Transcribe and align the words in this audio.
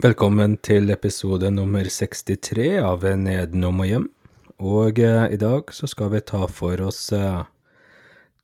Velkommen 0.00 0.54
til 0.64 0.88
episode 0.94 1.50
nummer 1.52 1.84
63 1.84 2.78
av 2.80 3.02
Nedenom 3.20 3.82
og 3.82 3.88
hjem. 3.90 4.04
Og 4.64 4.96
eh, 4.96 5.26
i 5.34 5.36
dag 5.36 5.74
så 5.76 5.84
skal 5.92 6.08
vi 6.14 6.22
ta 6.24 6.46
for 6.48 6.80
oss 6.86 7.10
eh, 7.12 7.42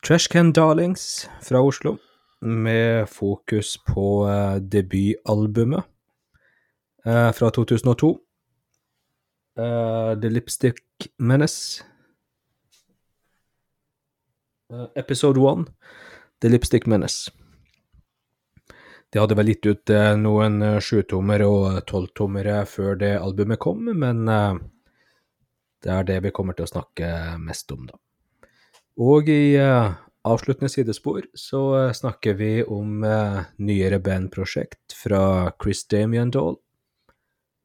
Trashcan 0.04 0.50
Darlings 0.52 1.24
fra 1.46 1.62
Oslo, 1.64 1.94
med 2.44 3.08
fokus 3.08 3.78
på 3.88 4.04
eh, 4.28 4.58
debutalbumet 4.60 5.88
eh, 7.06 7.32
fra 7.38 7.48
2002. 7.48 8.12
Eh, 9.56 10.12
The 10.20 10.34
Lipstick 10.36 11.08
Menace. 11.16 11.80
Eh, 14.68 14.86
episode 15.00 15.40
1, 15.40 15.64
The 16.44 16.52
Lipstick 16.52 16.84
Menace. 16.84 17.32
De 19.16 19.20
hadde 19.22 19.36
vel 19.38 19.48
gitt 19.48 19.64
ut 19.64 19.90
eh, 19.96 20.10
noen 20.20 20.58
eh, 20.60 20.74
sjutommere 20.84 21.46
og 21.48 21.76
tolvtommere 21.88 22.58
før 22.68 22.98
det 23.00 23.14
albumet 23.16 23.56
kom, 23.64 23.86
men 23.96 24.26
eh, 24.28 24.58
det 25.80 25.92
er 25.94 26.04
det 26.04 26.16
vi 26.26 26.32
kommer 26.36 26.52
til 26.52 26.66
å 26.66 26.68
snakke 26.68 27.08
mest 27.40 27.72
om, 27.72 27.86
da. 27.88 27.96
Og 29.00 29.30
i 29.32 29.56
eh, 29.56 29.94
avsluttende 30.28 30.68
sidespor 30.68 31.24
så 31.32 31.62
eh, 31.78 31.94
snakker 31.96 32.36
vi 32.36 32.50
om 32.60 33.06
eh, 33.08 33.38
nyere 33.56 34.02
bandprosjekt 34.04 34.92
fra 35.00 35.22
Chris 35.64 35.86
Damien 35.88 36.34
Dahl, 36.36 36.58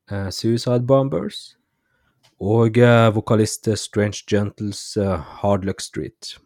eh, 0.08 0.30
Suicide 0.32 0.88
Bombers 0.88 1.58
og 2.40 2.80
eh, 2.80 3.10
vokalist 3.12 3.68
Strange 3.76 4.24
Gentles 4.24 4.96
eh, 4.96 5.20
Hard 5.44 5.68
Luck 5.68 5.84
Street. 5.84 6.38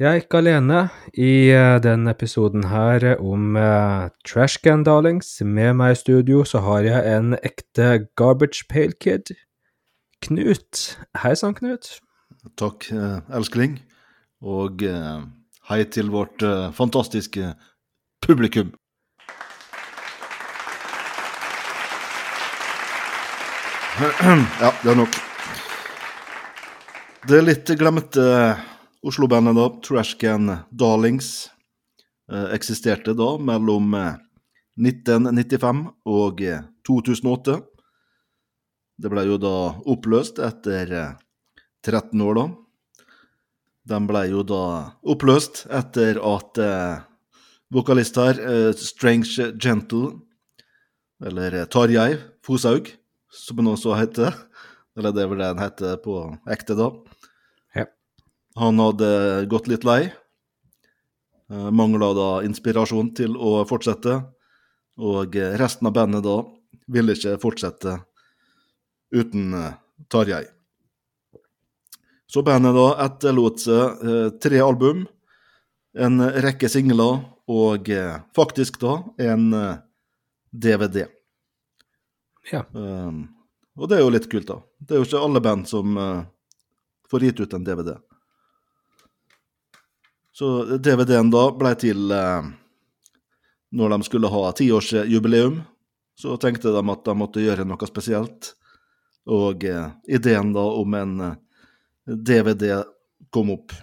Jeg 0.00 0.08
er 0.08 0.22
ikke 0.22 0.38
alene 0.40 0.78
i 1.12 1.52
denne 1.84 2.14
episoden 2.14 2.62
her 2.70 3.04
om 3.20 3.56
uh, 3.60 4.08
Trashcan 4.24 4.80
Darlings. 4.80 5.42
Med 5.44 5.74
meg 5.76 5.92
i 5.92 5.98
studio 6.00 6.40
så 6.48 6.62
har 6.64 6.86
jeg 6.86 7.18
en 7.18 7.34
ekte 7.44 8.06
Garbage 8.16 8.64
Pale 8.70 8.96
Kid. 8.96 9.34
Knut. 10.24 10.96
Hei 11.20 11.34
sann, 11.36 11.52
Knut. 11.58 11.98
Takk, 12.56 12.88
eh, 12.96 13.20
elskling. 13.36 13.76
Og 14.40 14.80
eh, 14.88 15.20
hei 15.68 15.84
til 15.92 16.08
vårt 16.16 16.40
eh, 16.48 16.72
fantastiske 16.72 17.52
publikum. 18.24 18.72
Ja, 24.64 24.72
det 24.80 24.90
er 24.94 24.96
nok. 24.96 25.16
Det 27.28 27.44
litt 27.44 27.68
glemte 27.76 28.24
Oslo-bandet, 29.00 29.56
da, 29.56 29.68
Trashcan 29.80 30.56
Darlings, 30.70 31.50
eh, 32.32 32.50
eksisterte 32.52 33.14
da 33.16 33.30
mellom 33.40 33.94
eh, 33.96 34.16
1995 34.76 35.86
og 36.04 36.42
eh, 36.44 36.66
2008. 36.84 37.54
Det 39.00 39.08
ble 39.08 39.22
jo 39.24 39.38
da 39.40 39.54
oppløst 39.88 40.42
etter 40.44 40.92
eh, 40.92 41.14
13 41.88 42.20
år, 42.26 42.36
da. 42.36 42.44
De 43.88 44.00
ble 44.10 44.26
jo 44.28 44.42
da 44.44 44.64
oppløst 45.08 45.62
etter 45.72 46.20
at 46.20 46.60
eh, 46.60 47.00
vokalist 47.72 48.20
her, 48.20 48.36
eh, 48.36 48.74
Strange 48.76 49.54
Gentle, 49.56 50.10
eller 51.24 51.56
eh, 51.62 51.70
Tarjei 51.72 52.18
Foshaug, 52.44 52.92
som 53.32 53.62
han 53.62 53.72
også 53.72 53.96
heter, 53.96 54.36
eller 54.98 55.16
det 55.16 55.24
er 55.24 55.32
vel 55.32 55.40
det 55.40 55.50
han 55.54 55.64
heter 55.64 55.96
på 56.04 56.18
ekte, 56.52 56.76
da. 56.76 56.90
Han 58.60 58.80
hadde 58.82 59.10
gått 59.50 59.70
litt 59.72 59.86
lei. 59.88 60.10
Uh, 61.50 61.70
Mangla 61.74 62.12
da 62.14 62.28
inspirasjon 62.46 63.14
til 63.16 63.34
å 63.40 63.62
fortsette. 63.68 64.20
Og 65.00 65.36
eh, 65.36 65.56
resten 65.56 65.88
av 65.88 65.94
bandet 65.96 66.24
da 66.26 66.42
ville 66.92 67.14
ikke 67.16 67.38
fortsette 67.40 67.94
uten 69.16 69.54
eh, 69.56 69.76
Tarjei. 70.12 70.44
Så 72.30 72.42
bandet 72.46 72.76
da 72.76 72.88
etterlot 73.06 73.62
seg 73.62 74.04
eh, 74.06 74.28
tre 74.42 74.60
album, 74.62 75.06
en 75.98 76.22
rekke 76.44 76.68
singler 76.70 77.24
og 77.50 77.88
eh, 77.90 78.20
faktisk 78.36 78.78
da 78.82 79.00
en 79.30 79.48
eh, 79.56 79.80
DVD. 80.50 81.06
Ja. 82.52 82.64
Um, 82.72 83.24
og 83.78 83.90
det 83.90 83.98
er 83.98 84.04
jo 84.04 84.12
litt 84.14 84.28
kult, 84.30 84.48
da. 84.48 84.60
Det 84.78 84.94
er 84.94 85.02
jo 85.02 85.08
ikke 85.08 85.22
alle 85.22 85.42
band 85.44 85.68
som 85.70 85.98
uh, 85.98 86.22
får 87.10 87.26
gitt 87.28 87.42
ut 87.44 87.52
en 87.54 87.66
DVD. 87.66 87.92
Så 90.40 90.78
DVD-en 90.80 91.28
da 91.28 91.42
ble 91.52 91.74
til 91.76 92.12
eh, 92.16 92.46
når 93.76 93.92
de 93.92 94.06
skulle 94.06 94.30
ha 94.32 94.46
tiårsjubileum. 94.56 95.58
Så 96.16 96.38
tenkte 96.40 96.72
de 96.72 96.80
at 96.80 97.04
de 97.04 97.14
måtte 97.16 97.44
gjøre 97.44 97.66
noe 97.68 97.88
spesielt. 97.90 98.54
Og 99.28 99.68
eh, 99.68 99.92
ideen 100.08 100.54
da 100.56 100.64
om 100.80 100.96
en 100.96 101.14
eh, 101.26 101.36
DVD 102.08 102.80
kom 103.28 103.52
opp. 103.52 103.76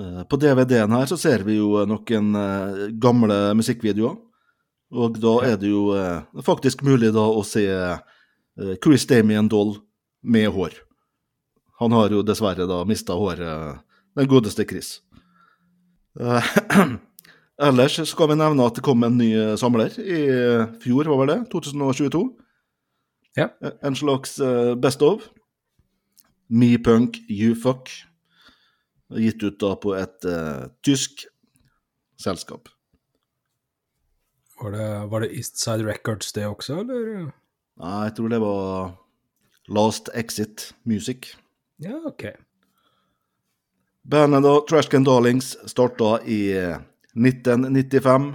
Eh, 0.00 0.24
på 0.24 0.40
DVD-en 0.40 0.96
her 0.96 1.12
så 1.12 1.20
ser 1.20 1.44
vi 1.44 1.60
jo 1.60 1.84
noen 1.84 2.32
eh, 2.40 2.88
gamle 2.96 3.38
musikkvideoer. 3.60 4.16
Og 5.04 5.20
da 5.20 5.34
er 5.44 5.60
det 5.60 5.68
jo 5.68 5.90
eh, 6.00 6.24
faktisk 6.48 6.80
mulig 6.88 7.12
da 7.12 7.28
å 7.28 7.44
se 7.44 7.68
eh, 7.68 8.76
Chris 8.80 9.04
Damien 9.10 9.52
Doll 9.52 9.76
med 10.24 10.48
hår. 10.56 10.80
Han 11.84 11.92
har 11.92 12.08
jo 12.08 12.24
dessverre 12.24 12.64
da 12.70 12.86
mista 12.88 13.20
håret, 13.20 13.84
den 14.18 14.28
godeste 14.30 14.64
Chris. 14.68 15.00
Eh, 16.20 16.54
ellers 17.68 17.98
skal 18.08 18.30
vi 18.30 18.38
nevne 18.38 18.66
at 18.66 18.78
det 18.78 18.84
kom 18.86 19.02
en 19.06 19.18
ny 19.18 19.30
eh, 19.34 19.54
samler 19.60 19.94
i 19.98 20.20
fjor, 20.82 21.10
var 21.10 21.22
vel 21.24 21.32
det? 21.34 21.40
2022. 21.54 22.24
Ja. 23.36 23.48
Eh, 23.62 23.72
En 23.82 23.96
slags 23.98 24.38
eh, 24.40 24.74
best 24.74 25.02
of. 25.02 25.30
Me 26.48 26.76
Punk 26.78 27.18
You 27.30 27.54
Fuck. 27.54 27.90
Gitt 29.14 29.42
ut 29.44 29.60
da 29.60 29.74
på 29.78 29.92
et 29.94 30.24
uh, 30.26 30.64
tysk 30.82 31.26
selskap. 32.18 32.70
Var 34.58 34.72
det, 34.74 34.86
var 35.12 35.22
det 35.22 35.28
Eastside 35.36 35.84
Records 35.86 36.32
det 36.32 36.46
også, 36.48 36.80
eller? 36.82 37.28
Nei, 37.78 37.98
jeg 38.08 38.14
tror 38.16 38.32
det 38.32 38.40
var 38.42 38.94
Last 39.76 40.08
Exit 40.14 40.70
Music. 40.88 41.34
Ja, 41.84 42.00
ok. 42.08 42.24
Bandet 44.04 44.44
da, 44.44 44.58
Trashcan 44.68 45.04
Darlings, 45.04 45.54
starta 45.66 46.18
i 46.28 46.52
eh, 46.52 46.76
1995. 47.16 48.34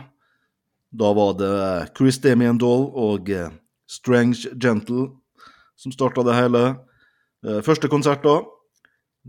Da 0.90 1.14
var 1.14 1.36
det 1.38 1.92
Chris 1.98 2.18
Damien 2.24 2.58
Dahl 2.58 2.88
og 2.98 3.30
eh, 3.30 3.52
Strange 3.86 4.50
Gentle 4.58 5.12
som 5.78 5.94
starta 5.94 6.26
det 6.26 6.38
hele. 6.38 6.64
Eh, 7.46 7.62
Første 7.66 7.90
konsert 7.92 8.26
da, 8.26 8.40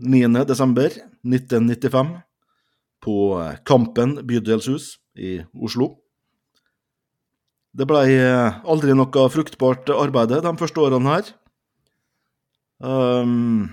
9. 0.01 0.33
desember 0.49 0.89
1995, 1.21 2.15
på 3.05 3.17
eh, 3.37 3.59
Kampen 3.65 4.17
bydelshus 4.25 4.95
i 5.13 5.39
Oslo. 5.53 5.93
Det 7.71 7.85
ble 7.87 8.01
eh, 8.09 8.57
aldri 8.65 8.97
noe 8.97 9.27
fruktbart 9.31 9.93
arbeid 9.93 10.33
de 10.33 10.57
første 10.59 10.81
årene 10.83 11.13
her. 11.13 11.29
Um, 12.81 13.69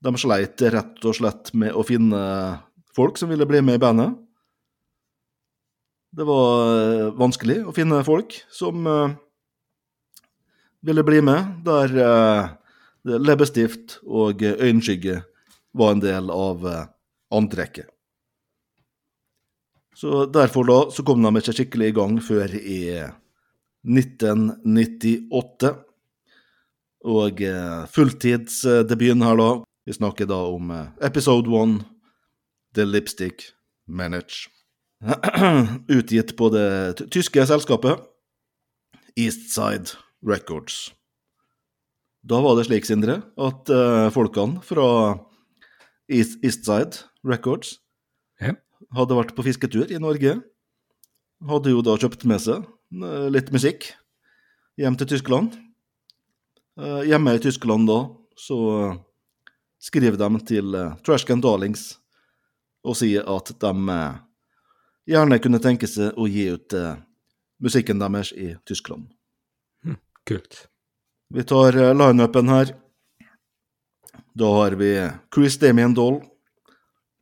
de 0.00 0.16
sleit 0.16 0.62
rett 0.72 1.04
og 1.04 1.16
slett 1.16 1.52
med 1.52 1.76
å 1.76 1.84
finne 1.86 2.20
folk 2.96 3.18
som 3.20 3.30
ville 3.30 3.46
bli 3.48 3.60
med 3.64 3.78
i 3.78 3.82
bandet. 3.82 4.16
Det 6.10 6.26
var 6.26 6.54
eh, 6.66 7.10
vanskelig 7.14 7.60
å 7.70 7.74
finne 7.74 8.00
folk 8.06 8.34
som 8.50 8.86
eh, 8.90 9.12
ville 10.86 11.04
bli 11.06 11.20
med, 11.22 11.60
der 11.66 11.94
eh, 12.02 12.48
leppestift 13.20 14.00
og 14.02 14.42
øyenskygge 14.42 15.20
var 15.78 15.94
en 15.94 16.02
del 16.02 16.32
av 16.34 16.66
antrekket. 17.30 17.86
Så 19.94 20.24
derfor 20.32 20.66
da, 20.66 20.78
så 20.90 21.04
kom 21.06 21.22
de 21.22 21.30
ikke 21.38 21.54
skikkelig 21.54 21.92
i 21.92 21.94
gang 21.94 22.18
før 22.24 22.56
i 22.58 22.80
1998. 23.86 25.70
Og 27.10 27.42
fulltidsdebuten 27.94 29.24
her, 29.24 29.38
da. 29.40 29.50
Vi 29.86 29.92
snakker 29.96 30.28
da 30.28 30.38
om 30.52 30.70
eh, 30.70 30.86
episode 31.06 31.50
one, 31.50 31.84
The 32.74 32.84
Lipstick 32.84 33.50
Manage. 33.88 34.48
Utgitt 35.96 36.36
på 36.36 36.50
det 36.52 37.00
tyske 37.10 37.46
selskapet 37.48 38.02
Eastside 39.16 39.96
Records. 40.26 40.90
Da 42.20 42.36
var 42.44 42.58
det 42.58 42.66
slik, 42.68 42.84
Sindre, 42.84 43.22
at 43.40 43.70
uh, 43.72 44.10
folkene 44.12 44.60
fra 44.62 44.86
East, 46.12 46.36
Eastside 46.44 47.06
Records 47.24 47.78
Ja. 48.40 48.52
hadde 48.92 49.16
vært 49.16 49.32
på 49.36 49.44
fisketur 49.46 49.88
i 49.88 49.98
Norge. 50.02 50.36
Hadde 51.48 51.72
jo 51.72 51.80
da 51.80 51.96
kjøpt 51.96 52.26
med 52.28 52.42
seg 52.44 52.66
eh, 52.92 53.28
litt 53.32 53.48
musikk 53.54 53.86
hjem 54.80 54.98
til 55.00 55.08
Tyskland. 55.14 55.56
Uh, 56.76 57.00
Hjemme 57.08 57.38
i 57.38 57.40
Tyskland 57.40 57.88
da, 57.88 58.02
så 58.36 58.58
skriver 59.80 60.18
de 60.20 60.40
til 60.46 60.74
eh, 60.76 60.96
Trashcan 61.04 61.40
Darlings 61.42 61.94
og 62.84 62.96
sier 63.00 63.26
at 63.28 63.52
de 63.60 63.72
eh, 63.94 64.18
gjerne 65.10 65.40
kunne 65.42 65.62
tenke 65.62 65.88
seg 65.90 66.16
å 66.20 66.28
gi 66.30 66.46
ut 66.52 66.76
eh, 66.76 67.00
musikken 67.64 68.00
deres 68.00 68.32
i 68.36 68.52
Tyskland. 68.68 69.08
Kult. 70.28 70.66
Vi 71.32 71.42
tar 71.46 71.76
lineupen 71.94 72.50
her. 72.50 72.72
Da 74.36 74.48
har 74.54 74.76
vi 74.78 74.90
Chris 75.32 75.56
Damien 75.58 75.94
Doll 75.96 76.20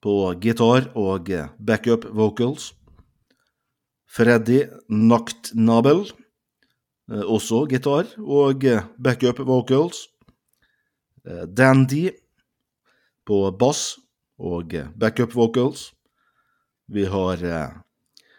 på 0.03 0.15
gitar 0.43 0.91
og 0.99 1.31
backup 1.59 2.07
vocals. 2.15 2.73
Freddy 4.09 4.63
Nachtnabel, 4.89 6.07
også 7.09 7.65
gitar 7.71 8.09
og 8.19 8.65
backup 8.97 9.43
vocals. 9.45 10.07
Dandy 11.25 12.09
på 13.29 13.43
bass 13.61 13.99
og 14.39 14.75
eh, 14.75 14.89
backup 14.97 15.35
vocals. 15.37 15.91
Vi 16.89 17.05
har 17.11 17.43
eh, 17.45 17.77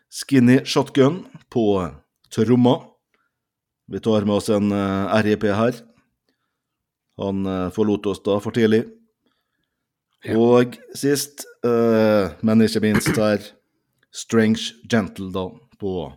Skinny 0.10 0.64
Shotgun 0.66 1.26
på 1.54 1.66
tromma. 2.34 2.80
Vi 3.90 4.02
tar 4.02 4.26
med 4.26 4.40
oss 4.40 4.50
en 4.50 4.72
eh, 4.74 5.20
RIP 5.26 5.46
her. 5.54 5.84
Han 7.22 7.46
eh, 7.46 7.70
forlot 7.76 8.10
oss 8.10 8.24
da 8.26 8.40
for 8.42 8.56
tidlig. 8.56 8.86
Og 10.36 10.76
sist, 10.98 11.46
eh, 11.64 12.32
men 12.44 12.66
ikke 12.66 12.84
minst 12.84 13.14
her, 13.16 13.44
Strange 14.12 14.74
Gentle 14.90 15.30
da, 15.32 15.46
på 15.80 16.10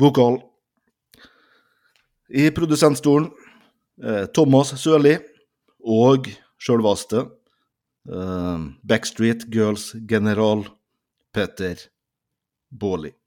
vokal. 0.00 0.40
I 2.30 2.48
produsentstolen 2.54 3.28
eh, 4.02 4.24
Thomas 4.34 4.72
Sørli 4.80 5.16
og 5.80 6.30
sjølvaste 6.60 7.24
eh, 7.24 7.30
Backstreet 8.06 9.50
Girls 9.50 9.92
general 10.06 10.64
Petter 11.32 11.76
Baarli. 12.70 13.19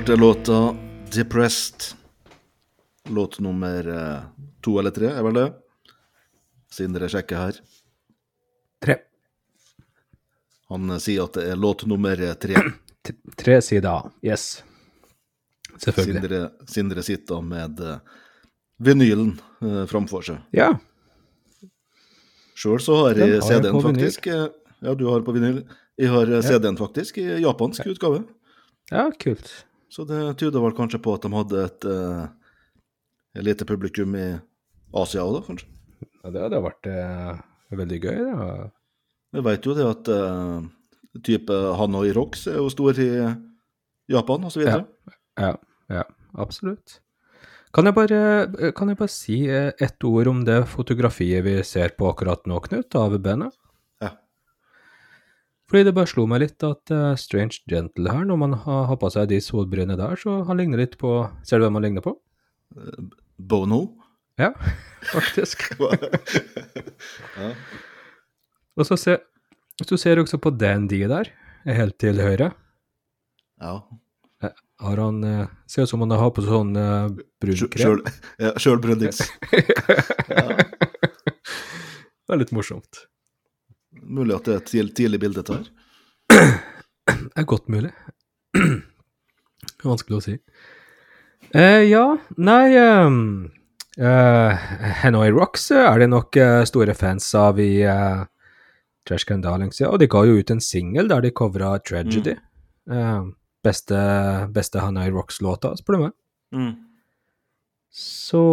Hørte 0.00 0.16
låta 0.16 0.76
'Depressed'. 1.10 1.94
Låt 3.08 3.40
nummer 3.40 3.88
eh, 3.88 4.20
to 4.60 4.78
eller 4.78 4.90
tre, 4.90 5.06
er 5.12 5.22
vel 5.22 5.34
det? 5.36 5.52
Siden 6.72 6.94
dere 6.96 7.08
sjekker 7.12 7.36
her. 7.36 7.58
Tre. 8.80 8.96
Han 10.72 10.88
eh, 10.94 11.02
sier 11.04 11.26
at 11.28 11.36
det 11.36 11.44
er 11.52 11.60
låt 11.60 11.84
nummer 11.84 12.16
eh, 12.16 12.32
tre. 12.32 12.56
T- 13.04 13.18
Tre 13.36 13.58
sider. 13.60 14.08
Yes. 14.24 14.62
Selvfølgelig. 15.76 16.16
Sindre, 16.22 16.42
Sindre 16.64 17.04
sitter 17.04 17.44
med 17.44 17.84
vinylen 18.80 19.34
eh, 19.60 19.84
framfor 19.84 20.24
seg. 20.24 20.40
Ja. 20.56 20.72
Sjøl 22.56 22.80
så 22.80 23.02
har 23.04 23.20
Den 23.20 23.34
jeg 23.36 23.44
CD-en 23.44 23.82
faktisk. 23.84 24.26
vinyl. 24.32 24.48
Ja, 24.80 24.94
du 24.96 25.10
har 25.12 25.20
på 25.28 25.36
vinyl. 25.36 25.66
Jeg 26.00 26.08
har 26.16 26.38
ja. 26.38 26.40
CD-en 26.40 26.80
faktisk 26.80 27.20
i 27.20 27.34
japansk 27.44 27.84
utgave. 27.84 28.24
ja, 28.88 29.10
kult. 29.20 29.66
Så 29.90 30.06
det 30.06 30.20
tyder 30.38 30.62
vel 30.62 30.74
kanskje 30.76 31.00
på 31.02 31.16
at 31.16 31.24
de 31.26 31.32
hadde 31.34 31.62
et, 31.66 31.86
uh, 31.90 33.42
lite 33.42 33.66
publikum 33.66 34.14
i 34.18 34.26
Asia 34.96 35.24
òg, 35.26 35.38
da, 35.38 35.42
kanskje. 35.48 35.70
Ja, 36.22 36.30
det 36.30 36.44
hadde 36.44 36.62
vært 36.62 36.90
uh, 36.90 37.40
veldig 37.74 37.98
gøy, 37.98 38.20
da. 38.28 38.48
Vi 39.34 39.44
veit 39.46 39.66
jo 39.66 39.74
det 39.78 39.86
at 39.86 40.10
uh, 40.14 40.62
type 41.26 41.58
Hanoi 41.78 42.10
Rocks 42.14 42.46
er 42.50 42.60
jo 42.60 42.70
stor 42.72 42.98
i 43.02 43.10
Japan, 44.10 44.50
så 44.50 44.62
videre. 44.62 44.86
Ja, 45.38 45.54
ja, 45.90 46.06
absolutt. 46.38 47.00
Kan 47.74 47.86
jeg 47.86 47.94
bare, 47.94 48.70
kan 48.74 48.90
jeg 48.90 48.98
bare 48.98 49.12
si 49.12 49.44
et 49.46 49.78
ett 49.82 50.06
ord 50.06 50.26
om 50.26 50.40
det 50.46 50.64
fotografiet 50.72 51.44
vi 51.46 51.60
ser 51.66 51.94
på 51.98 52.08
akkurat 52.10 52.42
nå, 52.50 52.58
Knut, 52.66 52.94
av 52.98 53.14
bandet? 53.22 53.54
Fordi 55.70 55.86
det 55.86 55.94
bare 55.94 56.10
slo 56.10 56.26
meg 56.26 56.42
litt 56.42 56.64
at 56.66 56.90
uh, 56.90 57.14
Strange 57.14 57.62
Gentle 57.70 58.10
her, 58.10 58.24
når 58.26 58.38
man 58.40 58.56
har, 58.64 58.82
har 58.90 58.98
på 58.98 59.10
seg 59.14 59.28
de 59.30 59.38
solbrillene 59.44 59.94
der, 59.98 60.18
så 60.18 60.40
han 60.48 60.58
ligner 60.58 60.82
litt 60.82 60.96
på 60.98 61.14
Ser 61.46 61.60
du 61.60 61.68
hvem 61.68 61.78
han 61.78 61.86
ligner 61.86 62.04
på? 62.04 62.16
Bono. 63.38 63.84
Ja, 64.40 64.50
faktisk. 65.14 65.68
ja. 67.40 67.52
Og 68.76 68.86
så 68.88 68.96
se, 68.98 69.16
du 69.86 69.96
ser 70.00 70.20
også 70.22 70.40
på 70.42 70.52
Dandy 70.58 71.02
der, 71.10 71.30
helt 71.66 71.98
til 72.00 72.20
høyre, 72.22 72.50
ja. 73.60 73.74
har 74.80 75.02
han 75.02 75.24
eh, 75.24 75.48
Ser 75.68 75.84
ut 75.84 75.90
som 75.90 76.00
han 76.00 76.14
har 76.16 76.30
på 76.32 76.44
sånn 76.46 76.72
uh, 76.78 77.10
brunkrem. 77.42 77.76
Sjøl 77.76 78.00
ja, 78.40 78.54
sjøl 78.56 78.80
ja. 80.40 80.46
Det 82.24 82.32
er 82.32 82.40
litt 82.40 82.54
morsomt. 82.56 83.04
Mulig 84.10 84.34
at 84.36 84.48
det 84.48 84.54
er 84.54 84.60
et 84.60 84.70
tidlig, 84.70 84.94
tidlig 84.98 85.20
bilde 85.22 85.42
dette 85.42 85.58
her. 85.60 85.70
Det 87.10 87.38
er 87.38 87.46
godt 87.48 87.70
mulig. 87.70 87.92
Vanskelig 89.86 90.18
å 90.18 90.24
si. 90.24 90.36
Eh, 91.50 91.84
ja, 91.90 92.04
nei 92.38 92.76
um, 92.78 93.16
uh, 93.98 94.66
Hanoi 95.02 95.30
Rocks 95.34 95.70
eh, 95.74 95.82
er 95.82 96.02
det 96.02 96.10
nok 96.12 96.36
eh, 96.38 96.60
store 96.68 96.94
fans 96.94 97.26
av 97.34 97.58
i 97.58 97.80
uh, 97.82 98.22
Trash 99.08 99.26
Can 99.26 99.42
Darlings, 99.42 99.80
ja. 99.82 99.90
Og 99.90 99.98
de 100.02 100.10
ga 100.10 100.22
jo 100.28 100.38
ut 100.38 100.52
en 100.54 100.62
singel 100.62 101.10
der 101.10 101.24
de 101.24 101.32
covra 101.34 101.72
Tragedy. 101.82 102.36
Eh, 102.90 103.22
beste, 103.64 103.98
beste 104.54 104.82
Hanoi 104.82 105.08
Rocks-låta, 105.10 105.72
spør 105.78 105.96
du 105.96 106.04
meg. 106.04 106.14
Mm. 106.54 106.72
Så 107.90 108.44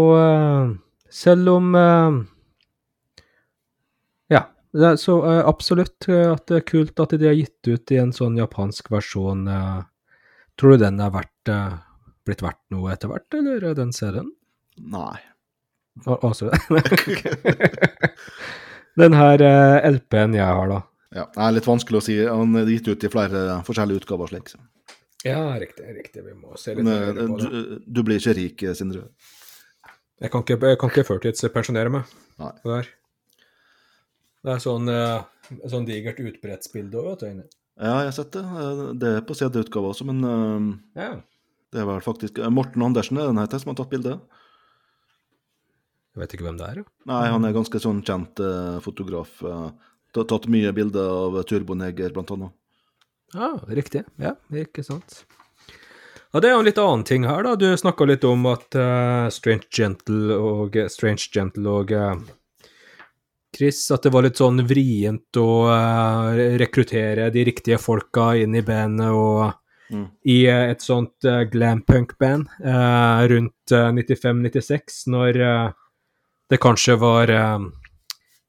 selv 1.14 1.50
om 1.52 1.76
det 4.78 4.88
er 4.94 5.00
så 5.02 5.18
uh, 5.24 5.42
absolutt 5.50 6.08
eh, 6.12 6.28
at 6.34 6.46
det 6.50 6.60
er 6.62 6.66
kult 6.70 7.00
at 7.04 7.16
de 7.18 7.30
har 7.30 7.38
gitt 7.38 7.70
ut 7.72 7.94
i 7.94 8.00
en 8.02 8.14
sånn 8.16 8.38
japansk 8.40 8.90
versjon. 8.94 9.46
Uh, 9.50 9.82
tror 10.60 10.76
du 10.76 10.84
den 10.86 11.02
er 11.04 11.14
verdt, 11.14 11.52
uh, 11.54 11.78
blitt 12.28 12.44
verdt 12.46 12.62
noe 12.74 12.92
etter 12.94 13.12
hvert, 13.12 13.28
eller 13.40 13.68
den 13.78 13.94
serien? 13.96 14.30
Nei. 14.78 15.18
Al- 16.06 16.22
Altså 16.22 16.52
Den 18.98 19.14
her 19.18 19.42
LP-en 19.92 20.34
jeg 20.38 20.46
har, 20.46 20.70
da. 20.72 20.80
Ja, 21.16 21.24
det 21.34 21.44
er 21.48 21.54
litt 21.56 21.68
vanskelig 21.70 22.00
å 22.00 22.04
si. 22.06 22.16
Han 22.26 22.56
er 22.60 22.66
gitt 22.70 22.88
ut 22.90 23.04
i 23.06 23.10
flere 23.14 23.60
forskjellige 23.66 24.02
utgaver. 24.04 24.30
slik. 24.32 24.50
så. 24.54 24.58
Ja, 25.26 25.42
riktig. 25.62 25.86
riktig. 25.96 26.24
Vi 26.26 26.34
må 26.38 26.58
se 26.58 26.74
litt 26.76 26.86
Men 26.86 27.16
mer 27.18 27.28
på 27.30 27.38
det. 27.38 27.50
du, 27.50 27.80
du 27.86 28.02
blir 28.06 28.18
ikke 28.22 28.34
rik, 28.38 28.64
Sindre. 28.78 29.04
Jeg 30.22 30.32
kan 30.34 30.42
ikke, 30.42 30.58
jeg 30.74 30.80
kan 30.82 30.90
ikke 30.94 31.06
førtidspensjonere 31.12 31.90
meg. 31.94 32.04
Nei. 32.42 32.52
Der. 32.66 32.90
Det 34.48 34.54
er 34.56 34.62
sånn, 34.64 34.88
eh, 34.88 35.58
sånn 35.68 35.86
digert 35.88 36.20
utbrettsbilde 36.24 36.96
òg, 37.02 37.08
vet 37.18 37.42
du. 37.42 37.58
Ja, 37.78 37.98
jeg 38.02 38.10
har 38.10 38.16
sett 38.16 38.32
det. 38.38 38.44
Eh, 38.48 38.84
Det 39.02 39.10
er 39.18 39.26
på 39.28 39.36
CD-utgave 39.36 39.92
også, 39.92 40.06
men 40.08 40.24
eh, 40.24 41.02
Ja. 41.04 41.10
det 41.74 41.82
er 41.82 41.86
vel 41.90 42.00
faktisk 42.06 42.40
Morten 42.50 42.82
Andersen 42.88 43.20
er 43.20 43.28
den 43.28 43.42
heter 43.42 43.60
som 43.60 43.74
har 43.76 43.80
tatt 43.82 43.92
bildet. 43.92 44.22
Jeg 46.16 46.24
vet 46.24 46.34
ikke 46.34 46.48
hvem 46.48 46.58
det 46.58 46.66
er, 46.70 46.78
jo. 46.82 46.86
Nei, 47.06 47.28
han 47.30 47.44
er 47.46 47.54
ganske 47.54 47.78
sånn 47.84 48.00
kjent 48.08 48.40
fotograf. 48.82 49.36
ta- 50.14 50.24
tatt 50.24 50.48
mye 50.50 50.72
bilder 50.74 51.12
av 51.12 51.44
Turboneger, 51.46 52.10
blant 52.14 52.32
annet. 52.32 52.52
Ja, 53.36 53.52
riktig. 53.68 54.06
Ja, 54.18 54.32
ikke 54.52 54.84
sant. 54.88 55.26
Ja, 56.34 56.40
det 56.40 56.50
er 56.50 56.54
jo 56.56 56.60
en 56.64 56.66
litt 56.66 56.80
annen 56.82 57.04
ting 57.06 57.24
her, 57.28 57.44
da. 57.44 57.56
Du 57.56 57.66
snakka 57.78 58.08
litt 58.08 58.24
om 58.26 58.46
at 58.48 58.74
uh, 58.76 59.30
Strange 59.30 59.68
Gentle 59.70 60.34
og 60.40 60.76
Strange 60.90 61.28
Gentle 61.32 61.68
og 61.70 61.92
eh, 61.92 62.16
Chris, 63.58 63.80
at 63.92 64.06
det 64.06 64.12
var 64.14 64.26
litt 64.28 64.38
sånn 64.38 64.62
vrient 64.70 65.40
å 65.42 65.48
eh, 65.74 66.58
rekruttere 66.62 67.32
de 67.34 67.46
riktige 67.48 67.80
folka 67.82 68.36
inn 68.38 68.56
i 68.56 68.66
bandet 68.66 69.14
og 69.16 69.56
Mm. 69.88 70.02
i 70.28 70.34
eh, 70.52 70.66
et 70.74 70.82
sånt 70.84 71.24
uh, 71.24 71.46
glampunk-band 71.48 72.50
uh, 72.60 73.22
rundt 73.32 73.72
uh, 73.72 73.86
95-96, 73.96 75.06
når 75.08 75.38
det 76.52 76.60
kanskje 76.60 76.98
var 77.00 77.32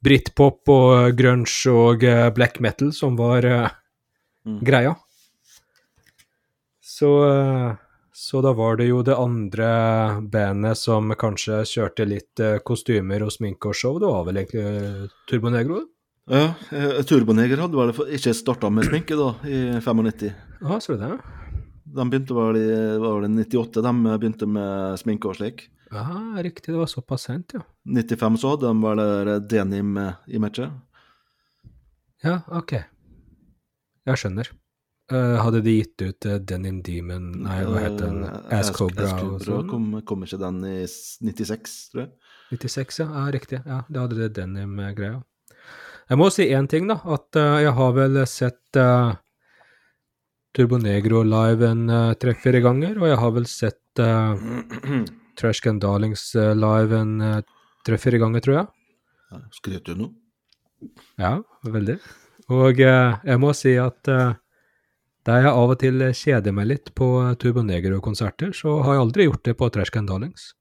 britpop 0.03 0.73
og 0.75 1.15
grunge 1.15 1.71
og 1.71 2.03
black 2.35 2.59
metal 2.59 2.91
som 2.91 3.15
var 3.15 3.47
Mm. 4.49 4.59
greia. 4.65 4.97
Så, 6.83 7.09
så 8.19 8.41
da 8.43 8.51
var 8.53 8.81
det 8.81 8.89
jo 8.89 8.99
det 9.07 9.15
andre 9.15 9.69
bandet 10.27 10.79
som 10.81 11.13
kanskje 11.15 11.61
kjørte 11.71 12.07
litt 12.09 12.43
eh, 12.43 12.57
kostymer 12.67 13.23
og 13.23 13.31
sminke 13.31 13.71
og 13.71 13.79
show. 13.79 14.01
Det 14.03 14.11
var 14.11 14.25
vel 14.27 14.41
egentlig 14.41 14.65
Turbonegro? 15.31 15.31
Turbo 15.31 15.53
Negro? 15.55 15.79
Ja, 16.27 16.49
eh, 16.75 16.99
Turboneger 17.07 17.63
hadde 17.63 17.79
vel 17.79 17.95
ikke 18.19 18.35
starta 18.35 18.73
med 18.75 18.89
sminke 18.91 19.15
da, 19.21 19.31
i 19.47 19.61
95. 19.79 20.35
Ja, 20.65 20.81
så 20.83 20.99
det? 20.99 21.13
De 21.87 22.11
begynte 22.11 22.35
vel 22.35 22.59
i 22.59 22.67
var 23.07 23.23
det 23.23 23.31
98, 23.37 23.87
de 23.87 23.95
begynte 24.11 24.51
med 24.51 24.99
sminke 24.99 25.31
og 25.31 25.39
slik. 25.39 25.69
Ja, 25.95 26.05
riktig, 26.43 26.75
det 26.75 26.83
var 26.83 26.91
såpass 26.91 27.31
sent, 27.31 27.55
ja. 27.55 27.63
95 27.87 28.43
så 28.43 28.57
hadde 28.57 28.73
de 28.75 28.89
vel 28.89 29.35
denim 29.47 29.95
i 30.27 30.43
matchet. 30.43 30.75
Ja, 32.27 32.41
ok. 32.51 32.81
Jeg 34.11 34.19
skjønner. 34.19 34.51
Eh, 35.09 35.35
hadde 35.41 35.63
de 35.65 35.73
gitt 35.79 36.03
ut 36.05 36.27
uh, 36.29 36.35
Denim 36.37 36.83
Demon 36.85 37.31
Nei, 37.41 37.63
hva 37.65 37.81
het 37.81 37.95
den? 37.97 38.19
Eh, 38.29 38.59
Ass 38.59 38.69
Cobra 38.77 39.07
Ass 39.07 39.15
Cobra 39.17 39.41
sånn? 39.41 39.69
kom, 39.71 39.85
kom 40.05 40.25
ikke 40.27 40.37
den 40.43 40.59
i 40.69 40.83
96, 40.85 41.77
tror 41.95 42.03
jeg? 42.03 42.11
96, 42.51 42.99
ja. 43.01 43.07
ja. 43.15 43.23
Riktig. 43.33 43.61
Ja, 43.65 43.79
da 43.89 44.03
hadde 44.05 44.19
det 44.19 44.35
denim-greia. 44.37 45.23
Jeg 46.09 46.21
må 46.21 46.29
si 46.33 46.45
én 46.53 46.69
ting, 46.69 46.91
da. 46.93 46.99
At 47.09 47.39
uh, 47.41 47.57
jeg 47.61 47.73
har 47.79 47.95
vel 47.97 48.19
sett 48.29 48.79
Turbo 50.57 50.81
Negro 50.81 51.23
live 51.25 51.65
en 51.69 51.87
tre-fire 52.21 52.61
ganger, 52.65 52.97
og 53.01 53.09
jeg 53.09 53.19
har 53.23 53.33
vel 53.37 53.49
sett 53.49 54.03
Trash 55.41 55.65
Can 55.65 55.81
Darlings 55.81 56.27
live 56.37 57.01
en 57.01 57.15
tre-fire 57.89 58.21
ganger, 58.21 58.45
tror 58.45 58.59
jeg. 58.59 58.69
Ja, 59.33 59.41
Skrøt 59.57 59.89
du 59.89 59.97
nå? 60.03 60.11
Ja, 61.21 61.33
veldig. 61.65 61.97
Og 62.53 62.81
jeg 62.81 63.41
må 63.41 63.55
si 63.57 63.77
at 63.81 64.13
der 65.29 65.45
jeg 65.45 65.53
av 65.53 65.75
og 65.75 65.79
til 65.83 66.03
kjeder 66.17 66.55
meg 66.57 66.71
litt 66.71 66.93
på 66.97 67.09
uh, 67.21 67.35
Turbo 67.37 67.61
Negro-konserter, 67.67 68.55
så 68.57 68.79
har 68.87 68.97
jeg 68.97 69.05
aldri 69.07 69.29
gjort 69.29 69.45
det 69.45 69.57
på 69.61 69.69
Trash 69.75 69.93
Can 69.93 70.09
Darlings. 70.09 70.55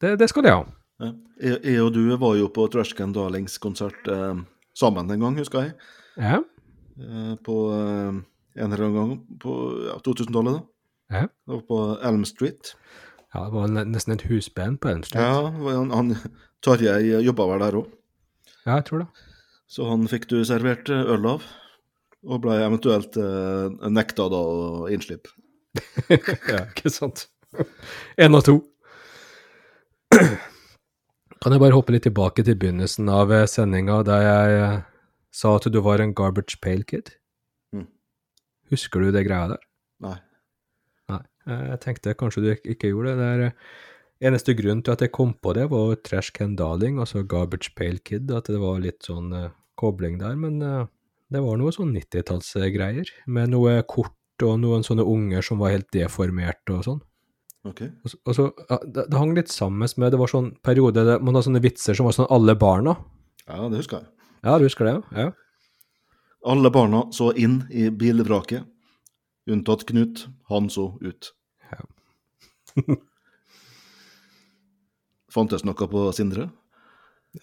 Det, 0.00 0.14
det 0.16 0.28
skal 0.32 0.46
de 0.46 0.52
ha. 0.54 0.62
Ja. 1.00 1.10
Jeg, 1.40 1.76
og 1.80 1.92
du 1.96 2.02
var 2.20 2.36
jo 2.36 2.48
på 2.52 2.66
Trashcan 2.72 3.14
Darlings 3.16 3.56
konsert 3.62 4.08
eh, 4.12 4.40
sammen 4.76 5.08
en 5.12 5.22
gang, 5.24 5.38
husker 5.40 5.66
jeg. 5.66 5.76
Ja. 6.20 6.40
Eh, 7.00 7.34
på 7.46 7.56
eh, 7.76 8.18
en 8.60 8.66
eller 8.74 8.84
annen 8.86 8.98
gang 8.98 9.38
på 9.40 9.54
ja, 9.88 9.96
2000-tallet. 10.04 10.58
da. 10.58 11.16
Ja. 11.20 11.22
Det 11.28 11.56
var 11.56 11.62
på 11.70 11.80
Elm 12.10 12.26
Street. 12.28 12.74
Ja, 13.32 13.46
det 13.46 13.54
var 13.54 13.72
nesten 13.88 14.16
et 14.16 14.26
husband 14.28 14.80
på 14.82 14.90
Elm 14.92 15.04
Street. 15.06 15.24
Ja, 15.24 15.48
han, 15.78 15.92
han 15.94 16.14
Tarjei 16.64 17.22
jobba 17.24 17.48
vel 17.54 17.64
der 17.64 17.80
òg, 17.80 17.90
Ja, 18.66 18.76
jeg 18.76 18.84
tror 18.90 19.04
det. 19.04 19.08
så 19.70 19.86
han 19.88 20.04
fikk 20.10 20.28
du 20.28 20.40
servert 20.44 20.90
øl 20.92 21.28
av. 21.30 21.44
Og 22.28 22.42
ble 22.44 22.58
eventuelt 22.60 23.16
eh, 23.16 23.88
nekta 23.88 24.26
da 24.32 24.40
å 24.44 24.88
innslippe. 24.92 25.32
ja, 26.52 26.66
ikke 26.68 26.90
sant. 26.92 27.28
Én 28.20 28.36
av 28.36 28.44
to. 28.44 28.58
Kan 31.40 31.54
jeg 31.54 31.62
bare 31.62 31.72
hoppe 31.76 31.94
litt 31.94 32.04
tilbake 32.04 32.44
til 32.44 32.58
begynnelsen 32.60 33.08
av 33.12 33.32
eh, 33.32 33.46
sendinga, 33.48 34.02
der 34.04 34.24
jeg 34.26 34.58
eh, 34.60 34.74
sa 35.32 35.54
at 35.56 35.68
du 35.72 35.78
var 35.84 36.02
en 36.04 36.12
garbage 36.16 36.58
pale 36.60 36.84
kid? 36.84 37.14
Mm. 37.72 37.86
Husker 38.74 39.00
du 39.06 39.12
det 39.14 39.24
greia 39.28 39.54
der? 39.54 39.62
Nei. 40.04 40.18
Nei. 41.08 41.22
eh, 41.48 41.62
Jeg 41.72 41.80
tenkte 41.86 42.16
kanskje 42.20 42.44
du 42.44 42.50
ikke- 42.52 42.92
gjorde 42.92 43.16
det. 43.16 43.18
det 43.22 43.30
er, 43.30 43.46
eh, 43.48 44.28
eneste 44.28 44.52
grunn 44.58 44.82
til 44.84 44.92
at 44.92 45.00
jeg 45.00 45.12
kom 45.16 45.32
på 45.32 45.54
det, 45.56 45.70
var 45.72 45.96
Trash 46.04 46.34
Can 46.36 46.56
Darling, 46.56 46.98
altså 47.00 47.24
Garbage 47.26 47.72
pale 47.74 47.98
Kid, 48.04 48.30
at 48.30 48.44
det 48.52 48.60
var 48.60 48.76
litt 48.84 49.00
sånn 49.08 49.32
uh, 49.32 49.48
kobling 49.80 50.18
der. 50.20 50.36
Men 50.36 50.60
eh, 50.60 50.84
det 51.30 51.42
var 51.44 51.60
noe 51.60 51.72
sånn 51.74 51.92
90-tallsgreier, 51.94 53.10
med 53.30 53.52
noe 53.52 53.78
kort 53.88 54.16
og 54.42 54.56
noen 54.62 54.82
sånne 54.86 55.04
unger 55.06 55.44
som 55.44 55.60
var 55.60 55.74
helt 55.74 55.90
deformerte 55.94 56.74
og 56.74 56.86
sånn. 56.86 57.00
OK. 57.68 57.82
Og 57.84 58.08
så, 58.08 58.18
og 58.24 58.36
så 58.36 58.46
ja, 58.70 58.78
det, 58.86 59.04
det 59.12 59.18
hang 59.20 59.34
litt 59.36 59.50
sammen 59.52 59.84
med 59.84 60.14
Det 60.14 60.16
var 60.16 60.30
sånn 60.32 60.46
periode 60.64 61.02
der 61.04 61.20
man 61.20 61.36
hadde 61.36 61.50
sånne 61.50 61.60
vitser 61.60 61.98
som 61.98 62.08
var 62.08 62.16
sånn 62.16 62.30
alle 62.32 62.54
barna. 62.56 62.94
Ja, 63.44 63.66
det 63.68 63.82
husker 63.82 64.00
jeg. 64.00 64.08
Ja, 64.40 64.56
du 64.56 64.64
husker 64.64 64.88
det? 64.88 64.94
Ja. 65.12 65.26
Alle 66.48 66.70
barna 66.72 67.02
så 67.12 67.34
inn 67.36 67.60
i 67.68 67.90
bilvraket, 67.92 68.64
unntatt 69.50 69.84
Knut. 69.90 70.24
Han 70.48 70.70
så 70.72 70.94
ut. 71.04 71.34
Ja. 71.68 71.84
Fantes 75.34 75.66
noe 75.68 75.90
på 75.92 76.06
Sindre? 76.16 76.48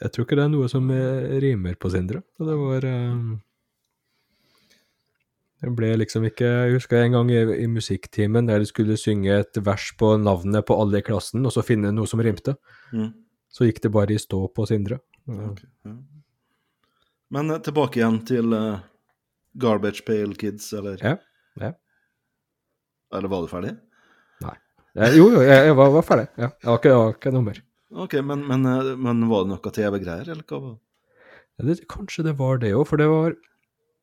Jeg 0.01 0.11
tror 0.11 0.25
ikke 0.25 0.39
det 0.39 0.47
er 0.47 0.51
noe 0.51 0.67
som 0.71 0.89
eh, 0.91 1.37
rimer 1.39 1.77
på 1.79 1.91
Sindre. 1.93 2.25
Så 2.35 2.47
det 2.49 2.57
var 2.59 2.87
eh, 2.89 3.13
Det 5.57 5.71
ble 5.73 5.89
liksom 5.97 6.27
ikke 6.27 6.45
Jeg 6.45 6.73
husker 6.75 6.99
en 7.01 7.15
gang 7.15 7.31
i, 7.33 7.39
i 7.63 7.67
musikktimen 7.71 8.45
der 8.49 8.61
de 8.61 8.67
skulle 8.69 8.97
synge 8.99 9.39
et 9.41 9.57
vers 9.65 9.87
på 9.97 10.11
navnet 10.21 10.67
på 10.67 10.77
alle 10.77 11.01
i 11.01 11.05
klassen, 11.05 11.45
og 11.45 11.53
så 11.55 11.65
finne 11.65 11.93
noe 11.95 12.09
som 12.09 12.21
rimte. 12.21 12.53
Mm. 12.93 13.09
Så 13.49 13.65
gikk 13.65 13.81
det 13.81 13.93
bare 13.95 14.13
i 14.13 14.21
stå 14.21 14.43
på 14.53 14.67
Sindre. 14.69 14.99
Ja. 15.25 15.49
Okay, 15.49 15.69
ja. 15.87 15.95
Men 17.33 17.51
eh, 17.51 17.59
tilbake 17.63 17.99
igjen 17.99 18.21
til 18.27 18.53
uh, 18.53 18.83
Garbage 19.59 20.05
Pale 20.07 20.37
Kids, 20.39 20.69
eller, 20.77 21.01
Ja. 21.03 21.17
ja. 21.59 21.73
eller 23.17 23.33
var 23.33 23.43
du 23.43 23.51
ferdig? 23.51 23.73
Nei. 24.45 24.55
Jo, 25.17 25.27
jo, 25.33 25.41
jeg, 25.45 25.65
jeg 25.67 25.75
var, 25.77 25.91
var 25.93 26.05
ferdig. 26.05 26.27
Ja. 26.37 26.51
Jeg 26.61 26.69
har 26.69 26.79
ikke, 26.79 26.93
jeg 26.93 27.01
var 27.01 27.17
ikke 27.17 27.33
noe 27.35 27.47
mer. 27.49 27.63
Ok, 28.05 28.13
men, 28.29 28.45
men, 28.47 28.65
eh, 28.69 28.93
men 28.99 29.25
var 29.31 29.43
det 29.45 29.55
noe 29.55 29.73
TV-greier, 29.79 30.31
eller 30.35 30.45
hva? 30.47 30.75
Ja, 31.57 31.65
det, 31.65 31.79
kanskje 31.89 32.27
det 32.29 32.37
var 32.39 32.61
det 32.61 32.75
òg, 32.77 32.85
for 32.89 33.01
det 33.01 33.09
var, 33.11 33.35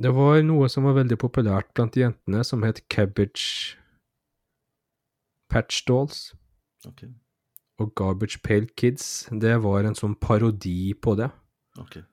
det 0.04 0.12
var 0.12 0.42
noe 0.44 0.68
som 0.68 0.84
var 0.84 0.98
veldig 0.98 1.16
populært 1.20 1.70
blant 1.76 1.96
jentene, 1.96 2.42
som 2.44 2.64
het 2.66 2.82
Cabbage 2.92 3.78
Patch 5.48 5.84
Dolls. 5.88 6.34
Okay. 6.84 7.08
Og 7.80 7.94
Garbage 7.96 8.42
Pale 8.44 8.68
Kids, 8.76 9.26
det 9.32 9.54
var 9.64 9.86
en 9.88 9.96
sånn 9.96 10.16
parodi 10.20 10.92
på 10.94 11.16
det. 11.18 11.30
Okay. 11.80 12.04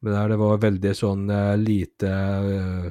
Men 0.00 0.14
der 0.16 0.30
det 0.32 0.38
var 0.40 0.62
veldig 0.62 0.92
sånn 0.96 1.26
eh, 1.34 1.56
lite 1.60 2.08
eh, 2.08 2.86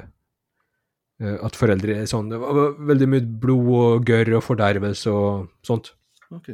eh, 1.24 1.38
At 1.42 1.56
foreldre 1.58 1.96
sånn 2.06 2.28
Det 2.30 2.38
var 2.38 2.76
veldig 2.86 3.08
mye 3.10 3.24
blod 3.42 3.70
og 3.74 4.12
gørr 4.12 4.36
og 4.38 4.44
fordervelse 4.46 5.10
og 5.10 5.48
sånt. 5.66 5.90
ok. 6.30 6.52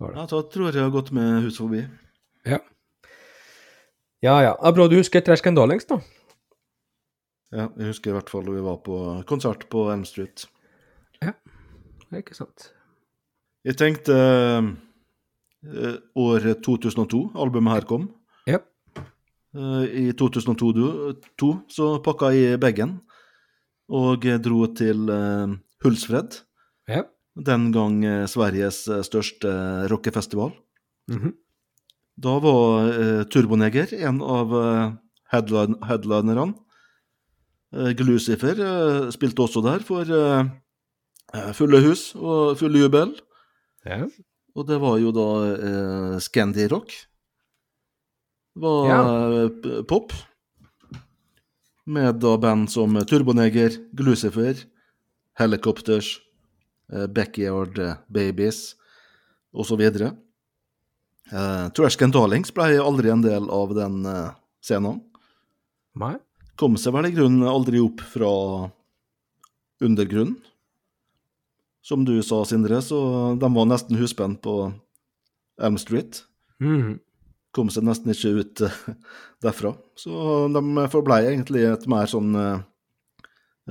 Ja, 0.00 0.24
da 0.24 0.38
tror 0.48 0.70
jeg 0.70 0.78
jeg 0.78 0.86
har 0.86 0.94
gått 0.94 1.10
med 1.12 1.42
huset 1.44 1.60
forbi. 1.60 1.82
Ja. 2.48 2.62
Ja, 4.24 4.38
ja. 4.46 4.54
er 4.56 4.72
bra 4.72 4.86
du 4.88 4.96
husker 4.96 5.20
Trash 5.20 5.44
Can 5.44 5.58
lengst, 5.60 5.92
da. 5.92 6.00
Ja, 7.50 7.66
jeg 7.76 7.88
husker 7.90 8.12
i 8.12 8.14
hvert 8.14 8.30
fall 8.30 8.44
da 8.46 8.52
vi 8.54 8.62
var 8.62 8.76
på 8.86 8.96
konsert 9.26 9.64
på 9.72 9.88
Elm 9.92 10.04
Street. 10.06 10.44
Ja, 11.22 11.32
det 12.06 12.12
er 12.14 12.22
Ikke 12.22 12.36
sant. 12.38 12.68
Jeg 13.66 13.76
tenkte 13.76 14.14
uh, 14.16 15.96
år 16.16 16.46
2002, 16.64 17.20
albumet 17.36 17.74
her 17.74 17.86
kom. 17.90 18.06
Ja. 18.48 18.60
Uh, 19.56 19.82
I 19.84 20.06
2002 20.16 20.70
du- 20.76 21.18
to, 21.38 21.50
så 21.68 21.96
pakka 22.06 22.30
jeg 22.36 22.60
bagen 22.62 23.00
og 23.90 24.22
eh, 24.30 24.38
dro 24.38 24.68
til 24.78 25.08
uh, 25.10 25.50
Hulsfred. 25.82 26.36
Ja. 26.88 27.02
Den 27.34 27.72
gang 27.74 27.96
eh, 28.06 28.26
Sveriges 28.30 28.84
eh, 28.90 29.00
største 29.06 29.50
rockefestival. 29.90 30.52
Mhm. 31.10 31.32
Da 32.20 32.34
var 32.42 32.90
eh, 32.92 33.22
Turboneger 33.32 33.90
en 34.06 34.20
av 34.22 34.54
eh, 34.54 34.92
headline 35.32 35.78
headlinerne. 35.88 36.54
Eh, 37.72 37.92
Glucifer 37.94 38.58
eh, 38.58 39.10
spilte 39.14 39.44
også 39.44 39.62
der 39.62 39.84
for 39.86 40.02
eh, 40.10 41.52
fulle 41.54 41.80
hus 41.84 42.10
og 42.18 42.56
fulle 42.58 42.82
jubel. 42.86 43.14
ja. 43.86 44.06
Og 44.58 44.66
det 44.66 44.80
var 44.82 44.96
jo 44.98 45.12
da 45.14 45.24
eh, 45.54 46.16
Scandi 46.18 46.64
Rock. 46.72 46.90
Det 48.56 48.62
var 48.64 48.88
Ja. 48.90 49.82
pop. 49.86 50.10
Med 51.86 52.18
da 52.20 52.32
band 52.36 52.68
som 52.70 52.94
Turboneger, 53.06 53.70
Glucifer, 53.94 54.58
Helicopters, 55.38 56.18
Backyard 57.14 57.78
Babies 58.10 58.74
osv. 59.54 59.80
Eh, 59.80 60.10
Trashcan 61.78 62.10
Darlings 62.10 62.50
ble 62.54 62.74
aldri 62.82 63.10
en 63.14 63.22
del 63.22 63.46
av 63.54 63.70
den 63.78 64.00
eh, 64.06 64.32
scenen. 64.66 64.98
Nei. 65.94 66.16
Kom 66.60 66.76
seg 66.76 66.92
vel 66.92 67.08
i 67.08 67.14
grunnen 67.16 67.48
aldri 67.48 67.80
opp 67.80 68.02
fra 68.04 68.30
undergrunnen. 69.80 70.36
Som 71.80 72.04
du 72.04 72.18
sa, 72.20 72.42
Sindre, 72.44 72.82
så 72.84 72.98
de 73.40 73.48
var 73.54 73.68
nesten 73.68 73.96
husband 73.96 74.42
på 74.44 74.56
Elm 75.64 75.78
Street. 75.80 76.20
Mm. 76.60 76.98
Kom 77.56 77.70
seg 77.72 77.86
nesten 77.88 78.12
ikke 78.12 78.34
ut 78.36 78.62
eh, 78.66 78.76
derfra. 79.42 79.72
Så 79.96 80.12
de 80.52 80.84
forblei 80.92 81.22
egentlig 81.30 81.64
et 81.70 81.86
mer 81.88 82.10
sånn 82.12 82.36
eh, 82.36 82.60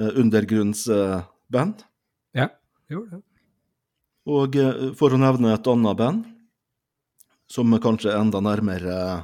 eh, 0.02 0.10
undergrunnsband. 0.24 1.86
Ja, 2.36 2.50
gjorde 2.90 3.20
det. 3.20 3.24
Og 4.30 4.58
eh, 4.58 4.82
for 4.98 5.14
å 5.14 5.22
nevne 5.22 5.54
et 5.54 5.70
annet 5.70 6.02
band, 6.02 6.26
som 7.50 7.78
kanskje 7.82 8.12
er 8.12 8.20
enda 8.22 8.42
nærmere 8.46 8.98
uh, 8.98 9.22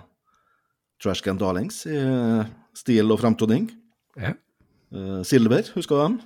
Trash 1.01 1.21
Can 1.21 1.37
Darlings 1.37 1.83
i 1.85 1.99
stil 2.75 3.11
og 3.13 3.19
fremtoning. 3.21 3.69
Ja. 4.19 4.33
Eh, 4.95 5.21
Silver, 5.27 5.63
husker 5.75 5.95
du 5.95 6.01
dem? 6.03 6.17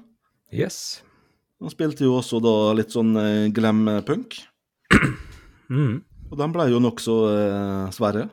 Yes. 0.54 1.02
Han 1.62 1.72
spilte 1.74 2.06
jo 2.08 2.16
også 2.20 2.40
da 2.44 2.54
litt 2.78 2.94
sånn 2.96 3.14
eh, 3.20 3.48
glam-punk, 3.56 4.40
Mm. 5.70 6.00
og 6.32 6.38
de 6.40 6.46
ble 6.50 6.64
jo 6.72 6.80
nokså 6.82 7.16
eh, 7.30 7.90
svære. 7.94 8.24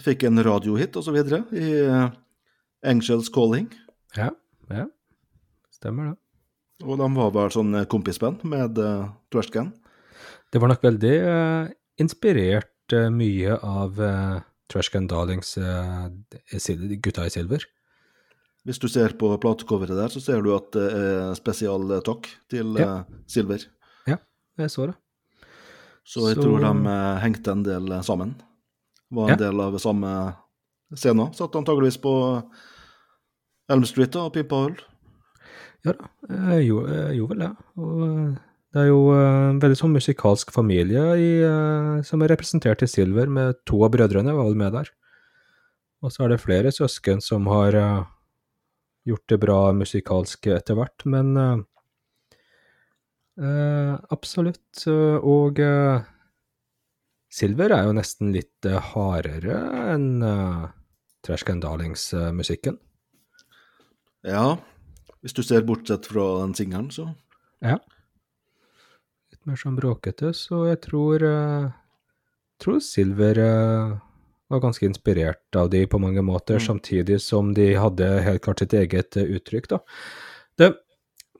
Fikk 0.00 0.22
en 0.28 0.40
radiohit 0.46 0.94
videre 1.12 1.42
i 1.52 1.66
eh, 1.84 2.06
Angels 2.88 3.28
Calling, 3.34 3.66
Ja, 4.16 4.30
ja. 4.70 4.86
Stemmer 5.74 6.10
det. 6.12 6.16
og 6.86 6.96
de 7.00 7.08
var 7.18 7.30
vel 7.34 7.52
sånn 7.52 7.74
eh, 7.76 7.84
kompisband 7.92 8.44
med 8.48 8.78
eh, 8.80 9.04
Trashcan. 9.32 9.72
Det 10.50 10.60
var 10.62 10.72
nok 10.72 10.82
veldig 10.88 11.12
eh, 11.20 11.68
inspirert 12.00 12.96
eh, 12.96 13.10
mye 13.12 13.58
av 13.60 14.00
uh, 14.00 14.40
Trash 14.70 14.90
Can 14.94 15.06
Darlings 15.10 15.56
eh, 15.58 16.08
Gutta 17.02 17.26
i 17.26 17.32
silver. 17.34 17.64
Hvis 18.66 18.78
du 18.78 18.88
ser 18.92 19.14
på 19.18 19.30
platecoveret 19.40 19.96
der, 19.96 20.08
så 20.12 20.20
ser 20.22 20.42
du 20.44 20.50
at 20.54 20.70
det 20.76 20.86
er 20.92 21.34
spesial 21.38 21.88
takk 22.06 22.28
til 22.52 22.74
Ja. 22.78 22.98
eh, 23.00 23.04
Silver. 23.26 23.64
Jeg 24.60 24.68
så 24.70 24.86
det. 24.90 24.96
Så 26.04 26.26
jeg 26.28 26.36
Så- 26.36 26.42
tror 26.42 26.58
de 26.60 26.88
eh, 26.90 27.20
hengte 27.22 27.50
en 27.52 27.62
del 27.64 27.90
eh, 27.92 28.02
sammen. 28.02 28.34
Var 29.10 29.30
en 29.30 29.38
Ja. 29.38 29.50
del 29.50 29.60
av 29.60 29.78
samme 29.78 30.10
scene. 30.94 31.32
Satt 31.34 31.54
antageligvis 31.56 31.96
på 32.02 32.12
Elm 33.70 33.84
Street 33.84 34.10
da, 34.12 34.26
og 34.26 34.34
pimpa 34.34 34.66
øl. 34.66 34.76
Ja 35.84 35.92
da, 35.92 36.08
jeg 36.52 36.66
gjorde, 36.68 36.92
jeg 37.08 37.16
gjorde 37.16 37.28
vel 37.30 37.38
det. 37.38 37.56
Og 37.78 38.02
eh, 38.04 38.36
det 38.70 38.84
er 38.84 38.88
jo 38.90 39.00
eh, 39.14 39.48
en 39.50 39.60
veldig 39.62 39.78
sånn 39.80 39.94
musikalsk 39.96 40.52
familie 40.54 41.02
i, 41.18 41.30
eh, 41.42 41.96
som 42.06 42.22
er 42.22 42.30
representert 42.34 42.84
i 42.86 42.88
Silver, 42.90 43.26
med 43.26 43.58
to 43.66 43.80
av 43.86 43.92
brødrene 43.96 44.34
var 44.36 44.46
vel 44.46 44.58
med 44.60 44.76
der. 44.78 44.92
Og 46.00 46.14
så 46.14 46.24
er 46.24 46.32
det 46.32 46.42
flere 46.44 46.70
søsken 46.72 47.20
som 47.24 47.48
har 47.50 47.76
eh, 47.76 48.04
gjort 49.10 49.26
det 49.32 49.40
bra 49.42 49.58
musikalsk 49.76 50.46
etter 50.54 50.78
hvert, 50.78 51.04
men 51.10 51.34
eh, 51.40 51.58
eh, 53.42 53.94
absolutt. 54.14 54.86
eh, 54.86 55.18
Og 55.18 55.60
eh, 55.64 56.06
Silver 57.30 57.70
er 57.74 57.86
jo 57.86 57.94
nesten 57.94 58.32
litt 58.34 58.66
eh, 58.66 58.80
hardere 58.90 59.58
enn 59.92 60.22
uh, 60.22 60.64
Trash 61.22 61.46
Can 61.46 61.60
Darlings-musikken. 61.62 62.78
Ja, 64.26 64.56
hvis 65.22 65.36
du 65.36 65.42
ser 65.46 65.62
bortsett 65.68 66.08
fra 66.10 66.26
den 66.42 66.56
singelen, 66.58 66.90
så 66.90 67.10
Ja. 67.62 67.78
Litt 69.40 69.48
mer 69.48 69.56
sånn 69.56 69.76
bråkete, 69.78 70.34
så 70.36 70.66
jeg 70.68 70.82
tror 70.84 71.22
eh, 71.24 71.68
tror 72.60 72.80
Silver 72.84 73.38
eh, 73.40 73.94
var 74.52 74.60
ganske 74.60 74.84
inspirert 74.84 75.56
av 75.56 75.70
de 75.72 75.86
på 75.88 76.00
mange 76.02 76.20
måter, 76.20 76.58
Mm. 76.58 76.66
samtidig 76.66 77.20
som 77.24 77.54
de 77.54 77.72
hadde 77.74 78.04
helt 78.20 78.42
klart 78.44 78.58
sitt 78.60 78.74
eget 78.74 79.16
eh, 79.16 79.24
uttrykk, 79.38 79.68
da. 79.68 79.78
Det, 80.58 80.74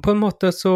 på 0.03 0.15
en 0.15 0.23
måte 0.23 0.49
så 0.49 0.73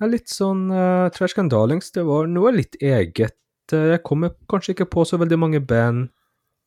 er 0.00 0.10
litt 0.10 0.26
sånn 0.28 0.66
uh, 0.72 1.08
Trash 1.14 1.34
Can 1.36 1.48
Darlings, 1.48 1.92
det 1.94 2.02
var 2.02 2.26
noe 2.26 2.50
litt 2.56 2.74
eget. 2.82 3.36
Jeg 3.70 4.02
kommer 4.02 4.34
kanskje 4.48 4.74
ikke 4.74 4.90
på 4.90 5.04
så 5.06 5.18
veldig 5.20 5.38
mange 5.38 5.60
band 5.60 6.08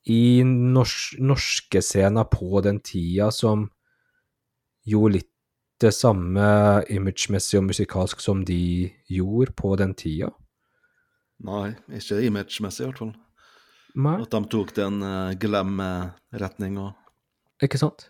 i 0.08 0.40
norsk, 0.46 1.20
norske 1.20 1.82
scener 1.84 2.24
på 2.32 2.62
den 2.64 2.80
tida 2.80 3.28
som 3.32 3.68
gjorde 4.88 5.18
litt 5.20 5.30
det 5.82 5.92
samme 5.96 6.46
imagemessig 6.94 7.60
og 7.60 7.68
musikalsk 7.72 8.22
som 8.24 8.46
de 8.46 8.92
gjorde 9.10 9.56
på 9.58 9.74
den 9.82 9.96
tida. 9.98 10.32
Nei, 11.42 11.74
ikke 11.98 12.22
imagemessig 12.28 12.86
i 12.86 12.90
hvert 12.90 13.02
fall. 13.02 13.14
Nei, 13.92 14.16
At 14.24 14.32
de 14.32 14.40
tok 14.48 14.72
den 14.78 15.02
uh, 15.04 15.34
glam-retning 15.36 16.78
og 16.80 16.94
ikke 17.62 17.78
sant? 17.78 18.08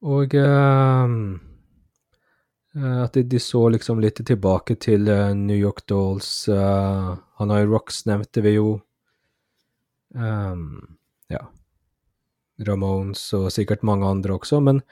Og 0.00 0.34
eh, 0.34 1.14
at 3.04 3.14
de, 3.14 3.24
de 3.28 3.40
så 3.42 3.66
liksom 3.74 4.00
litt 4.02 4.22
tilbake 4.26 4.78
til 4.80 5.08
uh, 5.10 5.34
New 5.36 5.58
York 5.58 5.84
Dolls, 5.90 6.48
uh, 6.48 7.14
Hanoi 7.38 7.64
Rocks 7.68 8.04
nevnte 8.08 8.42
vi 8.46 8.56
jo. 8.56 8.78
Um, 10.14 10.96
ja. 11.30 11.44
Ramones 12.66 13.22
og 13.36 13.50
sikkert 13.54 13.84
mange 13.86 14.08
andre 14.08 14.34
også, 14.38 14.60
men, 14.64 14.82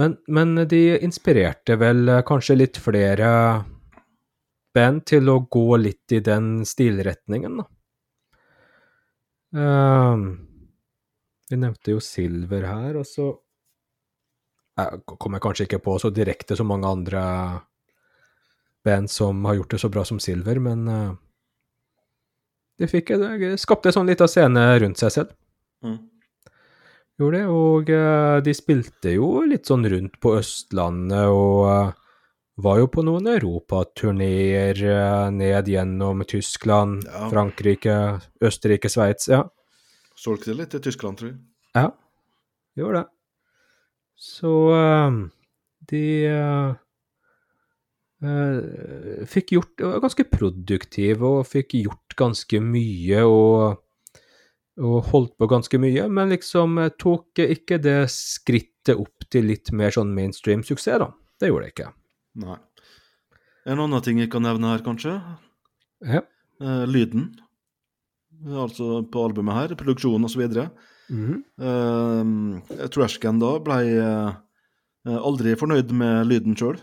men, 0.00 0.16
men 0.32 0.64
de 0.68 0.80
inspirerte 1.04 1.76
vel 1.80 2.08
eh, 2.08 2.22
kanskje 2.26 2.56
litt 2.56 2.80
flere 2.80 3.28
band 4.74 5.04
til 5.10 5.28
å 5.28 5.40
gå 5.50 5.66
litt 5.82 6.14
i 6.14 6.22
den 6.24 6.60
stilretningen, 6.68 7.60
da. 7.60 7.68
Vi 11.50 11.56
nevnte 11.58 11.90
jo 11.90 11.98
Silver 11.98 12.68
her, 12.68 13.00
og 13.00 13.08
så 13.08 13.32
jeg 14.78 15.00
kanskje 15.42 15.66
ikke 15.66 15.80
på 15.82 15.96
så 15.98 16.12
direkte 16.14 16.56
så 16.56 16.64
mange 16.66 16.88
andre 16.88 17.22
band 18.86 19.10
som 19.10 19.44
har 19.44 19.58
gjort 19.58 19.74
det 19.74 19.80
så 19.82 19.90
bra 19.92 20.04
som 20.06 20.20
Silver, 20.22 20.60
men 20.62 20.86
uh, 20.88 21.10
de 22.80 22.88
fikk 22.88 23.12
skapte 23.60 23.90
en 23.90 23.98
sånn 23.98 24.08
liten 24.08 24.30
scene 24.30 24.62
rundt 24.80 25.02
seg 25.02 25.12
selv. 25.18 25.34
mm. 25.84 25.98
Gjorde 27.20 27.36
det, 27.36 27.46
og 27.52 27.90
uh, 27.92 28.38
de 28.40 28.52
spilte 28.56 29.10
jo 29.12 29.42
litt 29.44 29.68
sånn 29.68 29.84
rundt 29.92 30.14
på 30.24 30.30
Østlandet 30.38 31.28
og 31.28 31.66
uh, 31.68 31.90
var 32.64 32.78
jo 32.80 32.86
på 32.92 33.04
noen 33.04 33.28
europaturneer 33.28 34.80
uh, 34.88 35.26
ned 35.34 35.68
gjennom 35.68 36.24
Tyskland, 36.28 37.04
Ja. 37.04 37.28
Frankrike, 37.28 37.96
Østerrike, 38.40 38.88
Sveits. 38.92 39.28
Ja, 39.28 39.44
Solgte 40.16 40.56
litt 40.56 40.72
til 40.72 40.80
Tyskland, 40.84 41.20
tror 41.20 41.30
jeg. 41.30 41.38
ja, 41.76 41.90
gjorde 42.76 43.02
det. 43.04 43.08
Så 44.20 44.50
de 45.88 46.02
fikk 49.32 49.54
gjort 49.54 49.80
var 49.80 50.02
ganske 50.04 50.26
produktive 50.28 51.24
og 51.24 51.46
fikk 51.48 51.72
gjort 51.78 52.16
ganske 52.20 52.60
mye 52.60 53.22
og, 53.24 53.80
og 54.78 55.08
holdt 55.10 55.34
på 55.40 55.48
ganske 55.50 55.80
mye, 55.82 56.06
men 56.12 56.30
liksom 56.32 56.78
eh, 56.78 56.92
tok 57.00 57.42
ikke 57.42 57.80
det 57.82 57.98
skrittet 58.12 58.94
opp 58.96 59.26
til 59.30 59.48
litt 59.50 59.72
mer 59.76 59.92
sånn 59.94 60.12
mainstream 60.14 60.62
suksess, 60.66 61.00
da. 61.02 61.10
Det 61.40 61.50
gjorde 61.50 61.66
det 61.66 61.72
ikke. 61.74 61.88
Nei. 62.44 62.58
En 63.68 63.82
annen 63.82 64.04
ting 64.04 64.20
jeg 64.22 64.30
kan 64.32 64.44
nevne 64.44 64.70
her, 64.72 64.84
kanskje. 64.84 65.16
Ja. 66.06 66.22
Eh, 66.60 66.84
lyden. 66.88 67.30
Altså 68.46 69.02
på 69.10 69.24
albumet 69.26 69.56
her, 69.56 69.74
produksjonen 69.76 70.28
osv. 70.28 70.46
Mhm. 71.10 71.42
eh, 71.60 72.86
Trashcan 72.94 73.40
da 73.42 73.56
ble 73.60 73.80
eh, 73.98 75.18
aldri 75.18 75.56
fornøyd 75.58 75.90
med 75.96 76.28
lyden 76.30 76.56
sjøl, 76.56 76.78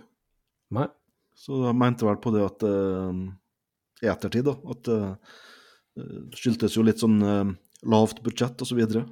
så 1.37 1.59
jeg 1.67 1.77
mente 1.77 2.05
vel 2.05 2.17
på 2.21 2.33
det 2.33 2.43
at 2.43 2.63
eh, 2.65 3.19
i 4.03 4.09
ettertid, 4.11 4.47
da, 4.49 4.55
at 4.73 4.83
det 4.89 4.97
eh, 6.01 6.19
skyldtes 6.37 6.77
jo 6.77 6.85
litt 6.85 7.01
sånn 7.01 7.17
eh, 7.21 7.51
lavt 7.85 8.23
budsjett 8.23 8.61
osv. 8.61 8.69
Så, 8.69 8.75
videre. 8.75 9.05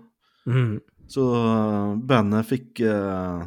Mhm. 0.46 0.80
så 1.08 1.26
eh, 1.36 1.92
bandet 2.10 2.48
fikk 2.50 2.80
eh, 2.80 3.44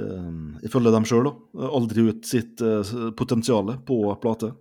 eh, 0.00 0.34
ifølge 0.68 0.92
dem 0.92 1.08
sjøl, 1.08 1.30
aldri 1.54 2.08
ut 2.10 2.28
sitt 2.28 2.60
uh, 2.64 3.10
potensial 3.16 3.76
på 3.86 3.98
plate. 4.20 4.52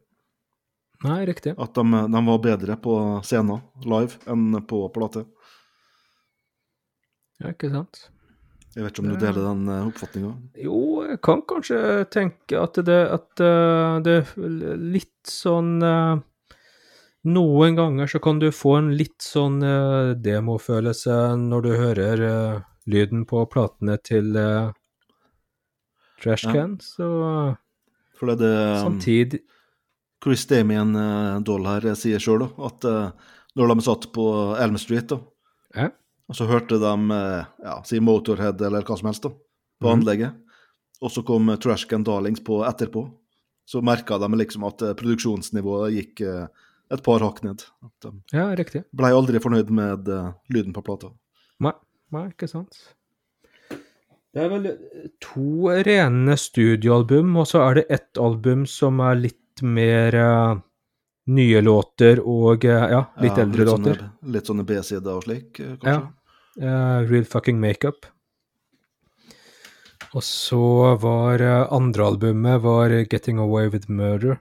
Nei, 1.03 1.25
riktig. 1.27 1.55
At 1.59 1.75
de, 1.75 2.03
de 2.07 2.25
var 2.29 2.43
bedre 2.43 2.77
på 2.79 2.95
scenen 3.27 3.63
live 3.83 4.21
enn 4.31 4.61
på 4.67 4.85
plate. 4.95 5.25
Ja, 7.41 7.51
ikke 7.51 7.73
sant. 7.73 8.05
Jeg 8.73 8.85
vet 8.85 8.95
ikke 8.95 9.03
om 9.03 9.11
du 9.11 9.17
deler 9.21 9.43
den 9.45 9.67
uh, 9.69 9.87
oppfatninga? 9.89 10.31
Jo, 10.63 10.77
jeg 11.05 11.19
kan 11.25 11.43
kanskje 11.49 11.79
tenke 12.13 12.57
at 12.57 12.79
det, 12.87 13.01
at 13.13 13.43
eh, 13.43 13.97
det 14.05 14.15
er 14.23 14.79
litt 14.81 15.29
sånn 15.29 15.75
eh, 15.85 16.23
Noen 17.23 17.75
ganger 17.75 18.07
så 18.07 18.19
kan 18.19 18.39
du 18.39 18.49
få 18.51 18.75
en 18.81 18.89
litt 18.99 19.23
sånn 19.23 19.61
uh, 19.63 20.11
demofølelse 20.19 21.15
når 21.39 21.61
du 21.63 21.69
hører 21.79 22.23
uh, 22.23 22.63
lyden 22.91 23.23
på 23.27 23.45
platene 23.51 23.95
til 24.03 24.35
uh, 24.35 24.73
Trashcan, 26.19 26.75
så 26.83 27.07
For 28.19 28.27
det 28.27 28.35
er 28.35 28.41
det 28.41 28.57
um, 28.57 28.81
samtidig 28.89 29.39
Chris 30.23 30.43
Damien 30.47 30.93
Doll 31.43 31.65
her 31.67 31.83
eh, 31.89 31.97
sier 31.99 32.21
sjøl, 32.23 32.45
at 32.63 32.85
når 33.59 33.71
de 33.73 33.83
satt 33.83 34.05
på 34.15 34.27
Elm 34.55 34.77
Street, 34.79 35.09
da, 35.11 35.17
Ja. 35.75 35.89
og 36.31 36.37
så 36.37 36.47
hørte 36.47 36.79
de 36.79 37.17
ja, 37.17 37.73
si 37.83 37.99
Motorhead 37.99 38.61
eller 38.63 38.87
hva 38.87 38.95
som 38.95 39.09
helst 39.11 39.27
da, 39.27 39.33
på 39.83 39.89
mm. 39.89 39.91
anlegget, 39.97 40.37
og 41.03 41.11
så 41.11 41.25
kom 41.27 41.51
Trashcan 41.59 42.07
Darlings 42.07 42.39
på 42.39 42.61
etterpå, 42.63 43.03
så 43.67 43.83
merka 43.83 44.15
de 44.19 44.31
liksom 44.39 44.63
at 44.69 44.85
produksjonsnivået 44.95 45.97
gikk 45.97 46.23
uh, 46.23 46.47
et 46.93 47.03
par 47.05 47.23
hakk 47.25 47.41
ned. 47.45 47.63
At 47.83 47.93
de 48.05 48.11
Ja, 48.35 48.47
riktig. 48.55 48.83
ble 48.93 49.11
aldri 49.13 49.39
fornøyd 49.43 49.69
med 49.73 50.07
uh, 50.09 50.31
lyden 50.53 50.73
på 50.75 50.83
plata. 50.85 51.09
Nei, 51.63 51.73
nei, 52.13 52.27
ikke 52.31 52.47
sant. 52.51 52.77
Det 54.33 54.41
er 54.41 54.49
vel 54.49 54.69
to 55.21 55.69
rene 55.85 56.35
studioalbum, 56.41 57.35
og 57.37 57.45
så 57.49 57.61
er 57.67 57.75
det 57.81 57.85
ett 57.93 58.17
album 58.17 58.65
som 58.69 58.99
er 59.05 59.15
litt 59.21 59.61
mer 59.61 60.15
uh, 60.17 60.55
nye 61.29 61.61
låter 61.61 62.19
og 62.23 62.65
uh, 62.65 62.87
ja, 62.89 63.03
litt 63.21 63.37
Ja, 63.37 63.43
eldre 63.45 63.67
låter. 63.69 63.99
Sånne, 64.01 64.33
litt 64.33 64.49
sånne 64.49 64.65
B-sider 64.65 65.13
og 65.19 65.23
slik, 65.27 65.59
uh, 65.61 65.75
Ja. 65.75 65.77
kanskje? 65.83 66.09
Eh, 66.61 66.99
Real 67.09 67.23
Fucking 67.25 67.57
Makeup. 67.59 68.05
Og 70.13 70.21
så 70.21 70.59
var 71.01 71.41
eh, 71.41 71.67
andre 71.73 72.05
albumet 72.05 72.59
var 72.61 72.93
Getting 73.09 73.39
Away 73.41 73.71
With 73.73 73.89
Murder. 73.89 74.35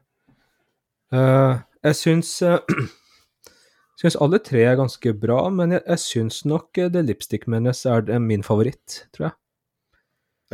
Eh, 1.12 1.54
jeg 1.82 1.98
syns 1.98 2.32
jeg 2.42 4.00
syns 4.02 4.18
alle 4.22 4.40
tre 4.42 4.64
er 4.66 4.78
ganske 4.80 5.12
bra, 5.18 5.44
men 5.54 5.76
jeg, 5.76 5.84
jeg 5.86 6.02
syns 6.04 6.42
nok 6.48 6.78
eh, 6.80 6.90
The 6.92 7.04
Lipstick 7.06 7.46
Menace 7.50 7.90
er 7.90 8.18
min 8.22 8.44
favoritt, 8.46 9.04
tror 9.14 9.28
jeg. 9.30 9.36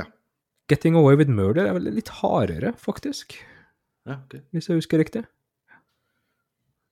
Ja. 0.00 0.06
Getting 0.72 0.98
Away 1.00 1.18
With 1.20 1.32
Murder 1.32 1.68
er 1.68 1.76
vel 1.78 1.90
litt 1.96 2.12
hardere, 2.20 2.74
faktisk, 2.80 3.38
Ja, 4.08 4.18
ok. 4.22 4.40
hvis 4.56 4.70
jeg 4.70 4.80
husker 4.80 5.00
riktig. 5.02 5.24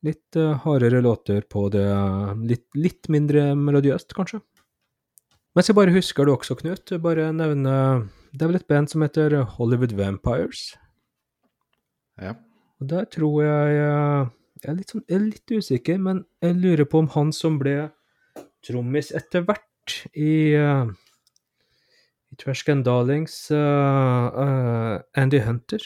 Litt 0.04 0.36
uh, 0.38 0.52
hardere 0.62 1.00
låter 1.02 1.40
på 1.50 1.66
det, 1.72 1.86
litt, 2.46 2.66
litt 2.76 3.08
mindre 3.10 3.54
melodiøst, 3.58 4.12
kanskje. 4.14 4.42
Mens 5.56 5.70
jeg 5.70 5.76
bare 5.78 5.94
husker 5.94 6.28
det 6.28 6.34
også, 6.36 6.54
Knut, 6.60 6.92
bare 7.00 7.30
nevne 7.32 7.72
Det 8.36 8.44
er 8.44 8.50
vel 8.50 8.58
et 8.58 8.66
band 8.68 8.90
som 8.92 9.00
heter 9.02 9.32
Hollywood 9.56 9.94
Vampires. 9.96 10.74
Ja. 12.20 12.34
Og 12.80 12.90
der 12.90 13.06
tror 13.12 13.42
jeg 13.42 13.78
eh, 13.80 14.28
Jeg 14.62 14.70
er 14.72 14.76
litt, 14.78 14.92
sånn, 14.92 15.04
jeg 15.08 15.16
er 15.16 15.24
litt 15.24 15.52
usikker, 15.52 15.98
men 16.00 16.22
jeg 16.42 16.56
lurer 16.56 16.88
på 16.88 17.02
om 17.04 17.10
han 17.12 17.32
som 17.36 17.58
ble 17.60 17.90
trommis 18.64 19.12
etter 19.14 19.44
hvert 19.46 19.94
i, 20.16 20.56
uh, 20.58 20.88
i 22.32 22.38
Trashcan 22.40 22.80
Darlings, 22.82 23.36
uh, 23.54 24.26
uh, 24.32 24.96
Andy 25.14 25.42
Hunter 25.44 25.84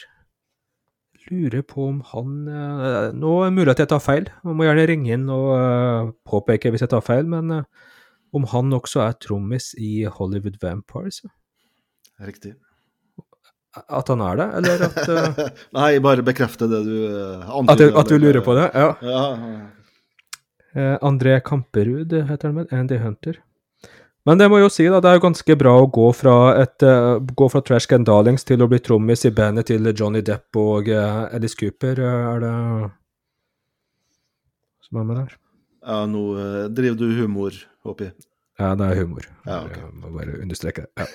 Lurer 1.29 1.61
på 1.67 1.85
om 1.85 1.99
han 2.13 2.31
uh, 2.47 3.11
Nå 3.13 3.35
er 3.41 3.51
det 3.51 3.57
mulig 3.59 3.75
at 3.75 3.83
jeg 3.83 3.91
tar 3.91 4.01
feil, 4.03 4.31
man 4.47 4.57
må 4.57 4.65
gjerne 4.65 4.87
ringe 4.89 5.13
inn 5.13 5.29
og 5.31 5.51
uh, 5.53 6.09
påpeke 6.27 6.71
hvis 6.73 6.87
jeg 6.87 6.91
tar 6.95 7.05
feil, 7.05 7.27
men 7.29 7.53
uh, 7.59 7.91
om 8.33 8.47
han 8.49 8.73
også 8.73 9.03
er 9.05 9.19
trommis 9.21 9.71
i 9.77 10.07
Hollywood 10.07 10.57
Vampires? 10.63 11.21
Riktig. 12.21 12.55
At 13.71 14.09
han 14.11 14.19
er 14.19 14.35
det, 14.35 14.47
eller 14.59 14.81
at, 14.89 14.97
uh, 15.07 15.37
Nei, 15.77 15.91
bare 16.03 16.25
bekrefte 16.27 16.67
det 16.67 16.81
du 16.83 16.95
uh, 17.07 17.61
at, 17.71 17.79
jeg, 17.79 17.93
at 17.95 18.09
du 18.09 18.17
lurer 18.19 18.43
på 18.43 18.55
det? 18.57 18.65
Ja. 18.75 18.89
Ja. 18.99 19.21
Eh, 20.71 20.97
André 21.03 21.37
Kamperud 21.43 22.11
heter 22.11 22.49
han 22.49 22.59
vel, 22.59 22.67
Andy 22.75 22.97
Hunter. 22.99 23.39
Men 24.27 24.39
det 24.39 24.49
må 24.51 24.59
jo 24.59 24.67
si, 24.71 24.85
da, 24.91 24.99
det 25.03 25.09
er 25.09 25.17
jo 25.17 25.23
ganske 25.23 25.55
bra 25.59 25.73
å 25.81 25.87
gå 25.91 26.09
fra, 26.13 26.35
et, 26.61 26.83
gå 27.35 27.47
fra 27.51 27.61
Trash 27.65 27.89
Can 27.89 28.03
Darlings 28.07 28.45
til 28.47 28.61
å 28.61 28.67
bli 28.71 28.79
trommis 28.83 29.25
i 29.25 29.31
bandet 29.35 29.71
til 29.71 29.87
Johnny 29.89 30.21
Depp 30.23 30.59
og 30.61 30.91
Alice 30.93 31.57
Cooper. 31.59 32.03
Er 32.05 32.43
det 32.43 32.53
som 34.87 35.01
er 35.01 35.07
med 35.07 35.23
der? 35.23 35.39
ja 35.81 36.03
nå 36.05 36.21
driver 36.69 36.99
du 36.99 37.07
humor, 37.17 37.55
håper 37.87 38.11
jeg. 38.11 38.27
Ja, 38.61 38.75
det 38.77 38.91
er 38.91 39.01
humor. 39.01 39.25
Ja, 39.47 39.63
ok. 39.63 39.79
Jeg 39.79 39.95
må 40.03 40.13
bare 40.19 40.37
understreke 40.43 40.85
det. 40.85 41.09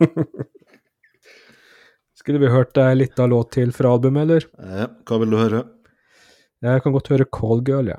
Ja. 0.00 0.48
Skulle 2.30 2.46
vi 2.46 2.54
hørt 2.54 2.78
ei 2.78 2.94
lita 2.94 3.24
låt 3.26 3.48
til 3.56 3.72
fra 3.74 3.90
albumet, 3.90 4.22
eller? 4.22 4.44
Ja, 4.62 4.84
hva 5.08 5.16
vil 5.18 5.32
du 5.32 5.36
høre? 5.40 5.64
Jeg 6.62 6.82
kan 6.84 6.92
godt 6.94 7.08
høre 7.10 7.24
Call 7.26 7.62
Girl, 7.66 7.88
ja. 7.90 7.96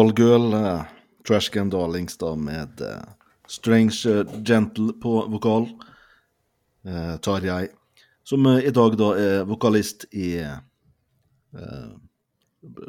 Call 0.00 0.54
uh, 0.54 0.84
Trashcan 1.26 1.68
Trash 1.68 1.70
Darlings 1.70 2.16
da 2.16 2.34
med 2.36 2.80
uh, 2.80 3.02
Strange 3.50 4.10
eh, 4.10 4.42
Gentle 4.46 4.92
på 4.92 5.26
vokal. 5.28 5.66
tar 6.84 7.18
Tarjei, 7.18 7.68
som 8.24 8.46
eh, 8.46 8.64
i 8.64 8.70
dag 8.70 8.94
da 8.96 9.08
er 9.18 9.44
vokalist 9.44 10.06
i 10.14 10.38
eh, 10.38 11.90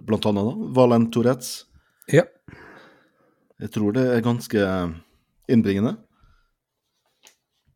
blant 0.06 0.26
annet 0.30 0.45
da, 0.47 0.54
Valen 0.78 1.10
Tourettes. 1.12 1.65
Ja. 2.08 2.24
Jeg 3.60 3.71
tror 3.74 3.91
det 3.97 4.06
er 4.13 4.24
ganske 4.24 4.67
innbringende. 5.52 5.97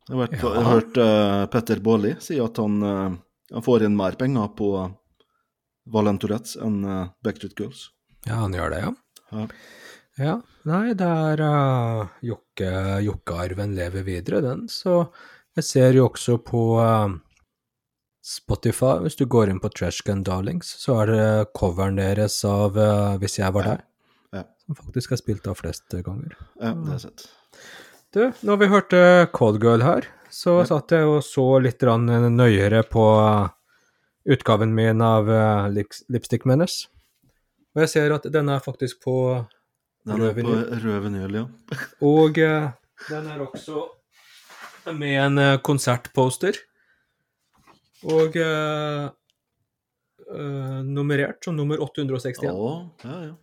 Jeg 0.06 0.14
har, 0.14 0.20
vært, 0.22 0.36
Ja. 0.38 0.52
jeg 0.54 0.62
har 0.62 0.72
hørt 0.72 0.98
uh, 1.02 1.46
Petter 1.50 1.80
Baarli 1.82 2.14
si 2.22 2.38
at 2.38 2.56
han, 2.62 2.78
uh, 2.82 3.16
han 3.52 3.66
får 3.66 3.84
inn 3.88 3.96
mer 3.98 4.14
penger 4.18 4.48
på 4.56 4.70
Valen 5.90 6.20
Tourettes 6.22 6.54
enn 6.62 6.84
uh, 6.86 7.08
Backstreet 7.26 7.58
Girls. 7.58 7.88
ja, 8.24 8.38
han 8.38 8.54
gjør 8.54 8.70
det, 8.70 8.80
ja. 8.86 8.94
Ja. 9.32 9.46
Ja, 10.18 10.34
nei, 10.64 10.94
det 10.96 11.04
er 11.06 11.40
uh, 11.44 12.06
Jokke, 12.24 12.68
Jokke-arven 13.04 13.74
lever 13.76 14.02
videre, 14.06 14.40
den. 14.40 14.62
Så 14.72 15.10
jeg 15.58 15.64
ser 15.68 15.92
jo 15.98 16.06
også 16.08 16.38
på 16.46 16.60
uh, 16.80 17.10
Spotify, 18.24 18.94
hvis 19.04 19.18
du 19.20 19.26
går 19.30 19.52
inn 19.52 19.60
på 19.60 19.68
Trashcan 19.76 20.22
Darlings, 20.26 20.70
så 20.80 21.02
er 21.02 21.12
det 21.12 21.26
coveren 21.58 22.00
deres 22.00 22.38
av 22.48 22.78
uh, 22.80 23.18
Hvis 23.20 23.36
jeg 23.38 23.52
var 23.54 23.68
Ja. 23.68 23.74
der, 23.76 23.84
Ja. 24.38 24.42
som 24.64 24.74
faktisk 24.80 25.12
er 25.12 25.20
spilt 25.20 25.46
av 25.46 25.60
flest 25.60 25.84
ganger. 25.92 26.32
ja, 26.60 26.72
det 26.72 26.86
har 26.86 26.96
jeg 26.96 27.00
sett. 27.00 27.28
Du, 28.16 28.32
når 28.42 28.56
vi 28.58 28.66
hørte 28.72 29.28
Cold 29.32 29.60
Girl 29.62 29.82
her, 29.84 30.08
så 30.30 30.60
Ja. 30.62 30.64
satt 30.64 30.90
jeg 30.96 31.04
og 31.04 31.20
så 31.22 31.60
litt 31.62 31.80
nøyere 31.80 32.82
på 32.88 33.04
utgaven 34.26 34.72
min 34.74 35.00
av 35.02 35.28
Lipstick 36.08 36.46
Menace. 36.46 36.88
Og 37.76 37.82
jeg 37.84 37.92
ser 37.92 38.14
at 38.16 38.24
den 38.32 38.48
er 38.48 38.62
faktisk 38.64 39.02
på 39.04 39.44
Den 40.06 40.16
er 40.16 40.22
Rød 40.22 40.38
på 40.40 40.54
rød 40.86 41.00
vinyl, 41.04 41.34
ja. 41.36 41.44
Og 42.00 42.38
eh, 42.40 42.70
den 43.12 43.26
er 43.28 43.42
også 43.44 43.84
med 44.96 45.16
en 45.18 45.38
eh, 45.42 45.58
konsertposter. 45.60 46.56
Og 48.06 48.36
eh, 48.40 49.08
eh, 50.30 50.80
nummerert 50.88 51.44
som 51.44 51.56
nummer 51.58 51.76
861. 51.84 52.46
Ja, 52.46 52.54
ja, 53.04 53.18
ja. 53.26 53.34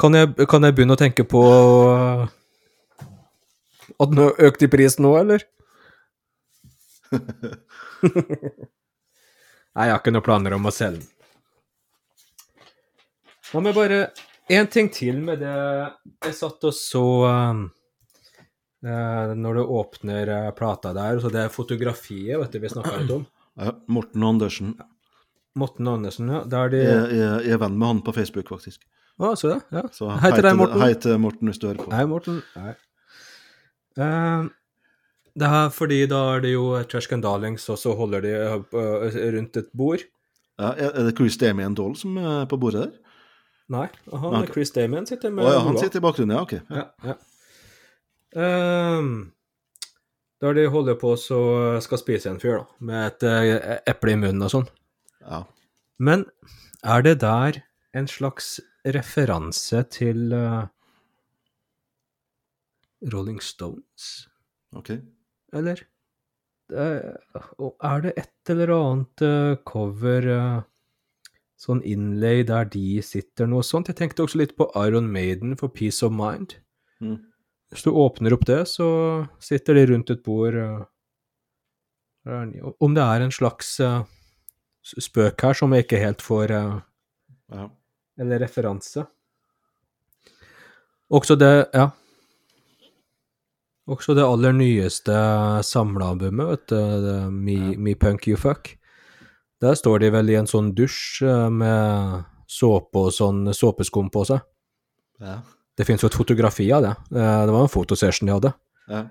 Kan, 0.00 0.14
jeg, 0.16 0.32
kan 0.48 0.64
jeg 0.64 0.74
begynne 0.78 0.96
å 0.96 1.00
tenke 1.02 1.26
på 1.28 1.42
eh, 1.92 2.24
at 3.98 4.12
den 4.14 4.22
har 4.22 4.46
økt 4.48 4.64
i 4.64 4.70
pris 4.72 4.96
nå, 5.02 5.12
eller? 5.18 5.44
Nei, 9.72 9.88
jeg 9.88 9.92
har 9.92 10.00
ikke 10.00 10.14
noen 10.14 10.24
planer 10.30 10.56
om 10.56 10.70
å 10.70 10.72
selge 10.74 11.02
den. 11.02 11.10
La 13.52 13.60
meg 13.60 13.74
bare 13.76 14.06
En 14.52 14.68
ting 14.72 14.88
til 14.92 15.18
med 15.24 15.42
det 15.44 15.52
Jeg 16.24 16.36
satt 16.36 16.64
og 16.68 16.74
så 16.76 17.02
um, 17.28 17.66
eh, 18.86 19.34
Når 19.36 19.58
du 19.58 19.74
åpner 19.80 20.32
eh, 20.32 20.48
plata 20.56 20.94
der, 20.96 21.20
så 21.20 21.30
det 21.32 21.44
er 21.44 21.52
fotografiet 21.52 22.40
vet 22.40 22.54
du, 22.54 22.62
vi 22.62 22.72
snakka 22.72 22.96
litt 23.02 23.12
om. 23.18 23.26
ja. 23.60 23.74
Morten 23.92 24.24
Andersen. 24.24 24.72
Morten 25.58 25.88
Andersen, 25.88 26.32
ja. 26.32 26.40
Der 26.48 26.72
de 26.72 26.80
Jeg, 26.80 27.04
jeg, 27.18 27.28
jeg 27.44 27.58
er 27.58 27.60
venn 27.60 27.76
med 27.76 27.90
han 27.90 28.00
på 28.06 28.16
Facebook, 28.16 28.48
faktisk. 28.48 28.86
Å, 29.20 29.34
så 29.36 29.52
det? 29.52 29.60
Ja. 29.76 29.84
Så 29.92 30.08
Hei 30.22 30.32
til 30.32 30.46
deg, 30.48 30.56
Morten. 30.56 30.80
Hei 30.80 30.94
til 31.04 31.20
Morten 31.20 31.52
hvis 31.52 31.60
du 31.60 31.68
hører 31.68 31.84
på. 31.84 31.92
Hei, 31.92 32.08
Morten. 32.08 32.40
Hei. 32.56 32.74
Uh, 34.00 34.48
det 35.36 35.52
er 35.60 35.68
fordi 35.76 36.00
da 36.08 36.22
er 36.38 36.42
det 36.46 36.54
jo 36.54 36.64
Trash 36.88 37.12
Can 37.12 37.20
Darlings, 37.24 37.68
og 37.72 37.76
så 37.80 37.92
holder 37.96 38.24
de 38.24 38.32
rundt 39.36 39.60
et 39.60 39.68
bord. 39.76 40.04
Ja, 40.60 40.72
er 40.72 41.06
det 41.08 41.16
Chris 41.20 41.36
Damien 41.40 41.76
Doll 41.76 41.94
som 42.00 42.16
er 42.20 42.48
på 42.48 42.56
bordet 42.60 42.86
der? 42.86 43.01
Nei, 43.70 43.86
han 44.10 44.34
er 44.40 44.48
Chris 44.50 44.72
Damien 44.74 45.06
sitter 45.06 45.30
Å 45.30 45.44
oh, 45.44 45.52
ja, 45.52 45.60
han 45.64 45.78
sitter 45.78 46.00
i 46.00 46.04
bakgrunnen, 46.04 46.34
ja. 46.36 46.42
Ok. 46.42 46.56
Ja. 46.68 46.82
Ja, 47.06 47.12
ja. 47.12 48.98
Um, 48.98 49.32
der 50.42 50.56
de 50.56 50.66
holder 50.72 50.96
på 50.98 51.12
så 51.20 51.38
skal 51.84 52.00
spise 52.00 52.30
en 52.32 52.40
fyr, 52.42 52.62
da, 52.62 52.66
med 52.80 53.06
et 53.12 53.26
uh, 53.28 53.76
eple 53.92 54.14
i 54.16 54.18
munnen 54.18 54.46
og 54.48 54.54
sånn. 54.56 54.68
ja. 55.22 55.44
Men 56.02 56.24
er 56.82 57.04
det 57.06 57.20
der 57.22 57.60
en 57.94 58.08
slags 58.10 58.56
referanse 58.82 59.84
til 59.94 60.32
uh, 60.34 60.64
Rolling 63.12 63.38
Stones, 63.42 64.28
Ok. 64.74 64.90
eller? 65.52 65.84
Eh, 66.72 67.12
er 67.84 68.02
det 68.02 68.12
et 68.16 68.50
eller 68.50 68.72
annet 68.74 69.24
cover 69.68 70.26
eh, 70.32 70.60
Sånn 71.62 71.82
innlay 71.86 72.42
der 72.46 72.66
de 72.66 72.98
sitter, 73.06 73.46
noe 73.46 73.62
sånt? 73.62 73.86
Jeg 73.90 74.00
tenkte 74.00 74.24
også 74.24 74.40
litt 74.40 74.56
på 74.58 74.66
Iron 74.82 75.06
Maiden 75.14 75.54
for 75.60 75.70
Peace 75.70 76.02
of 76.02 76.10
Mind. 76.14 76.56
Mm. 76.98 77.20
Hvis 77.70 77.86
du 77.86 77.92
åpner 77.94 78.34
opp 78.34 78.42
det, 78.48 78.64
så 78.68 78.88
sitter 79.42 79.78
de 79.78 79.86
rundt 79.92 80.10
et 80.12 80.24
bord 80.26 80.58
eh, 80.58 80.82
Om 82.82 82.96
det 82.98 83.04
er 83.04 83.24
en 83.24 83.32
slags 83.32 83.76
eh, 83.80 84.02
spøk 84.82 85.46
her 85.46 85.56
som 85.56 85.72
jeg 85.72 85.86
ikke 85.86 86.02
helt 86.02 86.24
får 86.24 86.52
eh, 86.58 86.74
Ja. 87.54 87.70
Eller 88.20 88.42
referanse. 88.42 89.06
Også 91.12 91.38
det 91.38 91.54
Ja. 91.72 91.92
Også 93.88 94.14
det 94.14 94.22
aller 94.22 94.52
nyeste 94.54 95.14
samlealbumet, 95.66 96.46
vet 96.50 96.68
du, 96.70 97.30
Me, 97.30 97.56
Ja. 97.56 97.78
Me 97.78 97.94
Punk 97.94 98.28
You 98.28 98.36
Fuck. 98.36 98.76
Der 99.62 99.74
står 99.78 100.02
de 100.02 100.10
vel 100.10 100.30
i 100.32 100.36
en 100.40 100.48
sånn 100.50 100.72
dusj 100.74 101.22
eh, 101.22 101.48
med 101.54 102.24
såpe 102.50 103.06
og 103.06 103.12
sånn 103.14 103.46
såpeskum 103.54 104.10
på 104.12 104.24
seg. 104.28 104.42
Ja. 105.22 105.38
Det 105.78 105.86
finnes 105.88 106.02
jo 106.04 106.10
et 106.10 106.18
fotografi 106.18 106.66
av 106.74 106.82
det. 106.84 106.94
Eh, 107.14 107.42
Det 107.46 107.52
var 107.54 107.62
en 107.66 107.70
fotosession 107.72 108.26
de 108.28 108.32
hadde. 108.38 108.54
ja. 108.88 109.04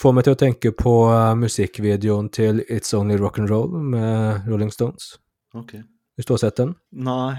Får 0.00 0.14
meg 0.16 0.24
til 0.24 0.32
å 0.32 0.38
tenke 0.40 0.70
på 0.72 0.92
eh, 1.12 1.34
musikkvideoen 1.36 2.30
til 2.32 2.62
It's 2.72 2.94
Only 2.96 3.18
Rock'n'Roll 3.20 3.74
med 3.92 4.46
Rolling 4.48 4.70
Stones. 4.72 5.18
Ok. 5.54 5.74
Hvis 6.16 6.24
du 6.24 6.32
har 6.32 6.38
sett 6.40 6.56
den? 6.56 6.72
Nei. 6.96 7.36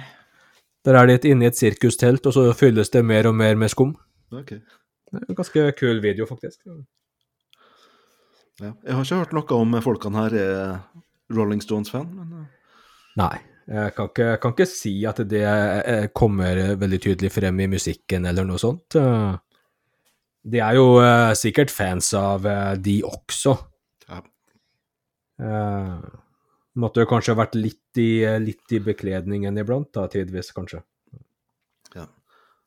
Der 0.86 0.94
er 1.00 1.08
de 1.10 1.18
inne 1.32 1.48
i 1.48 1.50
et 1.50 1.58
sirkustelt, 1.58 2.22
og 2.30 2.34
så 2.36 2.44
fylles 2.54 2.92
det 2.94 3.02
mer 3.04 3.26
og 3.26 3.34
mer 3.40 3.56
med 3.58 3.72
skum. 3.74 3.96
Ok. 4.32 4.54
Det 4.54 5.18
er 5.18 5.26
en 5.32 5.40
ganske 5.40 5.64
kul 5.80 5.98
video, 6.04 6.28
faktisk. 6.30 6.60
Ja. 8.62 8.70
Jeg 8.86 8.94
har 8.94 9.02
ikke 9.04 9.18
hørt 9.24 9.34
noe 9.34 9.58
om 9.58 9.74
folkene 9.82 10.22
her 10.28 10.36
er 10.38 10.78
Rolling 11.36 11.62
Stones-fan, 11.62 12.08
men 12.16 12.34
eh, 12.42 12.46
Nei, 13.20 13.36
jeg 13.70 13.94
kan 13.96 14.08
ikke, 14.10 14.30
kan 14.42 14.54
ikke 14.56 14.66
si 14.68 14.94
at 15.06 15.20
det 15.30 15.44
eh, 15.46 16.08
kommer 16.16 16.76
veldig 16.82 17.00
tydelig 17.04 17.30
frem 17.32 17.60
i 17.64 17.68
musikken 17.72 18.26
eller 18.26 18.48
noe 18.50 18.58
sånt. 18.62 18.96
Eh, 19.00 19.36
De 20.44 20.60
er 20.60 20.76
jo 20.76 20.88
sikkert 21.40 21.72
fans 21.72 22.10
av 22.20 22.44
de 22.84 22.98
også. 23.08 23.54
ja. 24.10 24.18
Måtte 26.76 27.04
jo 27.04 27.10
kanskje 27.10 27.36
vært 27.38 27.56
litt 27.56 28.00
i, 28.02 28.24
litt 28.42 28.74
i 28.74 28.80
bekledningen 28.82 29.58
iblant, 29.62 29.92
da, 29.94 30.08
tidvis, 30.10 30.50
kanskje. 30.56 30.82
ja. 31.96 32.08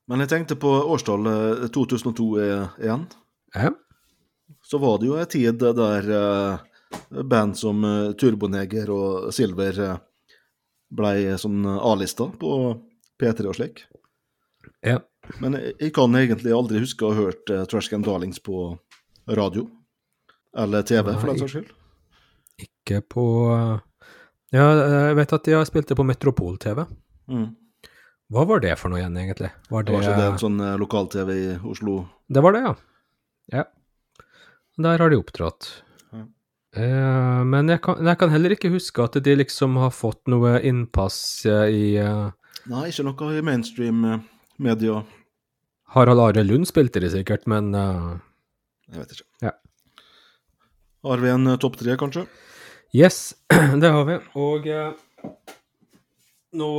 Men 0.07 0.23
jeg 0.23 0.31
tenkte 0.31 0.55
på 0.63 0.71
årstallet 0.95 1.67
2002 1.75 2.27
er- 2.39 2.69
igjen. 2.79 3.07
Ja. 3.57 3.73
Så 4.63 4.79
var 4.79 4.99
det 5.03 5.09
jo 5.11 5.17
en 5.19 5.27
tid 5.27 5.59
der 5.59 6.11
band 7.11 7.57
som 7.59 7.85
eh, 7.85 8.13
Turboneger 8.19 8.91
og 8.95 9.33
Silver 9.35 9.81
blei 10.87 11.25
ble 11.27 11.39
sånn 11.41 11.67
A-lista 11.67 12.29
på 12.41 12.53
P3 13.21 13.51
og 13.51 13.59
slik. 13.59 13.85
ja. 14.87 15.01
Men 15.43 15.57
jeg, 15.59 15.91
kan 15.91 16.15
egentlig 16.15 16.53
aldri 16.55 16.79
huske 16.79 17.03
å 17.03 17.11
ha 17.11 17.25
hørt 17.27 17.51
uh, 17.51 17.65
Trash 17.67 17.91
Can 17.91 18.05
Darlings 18.07 18.39
på 18.39 18.77
radio. 19.27 19.65
Eller 20.57 20.87
TV, 20.87 21.11
for 21.19 21.33
den 21.33 21.41
saks 21.41 21.57
skyld. 21.57 21.73
Ikke 22.63 23.03
på 23.03 23.25
Ja, 24.55 24.67
jeg 25.11 25.17
vet 25.19 25.35
at 25.35 25.49
de 25.49 25.57
har 25.57 25.67
spilt 25.69 25.91
det 25.91 25.97
på 25.99 26.07
Metropol-TV. 26.07 26.85
Mm. 27.29 27.49
Hva 28.33 28.45
var 28.49 28.63
det 28.63 28.73
for 28.81 28.91
noe 28.91 29.03
igjen, 29.03 29.19
egentlig? 29.21 29.51
Var 29.71 29.87
Det 29.87 29.95
var 29.95 30.07
ikke 30.07 30.21
det 30.21 30.29
en 30.33 30.41
sånn 30.41 30.61
eh, 30.63 30.79
lokal-TV 30.81 31.33
i 31.35 31.51
Oslo? 31.69 31.99
Det 32.27 32.43
var 32.43 32.57
det, 32.57 32.63
ja. 32.65 32.73
Ja. 33.55 33.65
Der 34.83 35.03
har 35.03 35.13
de 35.13 35.19
opptrådt. 35.21 35.69
Eh, 36.77 37.43
men 37.49 37.71
jeg 37.73 37.81
kan, 37.85 38.01
jeg 38.05 38.19
kan 38.21 38.33
heller 38.33 38.53
ikke 38.53 38.71
huske 38.75 39.05
at 39.05 39.17
de 39.25 39.37
liksom 39.39 39.79
har 39.81 39.95
fått 39.97 40.27
noe 40.29 40.59
innpass 40.61 41.19
eh, 41.49 41.69
i 41.73 41.85
eh, 42.03 42.27
Nei, 42.69 42.89
ikke 42.91 43.07
noe 43.07 43.31
i 43.39 43.45
mainstream 43.47 44.03
eh. 44.11 45.05
Harald 45.95 46.21
Are 46.21 46.45
Lund 46.45 46.67
spilte 46.69 47.01
de 47.01 47.11
sikkert, 47.13 47.45
men 47.47 47.71
uh... 47.77 48.17
Jeg 48.91 49.03
vet 49.03 49.15
ikke. 49.17 49.27
Ja. 49.45 49.53
Har 51.07 51.23
vi 51.23 51.31
en 51.31 51.53
topp 51.63 51.79
tre, 51.79 51.95
kanskje? 52.01 52.25
Yes, 52.95 53.35
det 53.83 53.91
har 53.93 54.07
vi. 54.09 54.19
Og 54.41 54.67
eh, 54.71 55.35
nå 56.57 56.71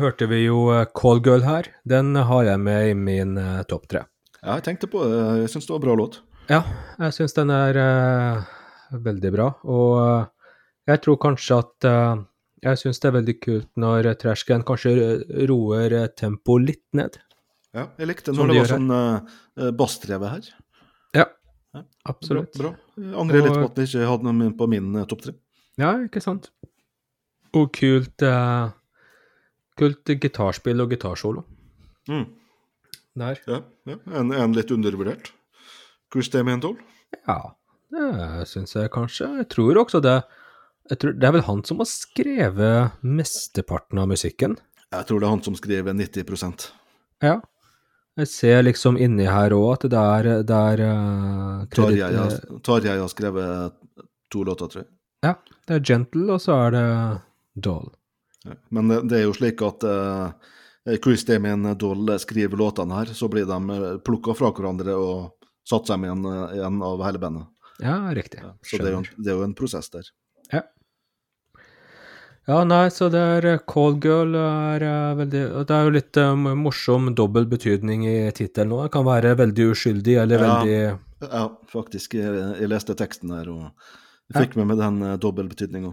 hørte 0.00 0.28
vi 0.30 0.44
jo 0.44 0.66
Call 0.96 1.22
Girl 1.24 1.44
her. 1.46 1.70
Den 1.88 2.14
har 2.16 2.46
jeg 2.48 2.62
med 2.62 2.92
i 2.92 2.96
min 2.96 3.36
topp 3.70 3.88
tre. 3.90 4.06
Ja, 4.42 4.56
jeg 4.56 4.68
tenkte 4.68 4.90
på 4.90 5.02
det. 5.06 5.18
Jeg 5.42 5.52
syns 5.54 5.66
det 5.66 5.74
var 5.74 5.82
en 5.82 5.86
bra 5.86 5.98
låt. 5.98 6.20
Ja, 6.48 6.62
jeg 6.96 7.12
syns 7.12 7.34
den 7.36 7.50
er 7.52 7.76
eh, 7.76 8.57
veldig 8.92 9.30
bra, 9.34 9.46
og 9.64 9.94
eh, 10.02 10.26
jeg 10.88 11.02
tror 11.04 11.18
kanskje 11.20 11.58
at 11.62 11.84
eh, 11.88 12.24
Jeg 12.64 12.78
syns 12.80 12.98
det 12.98 13.06
er 13.10 13.12
veldig 13.20 13.34
kult 13.44 13.68
når 13.78 14.06
Trashcan 14.18 14.64
kanskje 14.66 14.92
roer 15.46 15.92
eh, 15.94 16.06
tempoet 16.18 16.64
litt 16.66 16.84
ned. 16.98 17.18
Ja, 17.76 17.84
jeg 18.00 18.08
likte 18.10 18.32
når 18.34 18.48
det 18.50 18.56
var 18.58 18.70
sånn 18.72 18.88
uh, 18.90 19.70
bassdrevet 19.78 20.32
her. 20.32 20.48
Ja, 21.14 21.26
Ja, 21.76 21.82
absolutt. 22.08 22.56
Bra. 22.58 22.72
bra. 22.96 23.12
Angrer 23.20 23.44
litt 23.44 23.54
på 23.60 23.68
at 23.68 23.76
jeg 23.78 23.90
ikke 23.92 24.08
hadde 24.08 24.32
noe 24.32 24.54
på 24.58 24.66
min 24.72 24.96
topp 25.06 25.22
tre. 25.26 25.34
Ja, 25.78 25.92
ikke 26.02 26.22
sant? 26.24 26.48
Og 27.54 27.68
kult 27.76 28.24
uh, 28.26 28.72
Kult 29.78 30.10
gitarspill 30.18 30.80
og 30.82 30.90
gitarsolo 30.90 31.44
Mm. 32.08 32.24
der. 33.20 33.38
Ja, 33.46 33.60
ja. 33.86 33.96
En, 34.16 34.32
en 34.32 34.54
litt 34.56 34.70
undervurdert. 34.72 35.28
Chris 36.10 36.30
Damien 36.32 36.58
Toll. 36.64 36.78
Ja, 37.28 37.52
det 37.94 38.46
syns 38.50 38.74
jeg 38.76 38.92
kanskje. 38.94 39.30
Jeg 39.42 39.48
tror 39.52 39.82
også 39.84 40.00
det 40.04 40.18
tror, 40.96 41.12
Det 41.12 41.28
er 41.28 41.32
vel 41.36 41.46
han 41.46 41.62
som 41.64 41.82
har 41.82 41.88
skrevet 41.90 42.98
mesteparten 43.02 44.00
av 44.00 44.08
musikken? 44.08 44.56
Jeg 44.88 45.06
tror 45.08 45.20
det 45.20 45.28
er 45.28 45.34
han 45.36 45.44
som 45.44 45.56
skriver 45.56 45.92
90% 45.92 46.68
Ja. 47.22 47.40
Jeg 48.18 48.28
ser 48.28 48.62
liksom 48.64 48.96
inni 48.98 49.28
her 49.30 49.54
òg 49.54 49.76
at 49.76 49.90
det 49.92 49.98
er, 49.98 50.28
det 50.42 50.54
er 50.72 50.80
eh, 50.82 51.66
Tarjei 51.70 52.08
har, 52.16 53.02
har 53.04 53.12
skrevet 53.12 53.76
to 54.32 54.42
låter, 54.42 54.66
tror 54.66 54.82
jeg. 54.82 54.90
Ja, 55.22 55.34
det 55.68 55.76
er 55.76 55.84
Gentle, 55.86 56.24
og 56.34 56.40
så 56.42 56.56
er 56.66 56.74
det 56.74 56.86
Doll. 57.62 57.92
Ja. 58.44 58.56
Men 58.74 58.90
det, 58.90 59.04
det 59.12 59.20
er 59.20 59.24
jo 59.28 59.36
slik 59.36 59.62
at 59.62 59.86
uh, 59.86 60.34
Chris 61.04 61.22
Damien 61.28 61.62
Doll 61.78 62.10
skriver 62.18 62.58
låtene 62.58 62.98
her, 62.98 63.14
så 63.14 63.30
blir 63.30 63.46
de 63.46 63.98
plukka 64.02 64.34
fra 64.34 64.50
hverandre 64.50 64.98
og 64.98 65.46
satt 65.68 65.86
sammen 65.86 66.08
igjen, 66.08 66.64
en, 66.64 66.82
av 66.82 67.02
hele 67.06 67.22
bandet. 67.22 67.46
Ja, 67.82 67.98
riktig. 68.16 68.40
Ja, 68.42 68.54
så 68.66 68.78
det 68.82 68.88
er, 68.90 68.96
en- 68.98 69.22
det 69.24 69.30
er 69.32 69.36
jo 69.38 69.44
en 69.46 69.54
prosess 69.54 69.88
der. 69.94 70.08
Ja. 70.52 70.62
Ja, 72.48 72.62
nei, 72.64 72.86
så 72.88 73.10
det 73.12 73.20
er 73.20 73.58
Cold 73.68 73.98
Girl 74.00 74.32
er 74.40 74.80
eh, 74.86 75.14
veldig 75.18 75.42
Det 75.68 75.74
er 75.76 75.84
jo 75.84 75.92
litt 75.92 76.16
um, 76.22 76.46
morsom 76.62 77.10
dobbel 77.14 77.44
betydning 77.50 78.06
i 78.08 78.14
tittelen. 78.32 78.72
Det 78.86 78.92
kan 78.94 79.04
være 79.04 79.34
veldig 79.36 79.66
uskyldig 79.74 80.14
eller 80.22 80.40
Ja. 80.40 80.54
veldig 80.54 80.78
Ja, 81.28 81.42
faktisk. 81.68 82.14
Jeg, 82.14 82.32
jeg 82.62 82.70
leste 82.72 82.94
teksten 82.96 83.34
her 83.36 83.50
og 83.52 83.66
Ja. 84.32 84.40
fikk 84.40 84.56
med 84.56 84.66
meg 84.70 84.78
den 84.80 85.02
uh, 85.02 85.16
dobbeltbetydninga. 85.20 85.92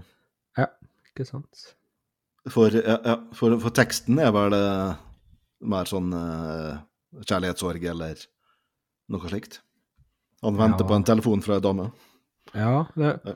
Ja, 0.58 0.68
ikke 1.12 1.26
sant? 1.28 1.76
For, 2.48 2.70
ja, 2.70 3.00
ja, 3.04 3.16
for, 3.34 3.58
for 3.60 3.72
teksten 3.76 4.20
er 4.22 4.32
vel 4.36 4.54
uh, 4.56 4.96
mer 5.66 5.86
sånn 5.90 6.14
uh, 6.14 6.78
kjærlighetssorg 7.26 7.84
eller 7.90 8.16
noe 9.10 9.28
slikt. 9.32 9.60
Han 10.46 10.58
venter 10.60 10.86
Ja. 10.86 10.90
på 10.92 10.96
en 11.00 11.08
telefon 11.08 11.42
fra 11.44 11.58
ei 11.58 11.64
dame. 11.66 11.92
Ja, 12.54 12.86
det 12.96 13.20
Ja. 13.26 13.34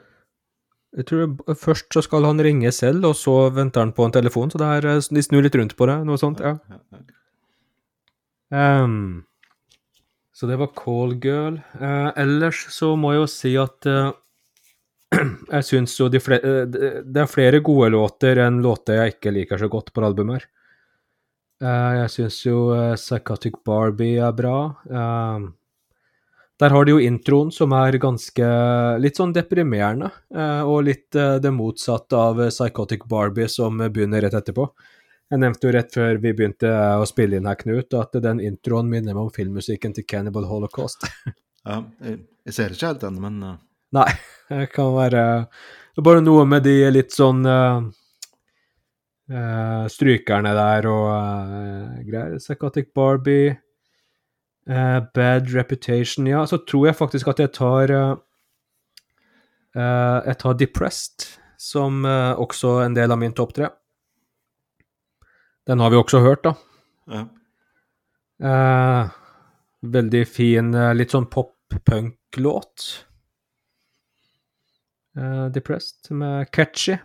Jeg 0.97 1.05
tror 1.05 1.35
først 1.53 1.93
så 1.93 2.01
skal 2.01 2.25
han 2.25 2.39
ringe 2.41 2.71
selv, 2.73 3.05
og 3.05 3.13
så 3.13 3.51
venter 3.53 3.83
han 3.83 3.91
på 3.93 4.05
en 4.07 4.11
telefon, 4.15 4.49
så 4.49 4.57
det 4.57 4.69
er, 4.83 4.87
eh, 4.89 4.99
de 5.13 5.21
snur 5.21 5.43
litt 5.45 5.53
rundt 5.53 5.75
på 5.77 5.85
det, 5.85 5.99
noe 6.05 6.17
sånt, 6.17 6.39
ja. 6.41 6.55
Ehm, 8.51 9.23
så 10.33 10.47
det 10.49 10.57
var 10.57 10.71
Call 10.73 11.13
Girl. 11.21 11.59
Eh, 11.79 12.11
ellers 12.17 12.63
så 12.73 12.95
må 12.97 13.13
jeg 13.13 13.21
jo 13.21 13.27
si 13.27 13.55
at 13.61 13.85
uh, 13.85 14.11
jeg 15.51 15.63
syns 15.67 15.93
jo 15.99 16.09
de 16.09 16.19
flere, 16.19 16.65
det 16.65 17.21
er 17.21 17.29
flere 17.29 17.61
gode 17.61 17.91
låter 17.93 18.41
enn 18.41 18.61
låter 18.63 18.97
jeg 18.97 19.15
ikke 19.17 19.33
liker 19.33 19.61
så 19.61 19.69
godt 19.69 19.93
på 19.93 20.03
albumet 20.05 20.45
jeg 21.59 22.09
syns 22.13 22.37
jo 22.45 22.59
Psychotic 22.95 23.57
Barbie 23.65 24.15
er 24.23 24.31
bra. 24.31 24.75
Ehm, 24.87 25.49
der 26.59 26.69
har 26.75 26.85
de 26.85 26.91
jo 26.91 26.99
introen 26.99 27.51
som 27.55 27.71
er 27.77 27.95
ganske 28.03 28.47
litt 28.99 29.19
sånn 29.19 29.31
deprimerende, 29.35 30.09
eh, 30.35 30.61
og 30.67 30.83
litt 30.89 31.15
eh, 31.15 31.37
det 31.39 31.51
motsatte 31.55 32.19
av 32.19 32.41
eh, 32.43 32.51
Psychotic 32.51 33.05
Barbie 33.07 33.47
som 33.47 33.79
begynner 33.79 34.25
rett 34.25 34.35
etterpå. 34.41 34.65
Jeg 35.29 35.39
nevnte 35.39 35.69
jo 35.69 35.71
rett 35.75 35.93
før 35.93 36.19
vi 36.19 36.33
begynte 36.35 36.71
å 36.99 37.05
spille 37.07 37.39
inn 37.39 37.47
her, 37.47 37.55
Knut, 37.59 37.93
at 37.95 38.17
den 38.19 38.41
introen 38.43 38.89
minner 38.91 39.15
meg 39.15 39.27
om 39.27 39.31
filmmusikken 39.31 39.95
til 39.95 40.07
Cannibal 40.07 40.49
Holocaust. 40.49 41.07
Ja, 41.67 41.81
jeg, 41.99 42.53
ser 42.55 42.71
ikke 42.71 42.87
helt 42.87 43.01
den, 43.03 43.17
men 43.19 43.41
Nei, 43.93 44.05
det 44.47 44.69
kan 44.71 44.93
være 44.95 45.23
bare 45.99 46.21
noe 46.23 46.45
med 46.47 46.63
de 46.63 46.87
litt 46.87 47.11
sånn 47.11 47.43
strykerne 49.91 50.53
der 50.55 50.87
og 50.89 51.09
greier. 52.07 52.39
Psychotic 52.39 52.93
Barbie, 52.95 53.51
eh, 54.69 54.99
Bad 55.15 55.49
Reputation 55.53 56.27
Ja, 56.29 56.45
så 56.47 56.57
tror 56.57 56.89
jeg 56.89 56.97
faktisk 56.99 57.27
at 57.31 57.41
jeg 57.41 57.53
tar 57.57 57.93
eh, 57.93 58.15
Jeg 60.25 60.37
tar 60.41 60.57
Depressed, 60.59 61.27
som 61.59 62.05
uh, 62.07 62.33
også 62.39 62.79
en 62.85 62.95
del 62.95 63.11
av 63.11 63.19
min 63.21 63.35
topp 63.35 63.53
tre. 63.57 63.67
Den 65.67 65.79
har 65.83 65.91
vi 65.91 65.99
også 65.99 66.21
hørt, 66.23 66.47
da. 66.47 66.53
ja. 67.13 67.25
Veldig 69.79 70.21
fin, 70.27 70.71
litt 70.97 71.13
sånn 71.13 71.27
pop-punk-låt. 71.29 72.87
Depressed 75.53 76.09
med 76.15 76.49
Catchy. 76.55 76.97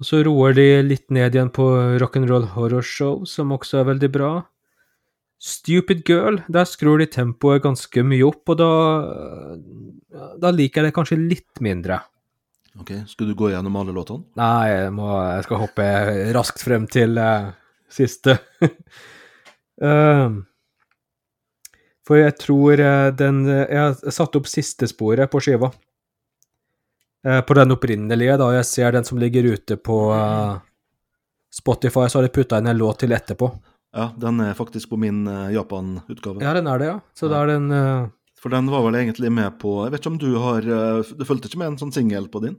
Og 0.00 0.08
så 0.08 0.22
roer 0.24 0.56
de 0.56 0.66
litt 0.80 1.10
ned 1.12 1.36
igjen 1.36 1.52
på 1.52 1.66
Rock'n'Roll 2.00 2.46
Horror 2.54 2.84
Show, 2.84 3.26
som 3.28 3.52
også 3.52 3.82
er 3.82 3.90
veldig 3.92 4.08
bra. 4.14 4.30
Stupid 5.40 6.04
Girl, 6.04 6.42
der 6.52 6.68
skrur 6.68 7.00
de 7.00 7.06
tempoet 7.08 7.62
ganske 7.64 8.02
mye 8.04 8.26
opp, 8.28 8.42
og 8.52 8.58
da, 8.60 8.70
da 10.36 10.50
liker 10.52 10.82
jeg 10.84 10.90
det 10.90 10.96
kanskje 10.98 11.16
litt 11.16 11.62
mindre. 11.64 12.02
Ok, 12.78 12.92
Skulle 13.08 13.32
du 13.32 13.38
gå 13.38 13.48
gjennom 13.50 13.78
alle 13.80 13.94
låtene? 13.96 14.26
Nei, 14.38 14.68
jeg, 14.68 14.92
må, 14.94 15.08
jeg 15.16 15.46
skal 15.48 15.62
hoppe 15.64 15.88
raskt 16.36 16.62
frem 16.62 16.84
til 16.92 17.16
uh, 17.18 17.50
siste. 17.90 18.36
uh, 19.82 20.28
for 22.06 22.20
jeg 22.20 22.36
tror 22.42 22.80
eh, 22.82 23.08
den 23.14 23.44
Jeg 23.46 23.78
har 23.78 24.10
satt 24.10 24.34
opp 24.34 24.48
siste 24.50 24.88
sporet 24.90 25.30
på 25.30 25.40
skiva. 25.42 25.70
Uh, 27.26 27.40
på 27.46 27.54
den 27.54 27.74
opprinnelige, 27.74 28.38
da. 28.40 28.48
Jeg 28.56 28.68
ser 28.68 28.96
den 28.96 29.06
som 29.06 29.20
ligger 29.20 29.46
ute 29.52 29.76
på 29.76 29.98
eh, 30.16 30.54
Spotify, 31.52 32.08
så 32.08 32.18
har 32.18 32.26
de 32.26 32.32
putta 32.34 32.58
inn 32.58 32.70
en 32.70 32.80
låt 32.80 33.02
til 33.02 33.12
etterpå. 33.12 33.50
Ja, 33.90 34.12
den 34.22 34.40
er 34.40 34.54
faktisk 34.54 34.92
på 34.92 34.98
min 35.00 35.24
eh, 35.26 35.50
Japan-utgave. 35.56 36.42
Ja, 36.44 36.54
den 36.54 36.68
er 36.70 36.78
det, 36.78 36.90
ja. 36.92 36.98
Så 37.14 37.30
da 37.30 37.42
er 37.42 37.54
den 37.56 37.70
uh... 37.74 38.08
For 38.40 38.52
den 38.54 38.70
var 38.72 38.86
vel 38.86 38.96
egentlig 38.96 39.28
med 39.36 39.58
på 39.60 39.82
Jeg 39.84 39.92
vet 39.92 40.00
ikke 40.00 40.12
om 40.14 40.20
du 40.22 40.30
har 40.40 40.64
eh, 40.64 41.08
Du 41.18 41.26
fulgte 41.28 41.50
ikke 41.50 41.58
med 41.60 41.74
en 41.74 41.80
sånn 41.82 41.90
singel 41.92 42.30
på 42.32 42.40
din? 42.44 42.54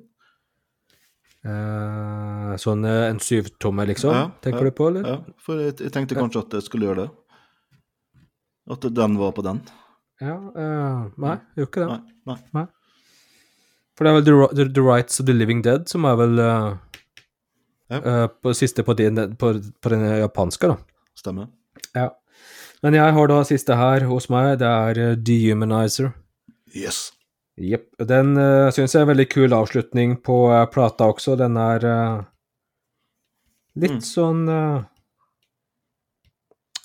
Uh, 1.42 2.52
Sånn 2.62 2.84
en 2.86 3.18
syvtomme, 3.24 3.88
liksom? 3.90 4.14
Ja, 4.14 4.28
Tenker 4.46 4.68
ja, 4.68 4.70
du 4.70 4.76
på, 4.78 4.92
eller? 4.92 5.08
Ja, 5.08 5.38
for 5.42 5.58
jeg, 5.58 5.74
jeg 5.82 5.94
tenkte 5.96 6.20
kanskje 6.20 6.44
at 6.44 6.54
jeg 6.60 6.68
skulle 6.68 6.86
gjøre 6.86 7.08
det. 7.08 7.08
At 8.76 8.86
den 8.94 9.16
var 9.18 9.34
på 9.34 9.42
den. 9.48 9.64
Ja, 10.22 10.36
uh, 10.38 11.08
nei, 11.18 11.40
gjør 11.58 11.72
ikke 11.72 11.88
det. 11.88 11.98
Nei. 12.30 12.38
nei. 12.54 12.66
For 13.98 14.06
det 14.06 14.12
er 14.12 14.20
vel 14.20 14.28
The, 14.28 14.36
The, 14.60 14.68
The 14.78 14.86
Rights 14.86 15.18
of 15.24 15.26
the 15.32 15.34
Living 15.34 15.66
Dead 15.66 15.90
som 15.90 16.06
er 16.06 16.22
vel 16.22 16.44
uh, 16.46 16.70
Ja. 17.90 18.28
på 18.30 18.54
siste 18.56 18.86
på, 18.86 18.94
din, 19.02 19.18
på, 19.42 19.56
på 19.82 19.96
den 19.96 20.06
japanske, 20.22 20.70
da. 20.76 20.91
Stemmer. 21.18 21.50
Ja. 21.96 22.10
Men 22.82 22.96
jeg 22.98 23.14
har 23.14 23.28
da 23.30 23.42
siste 23.46 23.76
her 23.78 24.06
hos 24.10 24.30
meg, 24.34 24.56
det 24.62 24.68
er 24.68 25.00
eh, 25.02 25.16
Dehumanizer. 25.18 26.14
Yes. 26.74 27.12
Jepp. 27.62 27.90
Den 28.08 28.32
uh, 28.40 28.72
syns 28.74 28.96
jeg 28.96 29.02
er 29.02 29.06
en 29.06 29.12
veldig 29.12 29.28
kul 29.30 29.54
avslutning 29.54 30.16
på 30.26 30.38
uh, 30.50 30.64
plata 30.72 31.10
også. 31.12 31.36
Den 31.38 31.58
er 31.62 31.86
uh, 31.86 32.24
litt 33.76 34.00
Mm. 34.00 34.06
sånn 34.08 34.42
uh, 34.50 34.82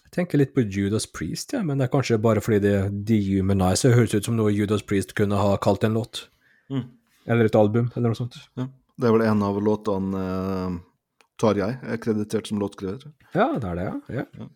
Jeg 0.04 0.12
tenker 0.16 0.40
litt 0.40 0.52
på 0.56 0.64
Judas 0.64 1.06
Priest, 1.06 1.52
ja, 1.52 1.62
men 1.62 1.78
det 1.78 1.86
er 1.86 1.92
kanskje 1.92 2.18
bare 2.20 2.40
fordi 2.40 2.60
det 2.64 2.76
Dehumanizer 3.08 3.92
høres 3.94 4.14
ut 4.16 4.24
som 4.24 4.36
noe 4.36 4.52
Judas 4.52 4.82
Priest 4.82 5.12
kunne 5.16 5.36
ha 5.36 5.56
kalt 5.60 5.84
en 5.84 5.96
låt. 5.98 6.26
Mm. 6.72 6.86
Eller 7.26 7.48
et 7.50 7.58
album, 7.58 7.90
eller 7.94 8.12
noe 8.12 8.16
sånt. 8.18 8.38
Ja. 8.56 8.68
Det 8.96 9.08
er 9.08 9.12
vel 9.12 9.26
en 9.28 9.42
av 9.44 9.58
låtene 9.60 10.22
Tarjei 11.41 11.74
er 11.84 11.99
kreditert 12.01 12.49
som 12.49 12.61
låtskriver. 12.61 13.11
Ja, 13.34 13.51
det 13.61 13.68
er 13.68 13.80
det, 13.80 13.89
ja. 13.89 14.22
ja. 14.22 14.49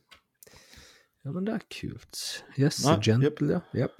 Ja. 1.21 1.33
Men 1.35 1.45
det 1.45 1.57
er 1.59 1.65
kult. 1.69 2.21
Yes, 2.57 2.81
Nei, 2.87 2.97
gentle, 3.05 3.59
ja. 3.59 3.61
Yep. 3.77 3.99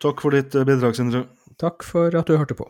Takk 0.00 0.22
for 0.24 0.32
ditt 0.32 0.54
eh, 0.56 0.64
bidrag, 0.64 0.96
Sindre. 0.96 1.26
Takk 1.60 1.84
for 1.84 2.14
at 2.16 2.30
du 2.30 2.38
hørte 2.40 2.56
på. 2.56 2.64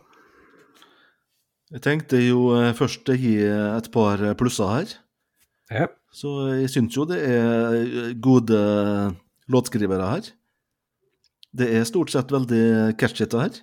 Jeg 1.71 1.83
tenkte 1.85 2.19
jo 2.19 2.49
eh, 2.57 2.73
først 2.75 3.07
å 3.07 3.15
gi 3.15 3.37
et 3.47 3.87
par 3.93 4.19
eh, 4.19 4.35
plusser 4.35 4.73
her. 4.73 4.95
Ja. 5.71 5.87
Så 6.11 6.33
jeg 6.57 6.67
syns 6.73 6.97
jo 6.97 7.05
det 7.07 7.21
er 7.23 8.11
gode 8.19 8.59
låtskrivere 9.51 10.09
her. 10.09 10.27
Det 11.55 11.69
er 11.71 11.87
stort 11.87 12.11
sett 12.11 12.31
veldig 12.31 12.97
catchy 12.99 13.23
det 13.31 13.39
her. 13.39 13.61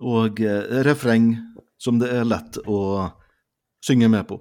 Og 0.00 0.40
refreng 0.88 1.34
som 1.76 2.00
det 2.00 2.08
er 2.16 2.24
lett 2.24 2.56
å 2.64 3.10
synge 3.84 4.08
med 4.08 4.24
på. 4.30 4.40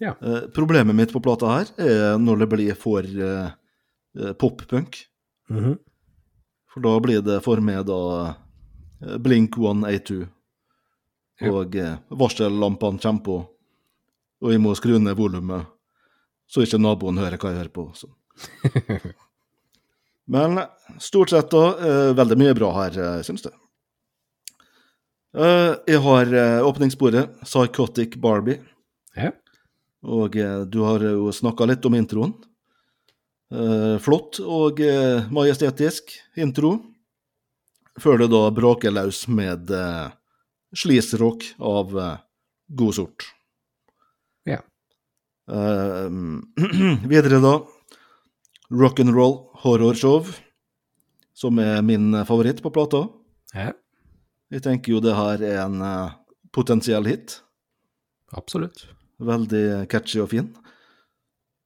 Ja. 0.00 0.14
Eh, 0.20 0.48
problemet 0.56 0.96
mitt 0.96 1.12
på 1.12 1.20
plata 1.22 1.50
her 1.52 1.70
er 1.76 2.18
når 2.20 2.44
det 2.44 2.50
blir 2.54 2.76
for 2.78 3.04
eh, 3.04 3.50
eh, 4.18 4.32
pop-punk. 4.40 5.02
Mhm. 5.52 5.78
For 6.70 6.84
da 6.86 6.92
blir 7.02 7.22
det 7.26 7.40
for 7.44 7.60
meg 7.64 7.82
da 7.88 8.02
eh, 9.02 9.16
Blink 9.18 9.58
182. 9.58 10.22
Og 11.50 11.74
ja. 11.74 11.94
varsellampene 12.12 13.00
kommer 13.00 13.24
på, 13.24 13.36
og 14.44 14.50
jeg 14.52 14.60
må 14.60 14.74
skru 14.76 14.98
ned 15.00 15.16
volumet. 15.16 15.64
så 16.50 16.64
ikke 16.66 16.80
naboen 16.82 17.16
hører 17.16 17.38
hva 17.40 17.52
jeg 17.52 17.60
hører 17.62 17.72
på. 17.72 17.86
Så. 17.94 18.10
Men 20.30 20.60
stort 20.98 21.30
sett 21.32 21.50
da, 21.50 21.62
eh, 21.78 22.12
veldig 22.18 22.38
mye 22.38 22.54
bra 22.58 22.70
her, 22.76 22.98
eh, 22.98 23.22
syns 23.26 23.46
jeg. 23.46 23.54
Eh, 25.34 25.74
jeg 25.86 26.02
har 26.02 26.34
eh, 26.34 26.60
åpningssporet, 26.66 27.40
Psychotic 27.46 28.18
Barbie. 28.20 28.60
Ja. 29.16 29.30
Og 30.06 30.36
eh, 30.36 30.62
du 30.64 30.80
har 30.86 31.02
jo 31.04 31.32
snakka 31.34 31.66
litt 31.68 31.84
om 31.84 31.96
introen. 31.98 32.32
Eh, 33.50 33.98
flott 33.98 34.38
og 34.46 34.78
eh, 34.84 35.26
majestetisk 35.34 36.12
intro. 36.38 36.76
Før 38.00 38.22
det 38.22 38.28
da 38.30 38.44
braker 38.54 38.94
løs 38.94 39.24
med 39.28 39.72
eh, 39.74 40.12
sleaze-rock 40.78 41.48
av 41.58 41.96
god 42.70 42.94
sort. 42.94 43.26
Ja. 44.46 44.60
Videre 47.10 47.40
da 47.42 47.56
rock'n'roll 48.70 49.34
horrorshow, 49.64 50.30
som 51.34 51.58
er 51.58 51.82
min 51.82 52.14
favoritt 52.28 52.62
på 52.62 52.70
plata. 52.74 53.08
ja. 53.54 53.72
Jeg 54.50 54.64
tenker 54.64 54.90
jo 54.96 54.98
det 54.98 55.12
her 55.14 55.42
er 55.46 55.58
en 55.62 55.82
potensiell 56.50 57.06
hit. 57.06 57.36
Absolutt. 58.34 58.82
Veldig 59.20 59.64
catchy 59.92 60.20
og 60.22 60.30
fin. 60.32 60.48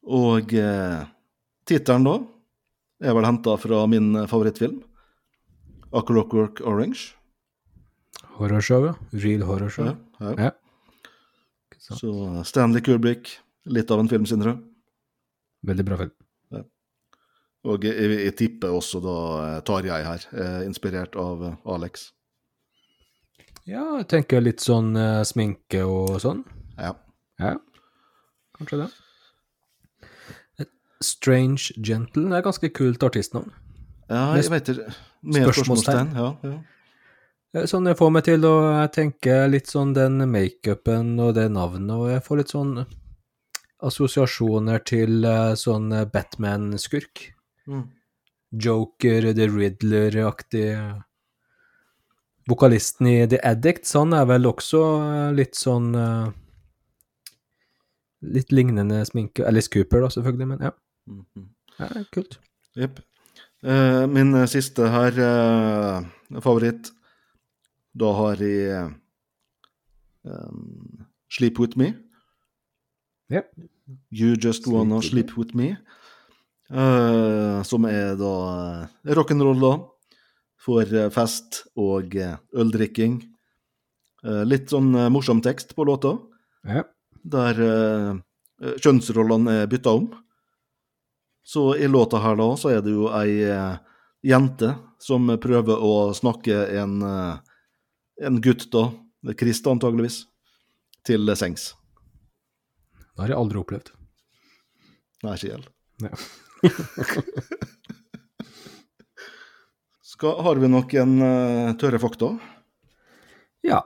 Og 0.05 0.55
eh, 0.59 1.05
tittelen 1.69 2.07
da 2.09 2.17
er 3.05 3.15
vel 3.17 3.29
henta 3.29 3.55
fra 3.61 3.85
min 3.91 4.13
favorittfilm, 4.31 4.81
A 5.95 6.03
Clockwork 6.03 6.61
Orange. 6.67 7.15
Horrorshow, 8.39 8.89
ja. 8.91 8.95
Real 9.23 9.47
horrorshow. 9.47 9.93
Ja, 9.93 10.35
ja. 10.35 10.51
Ja. 10.51 10.53
Så 11.85 12.43
Stanley 12.49 12.83
Kubrick, 12.83 13.37
litt 13.69 13.91
av 13.93 14.01
en 14.03 14.09
filmsyndere. 14.11 14.57
Veldig 15.69 15.87
bra 15.87 16.01
film. 16.01 16.15
Og 17.65 17.85
jeg, 17.87 17.97
jeg 18.27 18.35
tipper 18.37 18.75
også 18.77 19.01
da 19.01 19.17
tar 19.65 19.81
Tarjei 19.81 20.03
her, 20.05 20.27
eh, 20.37 20.59
inspirert 20.69 21.17
av 21.17 21.45
eh, 21.49 21.55
Alex. 21.73 22.11
Ja, 23.65 23.85
jeg 24.03 24.09
tenker 24.13 24.45
litt 24.45 24.61
sånn 24.61 24.93
eh, 25.01 25.23
sminke 25.25 25.81
og 25.89 26.19
sånn. 26.21 26.43
Ja. 26.77 26.93
Ja, 27.41 27.57
kanskje 28.59 28.85
det. 28.85 28.91
Strange 31.05 31.75
Gentle 31.85 32.31
det 32.31 32.39
er 32.39 32.45
ganske 32.47 32.71
kult 32.73 33.03
artistnavn. 33.05 33.51
ja, 34.09 34.37
jeg 34.39 34.51
vet. 34.53 34.69
Med 35.25 35.43
spørsmålstegn. 35.49 36.13
spørsmålstegn. 36.15 36.15
Ja, 36.17 36.29
ja. 36.43 36.61
Eh, 37.55 37.67
Sånn 37.71 37.87
jeg 37.87 37.99
får 37.99 38.11
meg 38.15 38.25
til 38.27 38.45
å 38.49 38.55
tenke 38.93 39.35
litt 39.51 39.69
sånn 39.71 39.93
den 39.95 40.25
makeupen 40.31 41.15
og 41.21 41.35
det 41.37 41.49
navnet, 41.55 41.93
og 41.95 42.09
jeg 42.11 42.23
får 42.27 42.41
litt 42.41 42.55
sånn 42.55 42.73
assosiasjoner 43.85 44.81
til 44.85 45.25
eh, 45.29 45.55
sånn 45.61 45.91
Batman-skurk. 46.13 47.29
Mm. 47.69 47.85
Joker, 48.65 49.33
The 49.35 49.49
Riddler-aktig. 49.51 50.69
Vokalisten 52.49 53.09
i 53.09 53.27
The 53.27 53.41
Addicts, 53.43 53.95
han 53.97 54.13
er 54.13 54.27
vel 54.29 54.47
også 54.51 54.83
eh, 55.03 55.31
litt 55.37 55.57
sånn 55.59 55.93
Litt 58.25 58.53
lignende 58.55 59.03
sminke. 59.09 59.45
Alice 59.47 59.71
Cooper, 59.73 60.05
da, 60.05 60.11
selvfølgelig, 60.15 60.49
men 60.49 60.65
ja. 60.65 60.73
Mm. 61.11 61.49
ja 61.79 62.05
kult. 62.15 62.39
Jepp. 62.79 63.01
Uh, 63.65 64.05
min 64.11 64.35
eh, 64.37 64.49
siste 64.51 64.89
her, 64.93 65.17
uh, 65.25 66.41
favoritt, 66.45 66.91
da 67.97 68.11
har 68.19 68.41
jeg 68.43 68.73
eh, 68.75 68.91
um, 70.29 71.07
Sleep 71.33 71.59
With 71.61 71.79
Me. 71.79 71.95
Ja. 73.31 73.43
You 74.11 74.35
Just 74.37 74.67
Wanna 74.67 75.01
Sleep 75.01 75.31
Sleep 75.31 75.39
With 75.39 75.57
Me. 75.57 75.77
Uh, 76.71 77.63
som 77.63 77.85
er 77.89 78.17
da 78.19 78.35
eh, 79.05 79.15
rock'n'roll, 79.15 79.61
da. 79.63 79.75
For 80.65 80.89
eh, 80.89 81.11
fest 81.13 81.65
og 81.77 82.17
eh, 82.17 82.37
øldrikking. 82.57 83.21
Eh, 84.25 84.43
litt 84.49 84.73
sånn 84.73 84.95
eh, 84.97 85.11
morsom 85.13 85.43
tekst 85.45 85.75
på 85.77 85.85
låta 85.85 86.17
Ja. 86.65 86.87
Der 87.25 87.61
eh, 87.65 88.11
eh, 88.63 88.77
kjønnsrollene 88.85 89.63
er 89.63 89.71
bytta 89.71 89.95
om. 89.97 90.11
Så 91.45 91.75
i 91.77 91.89
låta 91.89 92.21
her 92.25 92.37
da, 92.41 92.51
så 92.57 92.73
er 92.73 92.85
det 92.85 92.93
jo 92.95 93.09
ei 93.13 93.43
eh, 93.49 93.77
jente 94.25 94.75
som 95.03 95.29
prøver 95.41 95.81
å 95.85 96.13
snakke 96.17 96.57
en, 96.81 97.03
eh, 97.05 97.37
en 98.29 98.41
gutt 98.45 98.71
da, 98.73 98.91
Krist 99.41 99.65
antageligvis, 99.67 100.27
til 101.09 101.31
sengs. 101.37 101.73
Det 103.15 103.23
har 103.23 103.31
jeg 103.33 103.39
aldri 103.41 103.61
opplevd. 103.63 103.89
Nei, 105.25 105.37
ikke. 105.39 105.65
Nei. 106.05 106.13
Skal, 110.15 110.37
har 110.45 110.61
vi 110.61 110.69
noen 110.69 111.15
uh, 111.25 111.73
tørre 111.81 111.99
fakta? 112.03 112.29
Ja, 113.65 113.81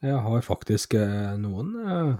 jeg 0.00 0.16
har 0.24 0.46
faktisk 0.46 0.94
uh, 0.96 1.34
noen. 1.40 1.74
eh. 1.82 2.14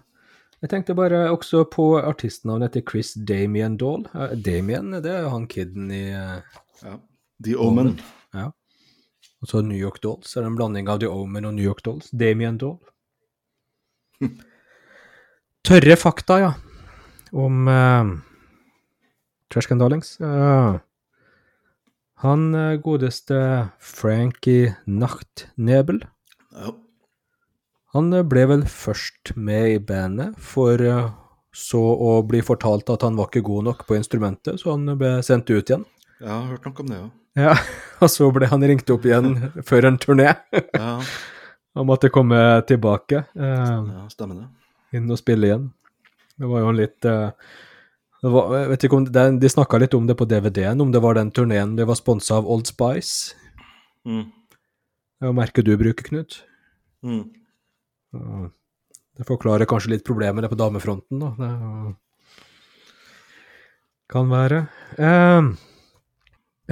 Jeg 0.60 0.70
tenkte 0.72 0.96
bare 0.96 1.22
også 1.32 1.64
på 1.72 1.94
artistnavnet 2.00 2.74
til 2.74 2.84
Chris 2.88 3.14
Damien 3.14 3.78
Dahl. 3.80 4.04
Damien, 4.44 4.92
det 5.00 5.12
er 5.12 5.24
jo 5.24 5.34
han 5.34 5.46
kiden 5.50 5.92
i 5.94 6.08
eh, 6.12 6.60
Ja. 6.80 6.96
The 7.44 7.56
Omen. 7.56 7.94
Ja. 8.36 8.50
Og 9.40 9.48
så 9.48 9.62
New 9.64 9.78
York 9.78 10.02
Dolls. 10.04 10.34
Er 10.36 10.44
det 10.44 10.50
en 10.50 10.58
blanding 10.58 10.88
av 10.92 11.00
The 11.00 11.08
Omen 11.08 11.48
og 11.48 11.54
New 11.56 11.64
York 11.64 11.80
Dolls? 11.84 12.10
Damien 12.12 12.58
Dahl. 12.60 12.76
Tørre 15.68 15.96
fakta, 15.96 16.36
ja. 16.40 16.52
Om 17.32 17.68
uh, 17.68 18.12
Trashcan 19.52 19.80
Darlings. 19.80 20.18
Uh, 20.20 20.76
han 22.20 22.54
eh, 22.54 22.76
godeste 22.84 23.36
Frankie 23.80 24.74
Nachtnebel. 24.84 26.02
Ja. 26.52 26.74
Han 27.96 28.12
eh, 28.14 28.22
ble 28.26 28.44
vel 28.50 28.64
først 28.70 29.32
med 29.36 29.70
i 29.74 29.78
bandet, 29.82 30.36
for 30.38 30.80
eh, 30.82 31.08
så 31.52 31.80
å 31.82 32.10
bli 32.26 32.42
fortalt 32.46 32.90
at 32.94 33.02
han 33.02 33.16
var 33.18 33.30
ikke 33.30 33.42
god 33.46 33.66
nok 33.70 33.86
på 33.88 33.96
instrumentet, 33.98 34.60
så 34.62 34.76
han 34.76 34.86
ble 35.00 35.16
sendt 35.26 35.50
ut 35.50 35.64
igjen. 35.72 35.86
Ja, 36.20 36.26
Jeg 36.26 36.36
har 36.36 36.46
hørt 36.52 36.68
noe 36.68 36.84
om 36.84 36.92
det, 36.92 37.00
ja. 37.00 37.08
Ja, 37.40 37.54
og 38.02 38.10
så 38.10 38.26
ble 38.34 38.48
han 38.50 38.62
ringt 38.66 38.90
opp 38.90 39.04
igjen 39.06 39.34
før 39.68 39.90
en 39.90 39.98
turné. 40.02 40.32
Ja, 40.76 40.94
Han 41.78 41.86
måtte 41.86 42.08
komme 42.10 42.36
tilbake, 42.66 43.20
eh, 43.38 43.74
ja 43.94 44.00
stemmer 44.10 44.40
det. 44.40 44.46
inn 44.98 45.10
og 45.14 45.20
spille 45.20 45.46
igjen. 45.46 45.68
Det 46.34 46.48
var 46.50 46.64
jo 46.64 46.70
en 46.72 46.78
litt 46.80 47.06
eh, 47.06 47.28
det 48.20 48.32
var, 48.34 48.48
jeg 48.58 48.70
vet 48.72 48.84
ikke 48.88 48.96
om 48.98 49.04
det, 49.06 49.22
De 49.40 49.48
snakka 49.48 49.78
litt 49.78 49.94
om 49.96 50.08
det 50.08 50.16
på 50.18 50.26
DVD-en, 50.28 50.82
om 50.82 50.90
det 50.92 51.00
var 51.00 51.14
den 51.16 51.30
turneen 51.30 51.76
det 51.78 51.86
var 51.88 51.94
sponsa 51.96 52.40
av 52.40 52.48
Old 52.50 52.66
Spice. 52.68 53.36
Mm. 54.04 54.26
Jo 55.22 55.32
merket 55.38 55.64
du 55.68 55.72
bruker, 55.78 56.08
Knut. 56.10 56.40
Mm. 57.06 57.22
Det 58.10 59.26
forklarer 59.28 59.68
kanskje 59.68 59.94
litt 59.94 60.06
problemene 60.06 60.48
på 60.48 60.58
damefronten, 60.58 61.20
da. 61.20 61.30
Det 61.38 61.50
kan 64.10 64.30
være. 64.30 64.64
Eh, 64.98 65.50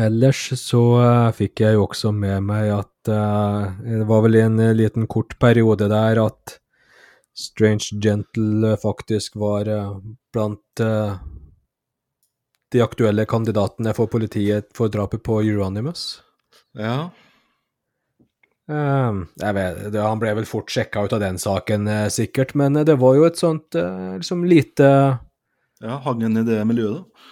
ellers 0.07 0.41
så 0.59 0.83
eh, 1.03 1.33
fikk 1.39 1.63
jeg 1.63 1.77
jo 1.77 1.85
også 1.87 2.11
med 2.15 2.43
meg 2.49 2.73
at 2.75 3.11
eh, 3.13 3.77
Det 4.01 4.07
var 4.09 4.25
vel 4.25 4.39
i 4.39 4.43
en 4.43 4.59
eh, 4.63 4.75
liten 4.75 5.07
kort 5.11 5.37
periode 5.39 5.87
der 5.91 6.19
at 6.25 6.59
Strange 7.39 7.95
Gentle 8.03 8.73
eh, 8.73 8.81
faktisk 8.83 9.39
var 9.39 9.71
blant 10.35 10.83
eh, 10.83 11.15
de 12.75 12.83
aktuelle 12.85 13.25
kandidatene 13.29 13.95
for 13.97 14.11
politiet 14.11 14.73
for 14.77 14.91
drapet 14.93 15.23
på 15.25 15.39
Euronymous. 15.47 16.21
Ja. 16.77 17.11
Jeg 18.69 19.57
vet, 19.57 19.79
det, 19.95 20.01
han 20.05 20.21
ble 20.21 20.35
vel 20.37 20.49
fort 20.49 20.69
sjekka 20.73 21.07
ut 21.07 21.15
av 21.17 21.23
den 21.23 21.39
saken, 21.41 21.89
uh, 21.89 22.07
sikkert, 22.13 22.53
men 22.59 22.77
uh, 22.77 22.85
det 22.85 22.99
var 23.01 23.15
jo 23.17 23.25
et 23.25 23.41
sånt 23.41 23.79
eh, 23.79 24.19
liksom 24.19 24.43
lite 24.45 24.89
ja, 25.81 25.95
hang 26.05 26.25
han 26.27 26.41
i 26.41 26.45
det 26.45 26.59
miljøet, 26.69 27.01
da? 27.01 27.29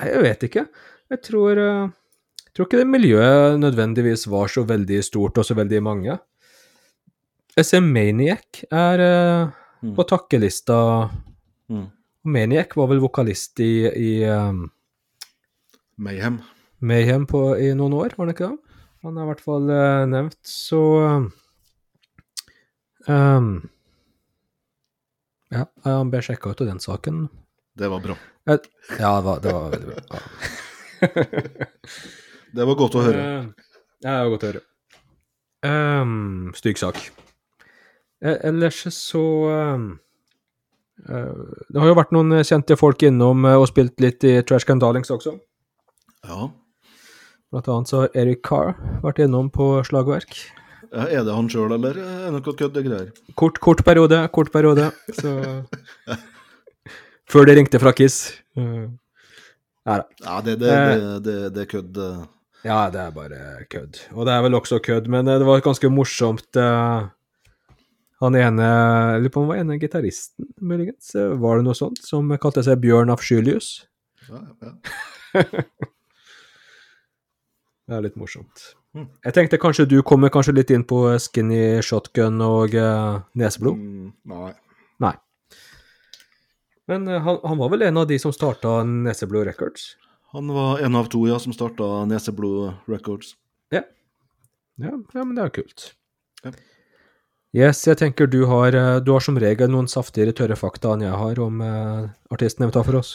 Nei, 0.00 0.08
Jeg 0.10 0.22
vet 0.24 0.46
ikke. 0.48 0.64
Jeg 1.12 1.20
tror, 1.22 1.58
jeg 1.60 2.54
tror 2.56 2.66
ikke 2.66 2.80
det 2.80 2.88
miljøet 2.90 3.58
nødvendigvis 3.60 4.24
var 4.32 4.48
så 4.50 4.64
veldig 4.66 5.02
stort 5.06 5.38
og 5.38 5.46
så 5.46 5.54
veldig 5.54 5.82
mange. 5.84 6.16
SM 7.60 7.86
Maniac 7.94 8.64
er 8.72 9.04
Mm. 9.84 9.92
på 9.96 10.04
takkelista. 10.08 11.10
Mm. 11.68 11.86
Maniac 12.24 12.72
var 12.76 12.88
vel 12.88 13.02
vokalist 13.02 13.60
i, 13.60 13.84
i 13.84 14.12
um, 14.24 14.70
Mayhem. 16.00 16.38
Mayhem 16.80 17.26
på, 17.28 17.42
i 17.60 17.74
noen 17.76 17.96
år, 17.98 18.14
var 18.16 18.24
han 18.24 18.32
ikke 18.32 18.48
det? 18.48 18.63
Han 19.04 19.18
er 19.20 19.26
i 19.26 19.28
hvert 19.28 19.42
fall 19.44 19.68
eh, 19.72 20.02
nevnt, 20.08 20.38
så 20.48 20.80
um, 23.08 23.48
Ja, 25.52 25.66
han 25.84 26.10
ble 26.12 26.22
sjekka 26.24 26.54
ut 26.54 26.62
av 26.64 26.70
den 26.70 26.80
saken. 26.82 27.26
Det 27.76 27.90
var 27.92 28.00
bra. 28.04 28.16
Eh, 28.48 28.64
Ja, 29.00 29.10
det 29.18 29.26
var, 29.28 29.40
det 29.44 29.52
var 29.52 29.70
veldig 29.74 29.88
bra. 29.92 30.00
Ja. 30.14 30.20
Det 32.54 32.64
var 32.64 32.76
godt 32.78 32.94
å 32.96 33.02
høre. 33.04 33.20
Eh, 33.20 33.68
Ja, 34.04 34.10
det 34.14 34.22
var 34.24 34.32
godt 34.36 34.44
å 34.46 34.50
høre. 34.52 34.62
Um, 35.64 36.52
stygg 36.56 36.78
sak. 36.80 36.98
Ellers 38.24 38.82
så 38.94 39.20
um, 39.74 39.86
uh, 41.08 41.44
det 41.68 41.80
har 41.80 41.88
jo 41.90 41.96
vært 41.98 42.12
noen 42.16 42.38
kjente 42.44 42.76
folk 42.80 43.02
innom 43.04 43.44
og 43.52 43.66
spilt 43.68 44.00
litt 44.00 44.24
i 44.28 44.38
Trash 44.48 44.64
Can 44.68 44.80
Darlings 44.80 45.12
også. 45.12 45.34
Ja. 46.24 46.48
Blant 47.54 47.68
annet 47.70 47.90
så 47.92 48.00
har 48.02 48.16
Eric 48.18 48.40
Carr 48.42 48.72
vært 49.04 49.20
innom 49.22 49.46
på 49.54 49.68
slagverk. 49.86 50.34
Ja, 50.90 51.04
Er 51.06 51.22
det 51.26 51.34
han 51.34 51.46
sjøl, 51.50 51.70
eller 51.76 51.94
er 52.02 52.24
det 52.26 52.32
noe 52.34 52.54
køddegreier? 52.58 53.12
Kort, 53.38 53.60
kort 53.62 53.84
periode, 53.86 54.18
kort 54.34 54.50
periode. 54.54 54.88
Så 55.14 55.32
Før 57.30 57.46
det 57.48 57.54
ringte 57.60 57.80
fra 57.82 57.92
Kiss. 57.96 58.18
Nei 58.58 59.96
da. 60.00 60.04
Ja, 60.24 60.36
det, 60.44 60.56
det, 60.62 60.72
Eh. 60.74 60.94
det, 60.94 61.22
det, 61.24 61.36
det 61.54 61.62
er 61.64 61.70
kødd. 61.70 61.98
eh. 62.02 62.20
Ja, 62.64 62.78
det 62.90 63.00
er 63.04 63.10
bare 63.14 63.40
kødd. 63.70 63.98
Og 64.14 64.26
det 64.26 64.32
er 64.34 64.42
vel 64.46 64.54
også 64.58 64.78
kødd, 64.82 65.06
men 65.12 65.26
det 65.28 65.38
var 65.46 65.60
ganske 65.64 65.90
morsomt. 65.92 66.56
Han 68.22 68.38
ene 68.38 68.68
lurer 69.20 69.30
på 69.34 69.42
om 69.42 69.48
han 69.48 69.52
var 69.54 69.62
ene 69.62 69.78
gitaristen, 69.82 70.46
muligens. 70.60 71.10
Var 71.14 71.58
det 71.60 71.66
noe 71.66 71.76
sånt? 71.76 72.00
Som 72.06 72.30
kalte 72.40 72.62
seg 72.64 72.80
Bjørn 72.82 73.12
Afskylius. 73.14 73.84
Ja, 74.30 74.42
ja. 74.64 75.44
Det 77.84 77.96
er 77.96 78.04
litt 78.06 78.16
morsomt. 78.16 78.70
Mm. 78.96 79.08
Jeg 79.26 79.36
tenkte 79.36 79.60
kanskje 79.60 79.88
du 79.90 79.98
kommer 80.06 80.32
kanskje 80.32 80.54
litt 80.56 80.70
inn 80.72 80.84
på 80.88 81.02
skinny 81.20 81.82
shotgun 81.84 82.40
og 82.44 82.76
uh, 82.78 83.20
neseblod. 83.36 83.80
Mm, 83.80 84.12
nei. 84.30 84.52
Nei. 85.04 85.14
Men 86.90 87.08
uh, 87.10 87.18
han, 87.26 87.40
han 87.44 87.60
var 87.60 87.72
vel 87.74 87.84
en 87.88 88.00
av 88.00 88.06
de 88.08 88.18
som 88.22 88.32
starta 88.32 88.78
Neseblod 88.86 89.48
Records? 89.48 89.94
Han 90.34 90.52
var 90.54 90.80
en 90.84 90.96
av 90.98 91.10
to 91.12 91.24
ja, 91.28 91.40
som 91.42 91.52
starta 91.56 92.04
Neseblod 92.10 92.88
Records. 92.90 93.34
Ja. 93.74 93.84
ja. 94.80 94.94
Ja, 94.94 95.24
men 95.24 95.34
det 95.36 95.44
er 95.44 95.52
kult. 95.60 95.90
Ja. 96.44 96.54
Yes, 97.54 97.84
jeg 97.86 98.00
tenker 98.00 98.26
du 98.26 98.40
har, 98.50 98.74
eh, 98.74 98.96
du 98.98 99.12
har 99.14 99.22
som 99.22 99.36
regel 99.38 99.70
noen 99.70 99.86
saftigere 99.86 100.34
tørre 100.34 100.56
fakta 100.58 100.96
enn 100.96 101.04
jeg 101.06 101.14
har 101.14 101.38
om 101.44 101.60
uh, 101.62 102.08
artisten 102.34 102.64
jeg 102.64 102.72
vil 102.72 102.74
ta 102.74 102.82
for 102.82 102.98
oss. 102.98 103.12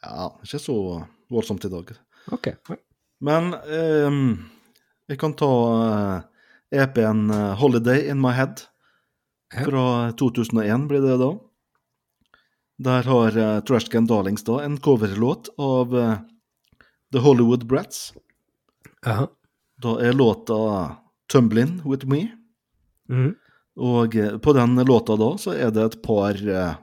Ja, 0.00 0.30
ikke 0.46 0.62
så 0.64 0.76
voldsomt 1.32 1.68
i 1.68 1.72
dag. 1.74 1.92
Ok. 2.32 2.54
Men 3.22 3.54
ehm, 3.54 4.50
jeg 5.06 5.20
kan 5.22 5.34
ta 5.38 5.52
eh, 5.86 6.82
EP-en 6.82 7.30
eh, 7.30 7.54
'Holiday 7.58 8.08
In 8.10 8.20
My 8.22 8.34
Head' 8.34 8.66
fra 9.52 10.12
2001, 10.18 10.88
blir 10.88 11.04
det 11.04 11.18
da. 11.20 11.30
Der 12.82 13.06
har 13.06 13.36
uh, 13.36 13.60
Trashcan 13.68 14.06
Darlings 14.08 14.42
da 14.48 14.62
en 14.64 14.78
coverlåt 14.80 15.50
av 15.60 15.92
eh, 15.98 16.14
The 17.12 17.20
Hollywood 17.22 17.66
Brats. 17.68 18.14
Jaha. 19.04 19.28
Da 19.82 19.92
er 20.00 20.16
låta 20.16 20.56
'Tumblin' 21.30 21.82
With 21.84 22.08
Me'. 22.08 22.32
Mm. 23.10 23.34
Og 23.76 24.16
på 24.42 24.52
den 24.52 24.74
låta 24.84 25.16
da 25.16 25.30
så 25.38 25.52
er 25.54 25.70
det 25.70 25.84
et 25.84 26.02
par 26.02 26.36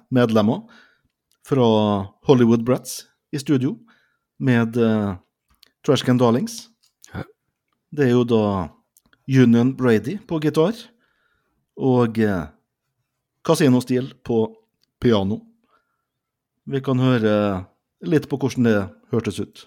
medlemmer 0.09 0.63
fra 1.45 1.65
Hollywood 2.25 2.63
Brats 2.65 3.03
i 3.31 3.39
studio 3.39 3.75
med 4.39 4.77
uh, 4.77 5.17
Trashcan 5.85 6.19
Darlings. 6.19 6.67
Ja. 7.13 7.23
Det 7.91 8.07
er 8.07 8.13
jo 8.13 8.23
da 8.27 8.43
Union 9.29 9.75
Brady 9.77 10.17
på 10.27 10.39
gitar 10.43 10.75
og 11.79 12.19
eh, 12.19 12.47
Casino-stil 13.45 14.13
på 14.25 14.43
piano. 14.99 15.39
Vi 16.69 16.81
kan 16.85 16.99
høre 17.01 17.33
litt 18.05 18.27
på 18.29 18.37
hvordan 18.37 18.67
det 18.67 18.79
hørtes 19.13 19.39
ut. 19.39 19.63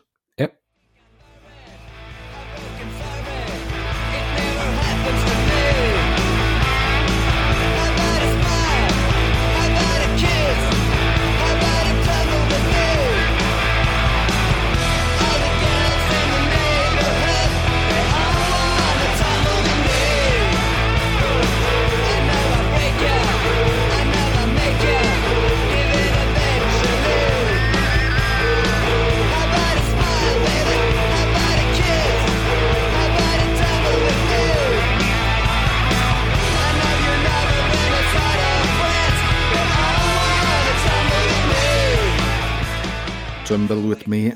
Ja. 43.77 43.89
With 43.89 44.09
Me. 44.11 44.33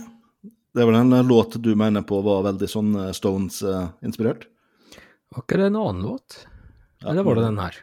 Det 0.76 0.84
er 0.84 0.88
vel 0.90 0.98
en 0.98 1.12
eh, 1.16 1.24
låt 1.24 1.56
du 1.62 1.74
mener 1.78 2.04
på 2.04 2.20
var 2.24 2.44
veldig 2.50 2.68
sånn 2.68 2.94
eh, 3.00 3.12
Stones-inspirert? 3.16 4.46
Var 5.32 5.44
ikke 5.44 5.58
det 5.60 5.68
en 5.70 5.78
annen 5.80 6.02
låt? 6.04 6.42
Eller 7.04 7.24
var 7.24 7.38
det 7.38 7.46
den 7.46 7.60
her? 7.60 7.78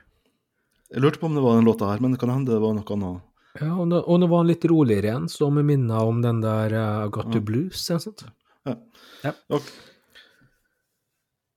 Jeg 0.93 1.01
lurte 1.01 1.21
på 1.21 1.25
om 1.25 1.37
det 1.37 1.41
var 1.41 1.57
den 1.57 1.65
låta 1.65 1.89
her, 1.89 2.01
men 2.03 2.13
det 2.13 2.19
kan 2.21 2.29
hende 2.29 2.53
det 2.53 2.61
var 2.61 2.75
noe 2.77 2.95
annet. 2.97 3.23
Ja, 3.59 3.71
og 3.77 3.87
nå, 3.89 3.99
og 4.01 4.19
nå 4.21 4.27
var 4.29 4.43
han 4.43 4.49
litt 4.49 4.65
roligere 4.69 5.09
igjen, 5.09 5.25
så 5.29 5.49
vi 5.53 5.63
minner 5.65 6.05
om 6.09 6.21
den 6.21 6.41
der 6.41 6.73
uh, 6.73 7.07
Got 7.13 7.31
to 7.33 7.41
Blues, 7.41 7.85
eller 7.93 8.29
Ja. 8.65 8.75
ja. 9.23 9.33
Ok. 9.53 9.67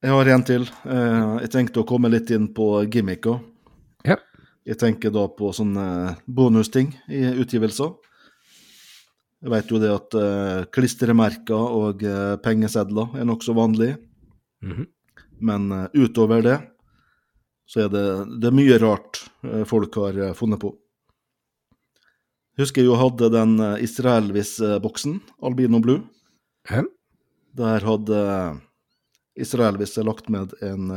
Jeg 0.05 0.13
har 0.13 0.33
en 0.33 0.45
til. 0.45 0.67
Uh, 0.85 1.37
jeg 1.45 1.53
tenkte 1.53 1.81
å 1.81 1.89
komme 1.89 2.13
litt 2.13 2.33
inn 2.33 2.51
på 2.57 2.85
gimmicker. 2.93 3.41
Ja. 4.09 4.17
Jeg 4.67 4.81
tenker 4.81 5.13
da 5.13 5.25
på 5.29 5.53
sånne 5.57 6.17
bonusting 6.27 6.93
i 7.09 7.23
utgivelser. 7.41 7.93
Jeg 9.47 9.53
vet 9.53 9.69
jo 9.71 9.79
det 9.79 9.91
at 9.95 10.15
uh, 10.19 10.65
klistremerker 10.75 11.55
og 11.55 12.01
uh, 12.03 12.35
pengesedler 12.43 13.13
er 13.15 13.29
nokså 13.29 13.55
vanlig, 13.55 13.93
Mhm. 14.65 14.89
men 15.39 15.69
uh, 15.71 15.87
utover 15.95 16.43
det 16.43 16.57
så 17.71 17.85
er 17.85 17.93
det, 17.93 18.03
det 18.41 18.49
er 18.49 18.57
mye 18.57 18.79
rart 18.79 19.21
folk 19.67 19.95
har 19.99 20.35
funnet 20.39 20.61
på. 20.63 20.73
Husker 22.59 22.83
jeg 22.83 22.87
jo 22.91 22.99
hadde 22.99 23.31
den 23.35 23.57
Israelvis-boksen, 23.83 25.17
Albino 25.43 25.81
Blue. 25.83 26.05
Hæ? 26.71 26.85
Der 27.59 27.83
hadde 27.83 28.21
Israelvis 29.35 29.97
lagt 29.99 30.31
med 30.31 30.55
en 30.63 30.95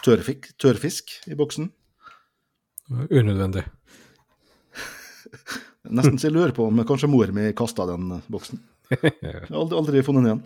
tørrfisk, 0.00 0.48
tørrfisk 0.56 1.12
i 1.28 1.36
boksen. 1.36 1.68
Unødvendig. 2.88 3.66
Nesten 5.90 6.18
så 6.20 6.28
jeg 6.28 6.34
lurer 6.36 6.52
på 6.54 6.66
om 6.68 6.78
kanskje 6.86 7.08
mor 7.10 7.30
mi 7.34 7.48
kasta 7.58 7.86
den 7.90 8.20
boksen. 8.30 8.60
Jeg 8.92 9.32
har 9.48 9.56
aldri, 9.56 9.76
aldri 9.78 10.02
funnet 10.04 10.22
den 10.22 10.28
igjen. 10.30 10.42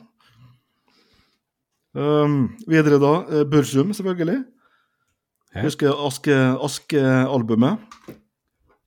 Um, 1.97 2.37
videre 2.68 2.99
da, 3.01 3.11
eh, 3.32 3.45
Bursum, 3.49 3.91
selvfølgelig. 3.97 4.43
Ja. 5.57 5.62
Husker 5.64 5.97
Aske- 6.07 6.57
Aske-albumet. 6.62 7.80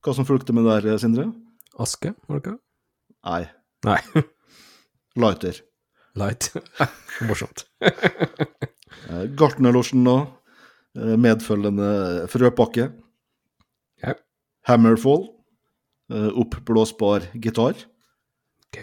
Hva 0.00 0.14
som 0.16 0.24
fulgte 0.28 0.54
med 0.56 0.64
der, 0.68 0.96
Sindre? 1.02 1.26
Aske, 1.80 2.14
var 2.28 2.38
det 2.38 2.44
ikke? 2.46 2.58
Nei, 3.26 3.42
Nei. 3.84 3.98
Lighter. 5.20 5.58
Light. 6.18 6.50
Morsomt. 7.28 7.66
Eh, 7.82 9.26
Gartnerlosjen 9.38 10.02
da. 10.06 10.16
eh, 10.98 11.16
Medfølgende 11.20 11.90
frøpakke. 12.32 12.88
Ja. 14.02 14.14
Hammerfall. 14.70 15.28
Eh, 16.10 16.30
Oppblåsbar 16.38 17.30
gitar. 17.34 17.78
Ok. 18.68 18.82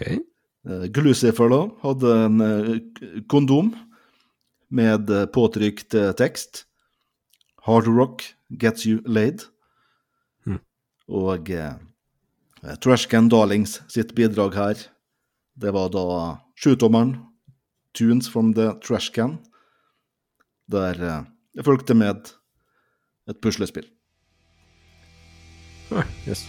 Eh, 0.68 0.86
Glucifer 0.92 1.52
da 1.52 1.60
hadde 1.82 2.16
en 2.24 2.40
eh, 2.40 2.72
kondom 3.28 3.74
med 4.68 5.08
påtrykt 5.32 5.94
tekst. 6.18 6.66
Hard 7.64 7.86
rock 7.88 8.24
gets 8.48 8.86
you 8.86 9.00
laid. 9.06 9.46
Mm. 10.46 10.60
Og 11.08 11.50
eh, 11.50 11.78
Trashcan 12.82 13.30
Darlings 13.32 13.78
sitt 13.88 14.14
bidrag 14.18 14.56
her, 14.58 14.84
det 15.56 15.72
var 15.72 15.88
da 15.94 16.04
sjutommeren 16.58 17.16
Tunes 17.98 18.28
from 18.28 18.54
the 18.54 18.72
Trashcan, 18.84 19.38
der 20.70 21.02
eh, 21.02 21.24
jeg 21.56 21.64
fulgte 21.64 21.96
med 21.96 22.32
et 23.28 23.40
puslespill. 23.42 23.88
Ah, 25.90 26.04
yes. 26.28 26.44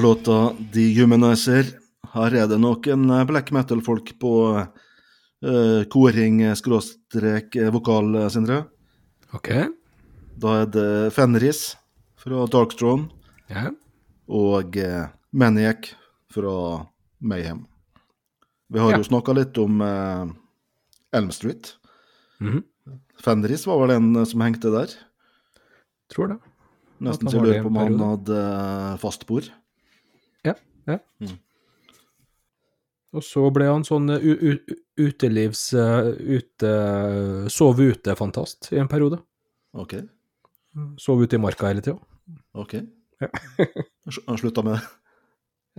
Vi 0.00 0.06
'The 0.06 0.08
låta 0.08 0.54
Dehumanizer. 0.72 1.64
Her 2.14 2.34
er 2.34 2.46
det 2.48 2.56
noen 2.56 3.10
eh, 3.10 3.24
black 3.28 3.50
metal-folk 3.52 4.18
på 4.18 4.56
uh, 4.56 5.84
koring-vokal, 5.92 8.14
eh, 8.16 8.28
Sindre. 8.32 8.64
OK. 9.36 9.50
Da 10.40 10.54
er 10.62 10.66
det 10.72 11.12
Fenris 11.12 11.76
fra 12.16 12.46
Darkthrone 12.46 13.10
Yeah. 13.50 13.72
og 14.28 14.76
uh, 14.76 15.08
Maniac 15.32 15.92
fra 16.32 16.86
Mayhem. 17.20 17.66
Vi 18.70 18.78
har 18.78 18.90
yeah. 18.94 19.02
jo 19.02 19.04
snakka 19.04 19.32
litt 19.36 19.58
om 19.58 19.82
uh, 19.82 20.26
Elm 21.12 21.30
Street. 21.30 21.76
Mhm. 22.40 22.64
Fenris 23.20 23.66
var 23.66 23.84
vel 23.84 23.90
en 23.98 24.16
eh, 24.16 24.24
som 24.24 24.40
hengte 24.40 24.72
der. 24.72 24.88
Tror 26.08 26.28
det. 26.28 26.38
Nesten 27.00 27.28
til 27.28 27.36
så 27.36 27.44
jeg 27.44 27.46
lurer 27.46 27.62
på 27.64 27.68
om 27.68 27.80
han 27.80 28.00
hadde 28.00 28.36
eh, 28.36 28.96
fast 29.00 29.26
bord. 29.28 29.50
Ja. 30.88 30.98
Mm. 31.20 31.38
Og 33.10 33.24
så 33.26 33.42
ble 33.50 33.66
han 33.66 33.84
sånn 33.86 34.12
eh, 34.14 34.54
utelivs... 35.00 35.64
eh, 35.74 36.10
ute 36.38 36.72
Sove 37.50 37.90
ute-fantast 37.90 38.70
i 38.74 38.78
en 38.82 38.90
periode. 38.90 39.18
OK. 39.74 39.96
Sov 41.02 41.22
ute 41.24 41.38
i 41.38 41.42
marka 41.42 41.70
hele 41.70 41.82
tida. 41.84 41.98
ok. 42.54 42.78
Ja. 43.20 43.28
Han 44.26 44.38
slutta 44.38 44.62
med 44.64 44.78
det? 44.78 44.84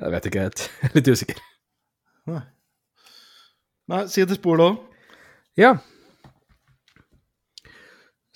Jeg 0.02 0.12
vet 0.14 0.28
ikke 0.30 0.44
helt. 0.46 0.62
Jeg 0.82 0.90
er 0.90 0.98
litt 1.00 1.08
usikker. 1.12 1.40
Nei. 2.30 2.42
Nei, 3.92 4.02
si 4.12 4.24
det 4.28 4.38
spor, 4.38 4.62
da. 4.62 4.68
Ja. 5.60 5.72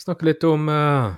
Snakke 0.02 0.28
litt 0.28 0.44
om 0.48 0.68
uh, 0.72 1.14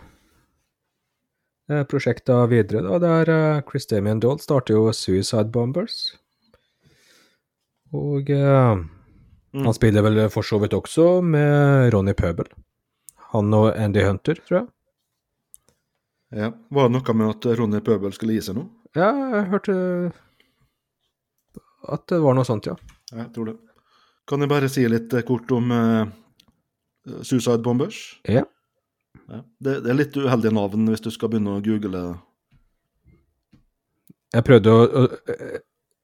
prosjekta 1.68 2.46
videre, 2.48 2.82
da. 2.86 3.00
Der 3.04 3.30
uh, 3.58 3.62
Chris 3.70 3.88
Damien 3.90 4.20
Doll 4.24 4.40
starter 4.40 4.74
jo 4.78 4.92
Suicide 4.96 5.50
Bombers. 5.52 6.16
Og 7.96 8.30
eh, 8.30 8.78
Mm. 9.56 9.64
han 9.64 9.74
spiller 9.74 10.04
vel 10.04 10.18
for 10.30 10.44
så 10.44 10.58
vidt 10.60 10.74
også 10.76 11.22
med 11.24 11.88
Ronny 11.94 12.12
Pøbel. 12.14 12.46
Han 13.32 13.48
og 13.56 13.70
Andy 13.80 14.04
Hunter, 14.04 14.36
tror 14.46 14.58
jeg. 14.60 14.68
Ja. 16.36 16.50
Var 16.70 16.90
det 16.90 16.94
noe 16.98 17.14
med 17.16 17.30
at 17.32 17.48
Ronny 17.58 17.80
Pøbel 17.82 18.12
skulle 18.14 18.36
gi 18.36 18.42
seg 18.44 18.58
nå? 18.60 18.66
Ja, 19.00 19.08
jeg 19.32 19.46
hørte 19.54 19.78
at 21.88 22.04
det 22.12 22.20
var 22.22 22.36
noe 22.36 22.46
sånt, 22.46 22.68
ja. 22.68 22.76
Ja, 23.14 23.22
Jeg 23.24 23.32
tror 23.38 23.46
det. 23.54 23.56
Kan 24.28 24.44
jeg 24.44 24.52
bare 24.52 24.68
si 24.70 24.84
litt 24.92 25.14
eh, 25.16 25.24
kort 25.26 25.50
om 25.56 25.72
eh, 25.72 26.12
Suicide 27.24 27.64
Bombers? 27.64 28.02
Ja. 28.28 28.44
Ja. 29.28 29.42
Det, 29.60 29.80
det 29.84 29.92
er 29.92 30.00
litt 30.00 30.16
uheldige 30.16 30.56
navn 30.56 30.88
hvis 30.92 31.04
du 31.04 31.10
skal 31.12 31.32
begynne 31.32 31.58
å 31.58 31.64
google. 31.64 32.04
Jeg 34.36 34.46
prøvde 34.48 34.72
å, 34.72 34.86
å 34.88 35.08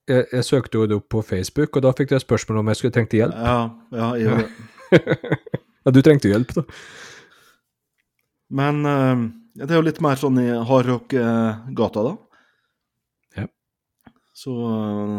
jeg, 0.09 0.25
jeg 0.33 0.45
søkte 0.47 0.79
jo 0.79 0.87
det 0.89 0.97
opp 0.99 1.09
på 1.11 1.23
Facebook, 1.25 1.77
og 1.77 1.85
da 1.85 1.93
fikk 1.95 2.15
jeg 2.15 2.23
spørsmål 2.23 2.61
om 2.61 2.71
jeg 2.71 2.79
skulle 2.79 2.95
trengte 2.95 3.19
hjelp. 3.19 3.37
Ja, 3.39 3.59
ja, 3.95 4.09
jeg 4.19 4.43
det. 4.43 4.49
Ja, 5.83 5.91
du 5.91 5.99
trengte 5.99 6.29
hjelp, 6.31 6.53
da. 6.55 6.61
Men 8.55 8.85
uh, 8.87 9.23
det 9.59 9.67
er 9.67 9.81
jo 9.81 9.83
litt 9.83 9.99
mer 10.03 10.19
sånn 10.19 10.37
i 10.39 10.47
hardrock-gata, 10.63 12.03
da. 12.05 12.13
Ja. 13.41 13.47
Så 14.37 14.53
uh, 14.55 15.17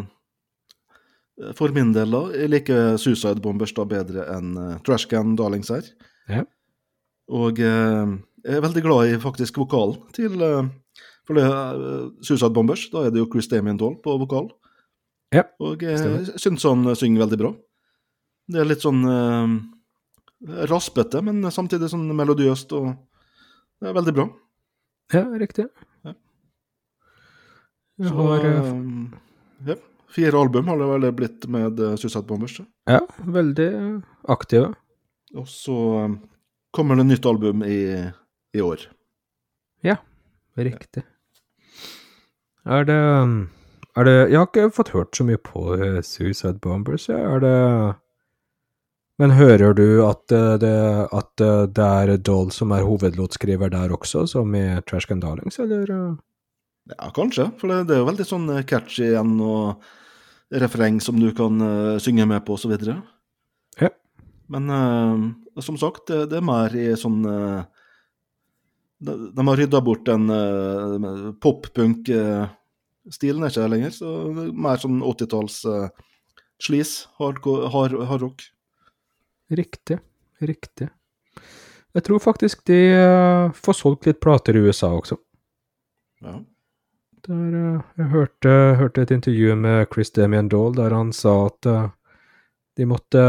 for 1.58 1.74
min 1.76 1.92
del, 1.92 2.16
da, 2.16 2.22
jeg 2.32 2.52
liker 2.52 2.96
Suicide 3.00 3.44
Bombers 3.44 3.74
da 3.76 3.84
bedre 3.90 4.24
enn 4.32 4.56
uh, 4.56 4.70
Trashcan 4.86 5.36
Darlings 5.36 5.68
her. 5.74 5.90
Ja. 6.32 6.46
Og 7.32 7.60
eh, 7.60 8.14
jeg 8.44 8.58
er 8.58 8.64
veldig 8.64 8.82
glad 8.84 9.08
i 9.08 9.20
faktisk 9.22 9.56
vokalen 9.62 10.00
til 10.12 10.34
eh, 10.44 10.66
For 11.24 11.38
det 11.38 11.44
er 11.48 11.78
eh, 11.80 12.08
Suicide 12.20 12.52
Bombers, 12.52 12.82
da 12.92 13.06
er 13.06 13.14
det 13.14 13.22
jo 13.22 13.28
Chris 13.32 13.48
Damien 13.48 13.78
Dahl 13.80 13.96
på 14.04 14.16
vokal. 14.20 14.50
Ja, 15.34 15.46
Og 15.64 15.82
jeg 15.82 15.98
syns 16.38 16.66
han 16.68 16.84
synger 16.94 17.24
veldig 17.24 17.38
bra. 17.40 17.52
Det 18.52 18.60
er 18.60 18.68
litt 18.68 18.84
sånn 18.84 19.00
eh, 19.08 19.54
raspete, 20.68 21.22
men 21.24 21.40
samtidig 21.54 21.88
sånn 21.92 22.10
melodiøst 22.16 22.76
og 22.76 22.92
Det 23.80 23.88
er 23.90 23.96
veldig 23.96 24.14
bra. 24.16 24.28
Ja, 25.12 25.24
riktig. 25.40 25.64
Ja. 26.04 26.12
Jeg 28.00 28.08
Så, 28.12 28.14
har 28.28 28.46
ja, 29.66 29.76
fire 30.14 30.38
album 30.40 30.68
har 30.70 30.78
det 30.80 30.86
vel 30.92 31.08
blitt 31.16 31.48
med 31.50 31.82
Suicide 32.00 32.24
Bombers. 32.28 32.60
Ja, 32.88 33.00
veldig 33.24 33.68
aktive. 34.32 34.70
Og 35.34 35.48
så 35.50 35.76
kommer 36.74 36.98
det 36.98 37.06
nytt 37.06 37.26
album 37.30 37.62
i, 37.66 37.78
i 38.54 38.62
år. 38.64 38.88
Riktig. 40.56 41.02
Er 42.64 42.84
det 42.84 42.94
Er 43.96 44.04
det 44.04 44.30
Jeg 44.30 44.38
har 44.38 44.46
ikke 44.46 44.70
fått 44.70 44.94
hørt 44.94 45.16
så 45.16 45.24
mye 45.24 45.38
på 45.38 45.74
eh, 45.74 46.02
Suicide 46.02 46.58
Bombers, 46.58 47.08
jeg. 47.08 47.20
Er 47.20 47.40
det 47.40 47.94
Men 49.18 49.30
hører 49.30 49.74
du 49.74 50.02
at 50.06 50.32
eh, 50.32 50.58
det, 50.58 51.08
at 51.12 51.40
eh, 51.40 51.66
det 51.66 51.84
er 51.84 52.16
Doll 52.16 52.50
som 52.50 52.70
er 52.72 52.82
hovedlåtskriver 52.82 53.68
der 53.70 53.92
også, 53.92 54.26
som 54.26 54.54
i 54.54 54.80
Trash 54.86 55.06
Can 55.06 55.20
Darlings, 55.20 55.58
eller? 55.58 56.16
Ja, 56.90 57.10
kanskje, 57.14 57.50
for 57.58 57.68
det, 57.68 57.88
det 57.88 57.94
er 57.94 58.02
jo 58.02 58.08
veldig 58.10 58.26
sånn 58.26 58.50
catchy 58.66 59.06
igjen 59.06 59.38
og 59.40 59.80
refreng 60.50 61.00
som 61.00 61.16
du 61.20 61.30
kan 61.32 61.62
synge 62.02 62.26
med 62.26 62.44
på, 62.44 62.58
og 62.58 62.60
så 62.60 62.68
videre. 62.68 62.98
Ja. 63.80 63.88
Men 64.50 64.66
som 65.62 65.76
sagt, 65.78 66.08
det, 66.10 66.34
er 66.34 66.44
mer 66.44 66.74
i 66.74 66.88
sånn 66.98 67.24
eh, 67.30 67.62
de, 69.04 69.46
har 69.46 69.56
rydda 69.60 69.80
bort 69.84 70.06
den 70.08 70.30
uh, 70.32 71.32
pop-punk-stilen, 71.44 73.42
er 73.44 73.52
ikke 73.52 73.60
det 73.66 73.72
lenger. 73.74 73.92
Så 73.92 74.12
er 74.30 74.48
mer 74.64 74.80
sånn 74.80 75.02
80-talls 75.04 75.58
uh, 75.68 75.88
sleaze, 76.62 77.10
hardcore- 77.20 77.68
hard, 77.74 77.98
hardrock. 78.08 78.46
Riktig. 79.52 79.98
Riktig. 80.40 80.88
Jeg 81.94 82.06
tror 82.08 82.22
faktisk 82.22 82.64
de 82.66 82.80
uh, 82.96 83.52
får 83.54 83.78
solgt 83.82 84.08
litt 84.08 84.22
plater 84.24 84.56
i 84.56 84.64
USA 84.64 84.90
også. 84.96 85.20
Ja. 86.24 86.38
Der, 87.24 87.54
eh, 87.56 87.84
jeg 87.96 88.08
hørte, 88.12 88.50
hørte 88.76 89.02
et 89.02 89.12
intervju 89.14 89.54
med 89.56 89.86
Chris 89.94 90.10
Damien 90.12 90.48
Dahl 90.52 90.74
der 90.76 90.92
han 90.92 91.12
sa 91.16 91.46
at 91.46 91.66
eh, 91.66 91.86
de 92.76 92.86
måtte 92.88 93.22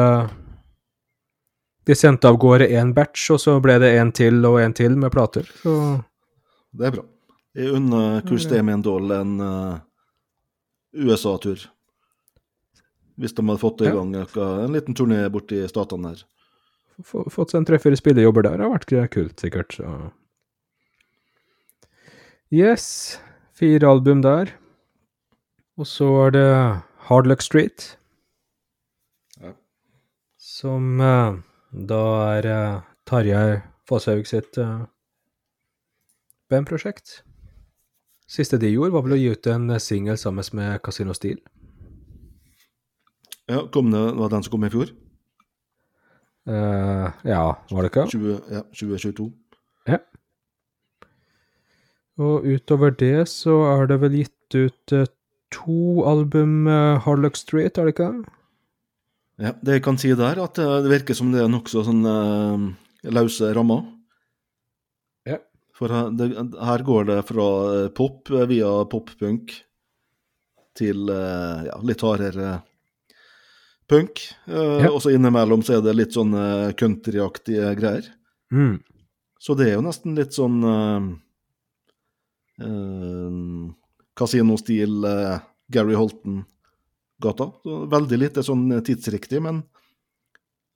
De 1.86 1.96
sendte 1.96 2.28
av 2.28 2.38
gårde 2.42 2.68
én 2.74 2.94
batch, 2.98 3.28
og 3.36 3.40
så 3.42 3.60
ble 3.62 3.78
det 3.80 3.92
en 4.00 4.12
til 4.16 4.40
og 4.50 4.58
en 4.62 4.74
til 4.74 4.96
med 4.98 5.12
plater. 5.14 5.46
Så 5.62 6.04
Det 6.76 6.88
er 6.88 6.92
bra. 6.98 7.04
Jeg 7.56 7.72
unner 7.72 8.22
det- 8.22 8.50
Damien 8.50 8.82
en 9.12 9.40
uh, 9.40 9.80
USA-tur. 10.94 11.70
Hvis 13.18 13.34
de 13.34 13.46
hadde 13.48 13.60
fått 13.62 13.82
i 13.82 13.92
gang 13.92 14.14
ja. 14.14 14.26
en 14.66 14.74
liten 14.74 14.94
turné 14.94 15.30
borti 15.32 15.62
statene 15.70 16.16
der. 16.16 16.24
få- 17.04 17.30
fått 17.32 17.52
seg 17.52 17.60
en 17.60 17.66
treffere 17.66 17.96
spillejobber 17.96 18.44
der 18.44 18.58
det 18.58 18.66
har 18.66 18.74
vært 18.78 19.12
kult, 19.12 19.40
sikkert. 19.40 19.72
Så. 19.78 20.12
Yes, 22.52 23.20
fire 23.54 23.88
album 23.88 24.22
der. 24.22 24.52
Og 25.78 25.86
så 25.86 26.08
er 26.28 26.32
det 26.32 26.84
Hard 27.08 27.28
Luck 27.28 27.42
Street. 27.42 27.98
Ja. 29.42 29.54
Som 30.38 31.00
eh, 31.02 31.36
da 31.76 32.02
er 32.38 32.48
eh, 32.48 32.84
Tarjei 33.06 33.62
Fosshaug 33.86 34.26
sitt 34.26 34.58
uh, 34.58 34.88
bandprosjekt. 36.50 37.20
Siste 38.26 38.58
de 38.58 38.72
gjorde, 38.72 38.96
var 38.96 39.04
vel 39.06 39.18
å 39.18 39.20
gi 39.20 39.34
ut 39.36 39.50
en 39.52 39.70
singel 39.84 40.18
sammen 40.18 40.48
med 40.58 40.80
Casino 40.82 41.14
Steel. 41.14 41.38
Ja, 43.46 43.68
kom 43.70 43.92
det, 43.94 44.02
var 44.18 44.30
det 44.30 44.38
den 44.38 44.46
som 44.48 44.56
kom 44.56 44.66
i 44.66 44.72
fjor? 44.74 44.90
Uh, 46.50 47.10
ja, 47.26 47.44
var 47.70 47.86
det 47.86 47.92
ikke? 47.92 48.08
20, 48.14 48.40
ja, 48.54 48.64
2022. 48.74 49.28
Ja. 49.90 50.00
Og 52.22 52.48
utover 52.48 52.96
det 52.96 53.28
så 53.30 53.60
er 53.76 53.92
det 53.92 54.00
vel 54.02 54.18
gitt 54.22 54.56
ut 54.56 54.94
eh, 54.96 55.10
to 55.54 56.06
album 56.08 56.66
uh, 56.70 56.98
Hard 57.02 57.22
Luck 57.22 57.38
Street, 57.38 57.78
er 57.78 57.90
det 57.90 57.96
ikke? 57.98 58.12
Ja, 59.42 59.52
det 59.60 59.80
jeg 59.80 59.84
kan 59.84 59.98
si 60.00 60.14
der, 60.16 60.40
at 60.40 60.60
eh, 60.62 60.78
det 60.86 60.92
virker 60.92 61.18
som 61.18 61.34
det 61.34 61.42
er 61.44 61.52
nokså 61.52 61.84
sånn 61.84 62.06
uh, 62.08 62.62
løse 63.12 63.50
rammer. 63.56 63.84
Ja. 65.28 65.42
For 65.76 65.92
her, 65.92 66.14
det, 66.16 66.30
her 66.40 66.86
går 66.88 67.10
det 67.10 67.18
fra 67.28 67.48
eh, 67.74 67.90
pop 67.96 68.32
via 68.32 68.72
pop-punk 68.92 69.52
til 70.76 71.12
uh, 71.12 71.68
ja, 71.68 71.76
litt 71.84 72.04
hardere 72.06 72.62
punk. 73.92 74.24
Uh, 74.48 74.80
Ja. 74.86 74.94
Og 74.94 75.02
så 75.04 75.12
innimellom 75.16 75.64
så 75.68 75.78
er 75.78 75.84
det 75.84 75.98
litt 76.00 76.16
sånn 76.16 76.32
countryaktige 76.80 77.76
greier. 77.76 78.08
Mm. 78.56 78.80
Så 79.36 79.54
det 79.60 79.68
er 79.68 79.76
jo 79.76 79.84
nesten 79.86 80.16
litt 80.16 80.34
sånn 80.36 80.64
uh, 80.64 81.12
Kasinostil 84.16 85.04
Gary 85.68 85.96
Holton-gata. 86.00 86.55
Så 87.24 87.78
Veldig 87.92 88.20
lite 88.20 88.44
sånn 88.44 88.68
tidsriktig, 88.86 89.42
men 89.44 89.64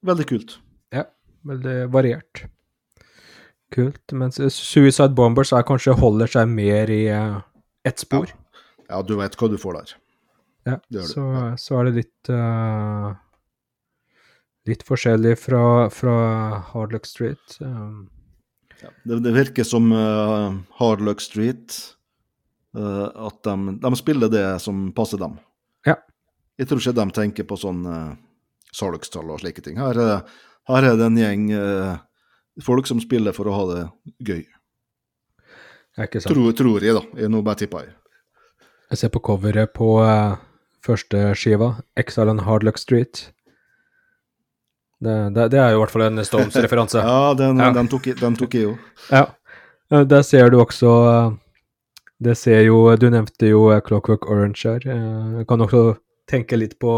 veldig 0.08 0.26
kult. 0.30 0.58
Ja, 0.96 1.04
veldig 1.48 1.90
variert. 1.92 2.46
Kult. 3.76 4.02
Mens 4.18 4.40
Suicide 4.56 5.14
Bombers 5.18 5.52
er 5.54 5.66
kanskje 5.68 5.94
holder 6.00 6.32
seg 6.32 6.48
mer 6.50 6.90
i 6.90 7.04
uh, 7.14 7.42
ett 7.86 8.02
spor. 8.02 8.32
Ja, 8.90 9.02
du 9.06 9.16
vet 9.20 9.36
hva 9.38 9.50
du 9.52 9.58
får 9.62 9.78
der. 9.78 9.92
Ja, 10.70 10.78
så, 11.06 11.26
så 11.58 11.78
er 11.80 11.88
det 11.90 11.98
litt 12.02 12.32
uh, 12.34 13.14
Litt 14.68 14.84
forskjellig 14.86 15.38
fra, 15.40 15.62
fra 15.94 16.16
Hard 16.74 16.92
Luck 16.94 17.08
Street. 17.10 17.60
Um, 17.60 18.10
Ja. 18.80 18.88
Det, 19.04 19.18
det 19.26 19.32
virker 19.36 19.66
som 19.68 19.90
uh, 19.92 20.56
Hard 20.80 21.02
Luck 21.04 21.20
Street 21.20 21.74
uh, 22.78 23.10
At 23.28 23.42
de, 23.44 23.74
de 23.82 23.90
spiller 24.00 24.32
det 24.32 24.46
som 24.64 24.86
passer 24.96 25.20
dem. 25.20 25.34
Ja. 25.88 25.98
Jeg 26.60 26.68
tror 26.68 26.82
ikke 26.84 26.94
de 27.00 27.06
tenker 27.16 27.48
på 27.48 27.56
sånn 27.60 27.82
uh, 27.88 28.14
salgstall 28.76 29.30
og 29.32 29.40
slike 29.42 29.64
ting. 29.64 29.78
Her, 29.80 29.96
er- 29.96 30.24
her 30.70 30.86
er 30.92 30.98
det 31.00 31.06
en 31.08 31.18
gjeng 31.18 31.46
eh, 31.56 31.96
folk 32.62 32.86
som 32.86 33.00
spiller 33.02 33.34
for 33.34 33.48
å 33.50 33.54
ha 33.56 33.64
det 33.70 33.80
gøy. 34.28 34.44
er 35.98 36.06
ikke 36.10 36.20
sant? 36.22 36.36
Tror, 36.36 36.52
tror 36.54 36.84
jeg, 36.84 36.94
da. 36.94 37.02
Jeg 37.24 37.32
nå 37.34 37.40
bare 37.48 37.58
tipper 37.64 37.88
jeg. 37.88 37.96
Jeg 38.92 38.98
ser 39.02 39.10
på 39.16 39.22
coveret 39.26 39.72
på 39.74 39.88
uh, 40.04 40.36
første 40.86 41.32
skiva, 41.40 41.72
Exile 41.98 42.36
on 42.36 42.44
Hard 42.46 42.64
Luck 42.68 42.78
Street. 42.78 43.30
Det, 45.00 45.16
det, 45.34 45.48
det 45.56 45.60
er 45.64 45.72
jo 45.74 45.80
i 45.80 45.82
hvert 45.86 45.94
fall 45.96 46.06
en 46.10 46.24
Stones-referanse. 46.28 47.00
Ja, 47.08 47.34
den, 47.40 47.60
Ja. 47.64 47.72
den 47.74 47.88
tok, 47.88 48.06
jeg- 48.06 48.64
jo. 48.66 48.78
Ja. 49.10 49.26
Eh, 49.92 50.04
Der 50.04 50.22
ser 50.22 50.50
du 50.52 50.60
også 50.62 50.92
eh, 51.08 51.32
Det 52.22 52.36
ser 52.38 52.62
jo 52.68 52.96
Du 53.00 53.10
nevnte 53.10 53.48
jo 53.50 53.70
eh, 53.72 53.80
Clockwork 53.82 54.28
Orange 54.30 54.68
her. 54.68 54.84
Eh, 54.86 55.38
Jeg 55.40 55.48
kan 55.48 55.62
også 55.62 55.96
tenke 56.30 56.58
litt 56.60 56.78
på 56.80 56.94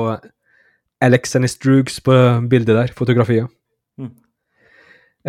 Alex 1.01 1.35
and 1.35 1.47
his 1.47 1.57
Drugs 1.57 1.99
på 2.03 2.13
bildet 2.49 2.75
der, 2.77 2.93
fotografiet. 2.93 3.49
Mm. 3.97 4.11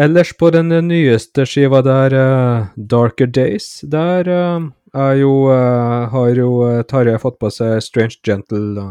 Ellers 0.05 0.32
på 0.36 0.50
den 0.53 0.72
nyeste 0.88 1.46
skiva 1.48 1.82
der, 1.84 2.12
uh, 2.16 2.68
Darker 2.76 3.26
Days, 3.26 3.80
der 3.80 4.28
uh, 4.28 4.68
er 4.92 5.14
jo 5.20 5.32
uh, 5.48 6.09
Har 6.12 6.36
jo 6.36 6.53
Tarjei 6.88 7.18
fått 7.20 7.38
på 7.40 7.50
seg 7.53 7.80
Strange 7.84 8.20
Gentle. 8.24 8.90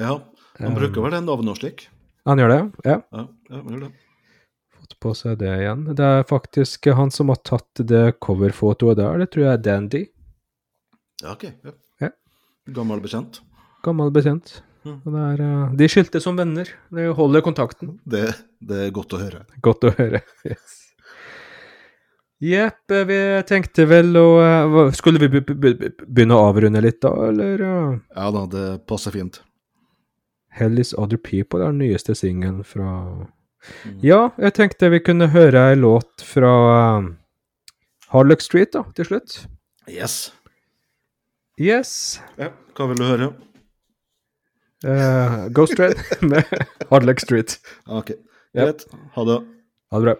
Ja, 0.00 0.20
han 0.58 0.76
bruker 0.76 1.04
vel 1.04 1.14
det 1.14 1.24
navnet 1.26 1.54
og 1.54 1.60
slik. 1.60 1.88
Han 2.28 2.40
gjør 2.40 2.52
det, 2.52 2.62
ja? 2.84 2.96
Ja, 3.12 3.26
ja, 3.50 3.60
han 3.60 3.74
gjør 3.74 3.84
det. 3.86 3.92
Fått 4.80 4.96
på 5.02 5.12
seg 5.16 5.38
det 5.42 5.52
igjen. 5.60 5.84
Det 5.96 6.08
er 6.16 6.26
faktisk 6.28 6.90
han 6.96 7.12
som 7.14 7.30
har 7.32 7.40
tatt 7.46 7.84
det 7.86 8.18
coverfotoet 8.22 8.98
der, 9.00 9.22
det 9.22 9.30
tror 9.32 9.46
jeg 9.46 9.52
er 9.52 9.62
Dandy. 9.66 10.02
Ja, 11.22 11.36
ok. 11.36 11.46
Ja. 11.64 11.76
Ja. 12.00 12.10
Gammel 12.76 13.02
bekjent. 13.04 13.42
Gammel 13.84 14.10
bekjent. 14.14 14.62
Mm. 14.84 15.14
Er, 15.20 15.40
eh, 15.44 15.72
de 15.76 15.88
skilte 15.92 16.20
som 16.24 16.36
venner. 16.40 16.68
De 16.94 17.08
holder 17.16 17.42
kontakten. 17.44 17.98
Det, 18.08 18.26
det 18.64 18.86
er 18.86 18.90
godt 18.96 19.12
å 19.12 19.20
høre. 19.20 19.42
Godt 19.64 19.84
å 19.90 19.94
høre. 19.98 20.22
Yes. 20.48 20.76
Jepp, 22.40 22.90
eh, 22.96 23.04
vi 23.04 23.18
tenkte 23.44 23.84
vel 23.84 24.14
å 24.16 24.26
eh, 24.40 24.92
Skulle 24.96 25.20
vi 25.20 25.28
be- 25.28 25.42
be- 25.44 25.74
be- 25.76 25.90
begynne 26.06 26.32
å 26.38 26.46
avrunde 26.48 26.80
litt 26.80 27.00
da, 27.04 27.10
eller? 27.28 27.60
Ja 28.16 28.30
da, 28.32 28.46
det 28.48 28.64
passer 28.88 29.12
fint. 29.12 29.42
Hell 30.56 30.80
is 30.80 30.94
Other 30.98 31.20
People 31.20 31.60
er 31.62 31.70
den 31.74 31.82
nyeste 31.84 32.16
singelen 32.16 32.62
fra 32.64 32.94
Mm. 33.84 33.98
Ja, 34.00 34.30
jeg 34.40 34.54
tenkte 34.56 34.88
vi 34.88 35.02
kunne 35.04 35.26
høre 35.34 35.66
ei 35.68 35.74
låt 35.76 36.22
fra 36.24 36.48
Harlock 38.08 38.40
Street, 38.40 38.70
da, 38.72 38.86
til 38.96 39.04
slutt. 39.04 39.34
Yes. 39.84 40.30
Yes. 41.60 41.90
Ja, 42.40 42.48
hva 42.72 42.86
vil 42.88 42.96
du 42.96 43.04
høre? 43.04 43.28
Uh, 44.84 45.48
Ghost 45.52 45.78
Red 45.78 45.94
med 46.30 46.42
Hardlock 46.90 47.20
Street. 47.20 47.58
Ok, 47.86 48.12
greit. 48.54 48.86
Yep. 48.88 49.00
Ha 49.14 49.24
det. 49.24 49.40
Ha 49.90 49.98
det 49.98 50.04
bra. 50.04 50.14